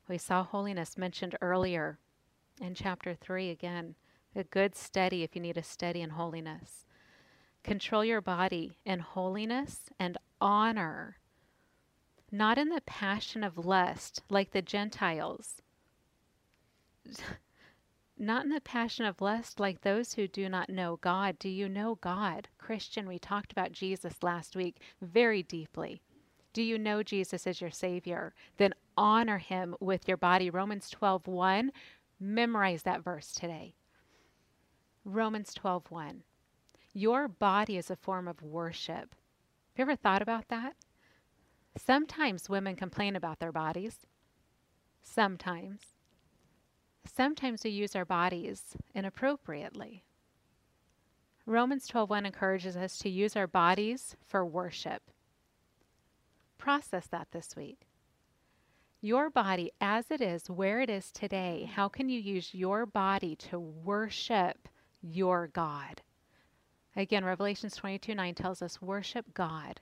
We 0.08 0.18
saw 0.18 0.44
holiness 0.44 0.96
mentioned 0.96 1.36
earlier 1.40 1.98
in 2.60 2.76
chapter 2.76 3.14
3 3.14 3.50
again. 3.50 3.96
A 4.36 4.44
good 4.44 4.76
study 4.76 5.24
if 5.24 5.34
you 5.34 5.42
need 5.42 5.56
a 5.56 5.64
study 5.64 6.00
in 6.00 6.10
holiness. 6.10 6.86
Control 7.64 8.04
your 8.04 8.20
body 8.20 8.78
in 8.84 9.00
holiness 9.00 9.90
and 9.98 10.16
honor, 10.40 11.18
not 12.30 12.56
in 12.56 12.68
the 12.68 12.82
passion 12.82 13.42
of 13.42 13.58
lust 13.58 14.22
like 14.30 14.52
the 14.52 14.62
Gentiles 14.62 15.61
not 18.18 18.44
in 18.44 18.50
the 18.50 18.60
passion 18.60 19.04
of 19.04 19.20
lust 19.20 19.58
like 19.58 19.80
those 19.80 20.14
who 20.14 20.28
do 20.28 20.48
not 20.48 20.70
know 20.70 20.98
God. 21.00 21.38
Do 21.38 21.48
you 21.48 21.68
know 21.68 21.96
God? 21.96 22.48
Christian, 22.58 23.08
we 23.08 23.18
talked 23.18 23.52
about 23.52 23.72
Jesus 23.72 24.22
last 24.22 24.54
week 24.54 24.76
very 25.00 25.42
deeply. 25.42 26.02
Do 26.52 26.62
you 26.62 26.78
know 26.78 27.02
Jesus 27.02 27.46
as 27.46 27.60
your 27.60 27.70
Savior? 27.70 28.34
Then 28.58 28.74
honor 28.96 29.38
him 29.38 29.74
with 29.80 30.06
your 30.06 30.18
body. 30.18 30.50
Romans 30.50 30.90
12 30.90 31.26
1. 31.26 31.72
Memorize 32.20 32.82
that 32.82 33.02
verse 33.02 33.32
today. 33.32 33.74
Romans 35.04 35.54
12 35.54 35.90
1. 35.90 36.22
Your 36.92 37.26
body 37.26 37.78
is 37.78 37.90
a 37.90 37.96
form 37.96 38.28
of 38.28 38.42
worship. 38.42 39.14
Have 39.74 39.78
you 39.78 39.82
ever 39.82 39.96
thought 39.96 40.22
about 40.22 40.48
that? 40.48 40.74
Sometimes 41.76 42.50
women 42.50 42.76
complain 42.76 43.16
about 43.16 43.38
their 43.40 43.52
bodies. 43.52 44.06
Sometimes. 45.02 45.91
Sometimes 47.04 47.64
we 47.64 47.70
use 47.70 47.94
our 47.96 48.04
bodies 48.04 48.76
inappropriately. 48.94 50.04
Romans 51.44 51.88
12:1 51.88 52.24
encourages 52.24 52.76
us 52.76 52.98
to 52.98 53.08
use 53.08 53.36
our 53.36 53.46
bodies 53.46 54.16
for 54.24 54.46
worship. 54.46 55.10
Process 56.58 57.08
that 57.08 57.32
this 57.32 57.56
week. 57.56 57.88
Your 59.00 59.30
body 59.30 59.72
as 59.80 60.12
it 60.12 60.20
is, 60.20 60.48
where 60.48 60.80
it 60.80 60.88
is 60.88 61.10
today, 61.10 61.64
how 61.64 61.88
can 61.88 62.08
you 62.08 62.20
use 62.20 62.54
your 62.54 62.86
body 62.86 63.34
to 63.36 63.58
worship 63.58 64.68
your 65.00 65.48
God? 65.48 66.02
Again, 66.94 67.24
Revelations 67.24 67.74
22 67.74 68.14
9 68.14 68.34
tells 68.36 68.62
us, 68.62 68.80
worship 68.80 69.34
God. 69.34 69.80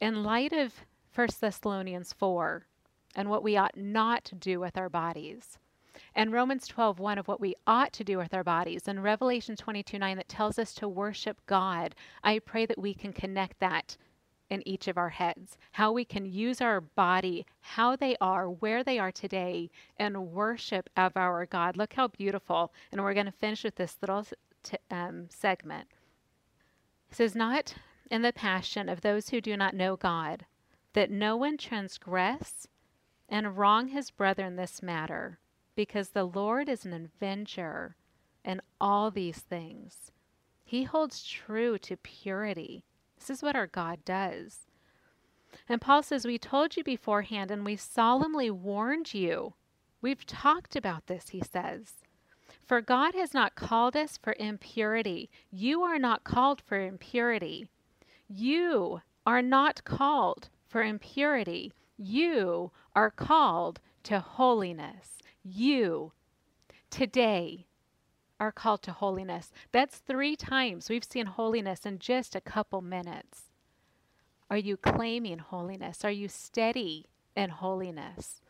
In 0.00 0.24
light 0.24 0.54
of 0.54 0.86
1 1.14 1.28
Thessalonians 1.40 2.14
4 2.14 2.66
and 3.14 3.28
what 3.28 3.42
we 3.42 3.58
ought 3.58 3.76
not 3.76 4.24
to 4.24 4.34
do 4.34 4.60
with 4.60 4.78
our 4.78 4.88
bodies, 4.88 5.58
and 6.14 6.32
Romans 6.32 6.66
12, 6.66 6.98
1 6.98 7.18
of 7.18 7.28
what 7.28 7.40
we 7.40 7.54
ought 7.66 7.92
to 7.94 8.04
do 8.04 8.18
with 8.18 8.34
our 8.34 8.42
bodies, 8.42 8.88
and 8.88 9.02
Revelation 9.02 9.56
22, 9.56 9.98
9 9.98 10.16
that 10.16 10.28
tells 10.28 10.58
us 10.58 10.74
to 10.74 10.88
worship 10.88 11.40
God, 11.46 11.94
I 12.24 12.38
pray 12.40 12.66
that 12.66 12.78
we 12.78 12.94
can 12.94 13.12
connect 13.12 13.60
that 13.60 13.96
in 14.48 14.66
each 14.66 14.88
of 14.88 14.98
our 14.98 15.10
heads. 15.10 15.56
How 15.72 15.92
we 15.92 16.04
can 16.04 16.26
use 16.26 16.60
our 16.60 16.80
body, 16.80 17.46
how 17.60 17.94
they 17.94 18.16
are, 18.20 18.50
where 18.50 18.82
they 18.82 18.98
are 18.98 19.12
today, 19.12 19.70
and 19.96 20.32
worship 20.32 20.90
of 20.96 21.16
our 21.16 21.46
God. 21.46 21.76
Look 21.76 21.92
how 21.92 22.08
beautiful. 22.08 22.72
And 22.90 23.00
we're 23.02 23.14
going 23.14 23.26
to 23.26 23.32
finish 23.32 23.62
with 23.62 23.76
this 23.76 23.96
little 24.00 24.26
t- 24.64 24.76
um, 24.90 25.28
segment. 25.30 25.86
It 27.10 27.16
says, 27.16 27.36
Not 27.36 27.76
in 28.10 28.22
the 28.22 28.32
passion 28.32 28.88
of 28.88 29.02
those 29.02 29.28
who 29.28 29.40
do 29.40 29.56
not 29.56 29.74
know 29.74 29.94
God, 29.94 30.46
that 30.94 31.10
no 31.10 31.36
one 31.36 31.56
transgress 31.56 32.66
and 33.28 33.56
wrong 33.56 33.88
his 33.88 34.10
brother 34.10 34.44
in 34.44 34.56
this 34.56 34.82
matter 34.82 35.38
because 35.74 36.10
the 36.10 36.24
Lord 36.24 36.68
is 36.68 36.84
an 36.84 36.92
avenger 36.92 37.96
in 38.44 38.60
all 38.80 39.10
these 39.10 39.38
things. 39.38 40.10
He 40.64 40.84
holds 40.84 41.24
true 41.24 41.78
to 41.78 41.96
purity. 41.96 42.84
This 43.18 43.30
is 43.30 43.42
what 43.42 43.56
our 43.56 43.66
God 43.66 44.04
does. 44.04 44.66
And 45.68 45.80
Paul 45.80 46.02
says, 46.02 46.24
We 46.24 46.38
told 46.38 46.76
you 46.76 46.84
beforehand 46.84 47.50
and 47.50 47.64
we 47.64 47.76
solemnly 47.76 48.50
warned 48.50 49.12
you. 49.14 49.54
We've 50.00 50.24
talked 50.24 50.76
about 50.76 51.06
this, 51.06 51.30
he 51.30 51.42
says. 51.42 51.94
For 52.64 52.80
God 52.80 53.14
has 53.14 53.34
not 53.34 53.56
called 53.56 53.96
us 53.96 54.16
for 54.16 54.34
impurity. 54.38 55.28
You 55.50 55.82
are 55.82 55.98
not 55.98 56.24
called 56.24 56.60
for 56.60 56.80
impurity. 56.80 57.68
You 58.28 59.02
are 59.26 59.42
not 59.42 59.84
called 59.84 60.48
for 60.68 60.82
impurity. 60.82 61.72
You 61.98 62.70
are 62.94 63.10
called 63.10 63.80
to 64.04 64.20
holiness 64.20 65.19
you 65.42 66.12
today 66.90 67.66
are 68.38 68.52
called 68.52 68.82
to 68.82 68.92
holiness. 68.92 69.52
That's 69.72 69.98
three 69.98 70.34
times 70.34 70.88
we've 70.88 71.04
seen 71.04 71.26
holiness 71.26 71.84
in 71.84 71.98
just 71.98 72.34
a 72.34 72.40
couple 72.40 72.80
minutes. 72.80 73.50
Are 74.50 74.56
you 74.56 74.76
claiming 74.76 75.38
holiness? 75.38 76.04
Are 76.04 76.10
you 76.10 76.28
steady 76.28 77.06
in 77.36 77.50
holiness? 77.50 78.40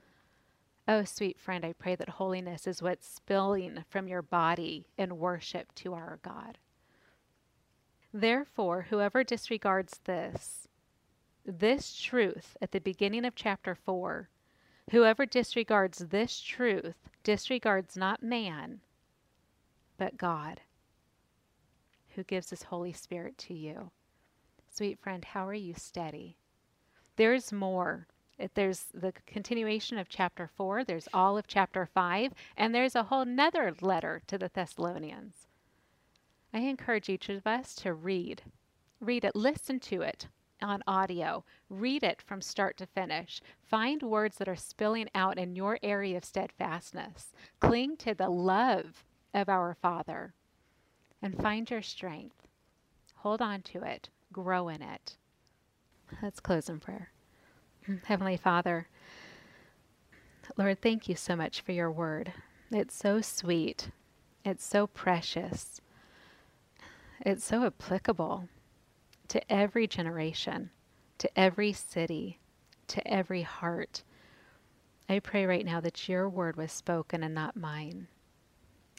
Oh, 0.89 1.05
sweet 1.05 1.39
friend, 1.39 1.65
I 1.65 1.73
pray 1.73 1.95
that 1.97 2.09
holiness 2.09 2.67
is 2.67 2.83
what's 2.83 3.07
spilling 3.07 3.85
from 3.89 4.09
your 4.09 4.23
body 4.23 4.87
in 4.97 5.19
worship 5.19 5.75
to 5.77 5.93
our 5.95 6.19
God. 6.23 6.59
Therefore, 8.13 8.87
whoever 8.91 9.23
disregards 9.23 10.01
this, 10.05 10.67
this 11.45 11.95
truth 11.95 12.57
at 12.61 12.73
the 12.73 12.81
beginning 12.81 13.25
of 13.25 13.35
chapter 13.35 13.75
4, 13.75 14.29
Whoever 14.91 15.27
disregards 15.27 15.99
this 15.99 16.41
truth 16.41 16.97
disregards 17.23 17.97
not 17.97 18.23
man, 18.23 18.81
but 19.99 20.17
God, 20.17 20.61
who 22.17 22.25
gives 22.25 22.51
his 22.51 22.65
Holy 22.65 22.93
Spirit 22.93 23.39
to 23.39 23.55
you. 23.55 23.91
Sweet 24.73 24.99
friend, 24.99 25.25
how 25.25 25.47
are 25.47 25.55
you 25.55 25.75
steady? 25.75 26.37
There's 27.17 27.53
more. 27.53 28.07
There's 28.55 28.87
the 28.95 29.13
continuation 29.27 29.99
of 29.99 30.09
chapter 30.09 30.49
4, 30.57 30.85
there's 30.85 31.09
all 31.13 31.37
of 31.37 31.47
chapter 31.47 31.85
5, 31.85 32.33
and 32.57 32.75
there's 32.75 32.95
a 32.95 33.05
whole 33.05 33.27
nother 33.27 33.75
letter 33.83 34.23
to 34.29 34.39
the 34.39 34.51
Thessalonians. 34.53 35.47
I 36.53 36.61
encourage 36.61 37.09
each 37.09 37.29
of 37.29 37.47
us 37.47 37.75
to 37.77 37.93
read. 37.93 38.43
Read 38.99 39.25
it, 39.25 39.37
listen 39.37 39.79
to 39.81 40.03
it, 40.03 40.29
on 40.63 40.83
audio. 40.87 41.45
Read 41.69 42.03
it 42.03 42.23
from 42.23 42.41
start 42.41 42.77
to 42.79 42.87
finish. 42.87 43.41
Find 43.63 44.03
words 44.03 44.37
that 44.39 44.49
are 44.49 44.57
spilling 44.57 45.09
out 45.15 45.39
in 45.39 45.57
your 45.57 45.79
area 45.83 46.17
of 46.17 46.25
steadfastness. 46.25 47.33
Cling 47.61 47.97
to 47.99 48.15
the 48.15 48.29
love 48.29 49.05
of 49.35 49.49
our 49.49 49.77
Father 49.81 50.35
and 51.23 51.41
find 51.41 51.71
your 51.71 51.83
strength. 51.83 52.47
Hold 53.17 53.43
on 53.43 53.63
to 53.63 53.83
it, 53.83 54.09
grow 54.33 54.69
in 54.69 54.83
it. 54.83 55.17
Let's 56.23 56.41
close 56.41 56.69
in 56.69 56.81
prayer. 56.81 57.11
Heavenly 58.05 58.37
Father, 58.37 58.89
Lord, 60.57 60.81
thank 60.81 61.09
you 61.09 61.15
so 61.15 61.37
much 61.37 61.61
for 61.61 61.73
your 61.73 61.91
word. 61.91 62.33
It's 62.71 62.95
so 62.95 63.21
sweet, 63.21 63.91
it's 64.45 64.65
so 64.65 64.87
precious, 64.87 65.81
it's 67.21 67.45
so 67.45 67.65
applicable 67.65 68.49
to 69.31 69.53
every 69.53 69.87
generation, 69.87 70.71
to 71.19 71.39
every 71.39 71.73
city, 71.73 72.41
to 72.89 73.07
every 73.07 73.43
heart. 73.43 74.03
I 75.09 75.21
pray 75.21 75.47
right 75.47 75.65
now 75.65 75.81
that 75.81 76.09
your 76.09 76.29
word 76.29 76.57
was 76.57 76.73
spoken 76.73 77.23
and 77.23 77.33
not 77.33 77.57
mine. 77.57 78.09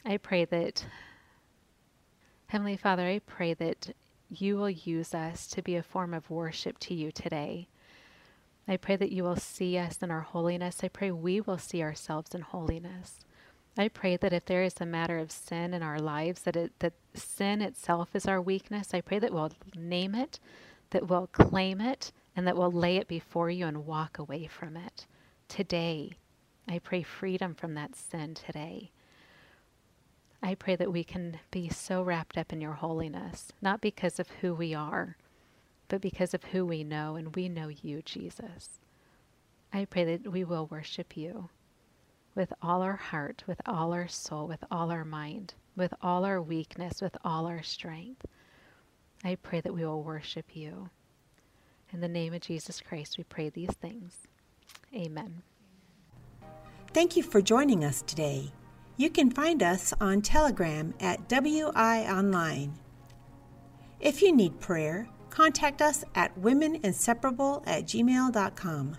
I 0.06 0.16
pray 0.16 0.46
that, 0.46 0.86
Heavenly 2.46 2.78
Father, 2.78 3.06
I 3.06 3.18
pray 3.18 3.52
that 3.52 3.94
you 4.30 4.56
will 4.56 4.70
use 4.70 5.12
us 5.12 5.46
to 5.48 5.60
be 5.60 5.76
a 5.76 5.82
form 5.82 6.14
of 6.14 6.30
worship 6.30 6.78
to 6.78 6.94
you 6.94 7.12
today. 7.12 7.68
I 8.66 8.78
pray 8.78 8.96
that 8.96 9.12
you 9.12 9.24
will 9.24 9.36
see 9.36 9.76
us 9.76 9.98
in 10.00 10.10
our 10.10 10.22
holiness. 10.22 10.80
I 10.82 10.88
pray 10.88 11.10
we 11.10 11.42
will 11.42 11.58
see 11.58 11.82
ourselves 11.82 12.34
in 12.34 12.40
holiness. 12.40 13.20
I 13.76 13.88
pray 13.88 14.16
that 14.18 14.34
if 14.34 14.44
there 14.44 14.62
is 14.62 14.80
a 14.80 14.86
matter 14.86 15.18
of 15.18 15.32
sin 15.32 15.72
in 15.72 15.82
our 15.82 15.98
lives, 15.98 16.42
that 16.42 16.56
it, 16.56 16.72
that 16.80 16.92
sin 17.14 17.62
itself 17.62 18.10
is 18.14 18.26
our 18.26 18.40
weakness, 18.40 18.92
I 18.92 19.00
pray 19.00 19.18
that 19.18 19.32
we'll 19.32 19.52
name 19.74 20.14
it, 20.14 20.38
that 20.90 21.08
we'll 21.08 21.28
claim 21.28 21.80
it, 21.80 22.12
and 22.36 22.46
that 22.46 22.56
we'll 22.56 22.70
lay 22.70 22.96
it 22.96 23.08
before 23.08 23.50
you 23.50 23.66
and 23.66 23.86
walk 23.86 24.18
away 24.18 24.46
from 24.46 24.76
it. 24.76 25.06
Today, 25.48 26.12
I 26.68 26.80
pray 26.80 27.02
freedom 27.02 27.54
from 27.54 27.74
that 27.74 27.96
sin 27.96 28.34
today. 28.34 28.90
I 30.42 30.54
pray 30.54 30.76
that 30.76 30.92
we 30.92 31.04
can 31.04 31.38
be 31.50 31.68
so 31.70 32.02
wrapped 32.02 32.36
up 32.36 32.52
in 32.52 32.60
your 32.60 32.72
holiness, 32.74 33.52
not 33.62 33.80
because 33.80 34.20
of 34.20 34.28
who 34.40 34.54
we 34.54 34.74
are, 34.74 35.16
but 35.88 36.02
because 36.02 36.34
of 36.34 36.44
who 36.44 36.66
we 36.66 36.84
know, 36.84 37.16
and 37.16 37.34
we 37.34 37.48
know 37.48 37.68
you, 37.68 38.02
Jesus. 38.02 38.80
I 39.72 39.86
pray 39.86 40.04
that 40.04 40.30
we 40.30 40.44
will 40.44 40.66
worship 40.66 41.16
you 41.16 41.48
with 42.34 42.52
all 42.62 42.82
our 42.82 42.96
heart, 42.96 43.44
with 43.46 43.60
all 43.66 43.92
our 43.92 44.08
soul, 44.08 44.46
with 44.46 44.64
all 44.70 44.90
our 44.90 45.04
mind, 45.04 45.54
with 45.76 45.92
all 46.02 46.24
our 46.24 46.40
weakness, 46.40 47.00
with 47.00 47.16
all 47.24 47.46
our 47.46 47.62
strength. 47.62 48.24
I 49.24 49.36
pray 49.36 49.60
that 49.60 49.74
we 49.74 49.84
will 49.84 50.02
worship 50.02 50.54
you. 50.54 50.90
In 51.92 52.00
the 52.00 52.08
name 52.08 52.32
of 52.32 52.40
Jesus 52.40 52.80
Christ, 52.80 53.18
we 53.18 53.24
pray 53.24 53.50
these 53.50 53.74
things. 53.80 54.16
Amen. 54.94 55.42
Thank 56.92 57.16
you 57.16 57.22
for 57.22 57.40
joining 57.40 57.84
us 57.84 58.02
today. 58.02 58.52
You 58.96 59.10
can 59.10 59.30
find 59.30 59.62
us 59.62 59.94
on 60.00 60.22
Telegram 60.22 60.94
at 61.00 61.28
WI 61.28 62.06
Online. 62.10 62.74
If 64.00 64.20
you 64.20 64.34
need 64.34 64.60
prayer, 64.60 65.08
contact 65.30 65.80
us 65.80 66.04
at 66.14 66.38
womeninseparable 66.38 67.62
at 67.66 67.84
gmail.com. 67.84 68.96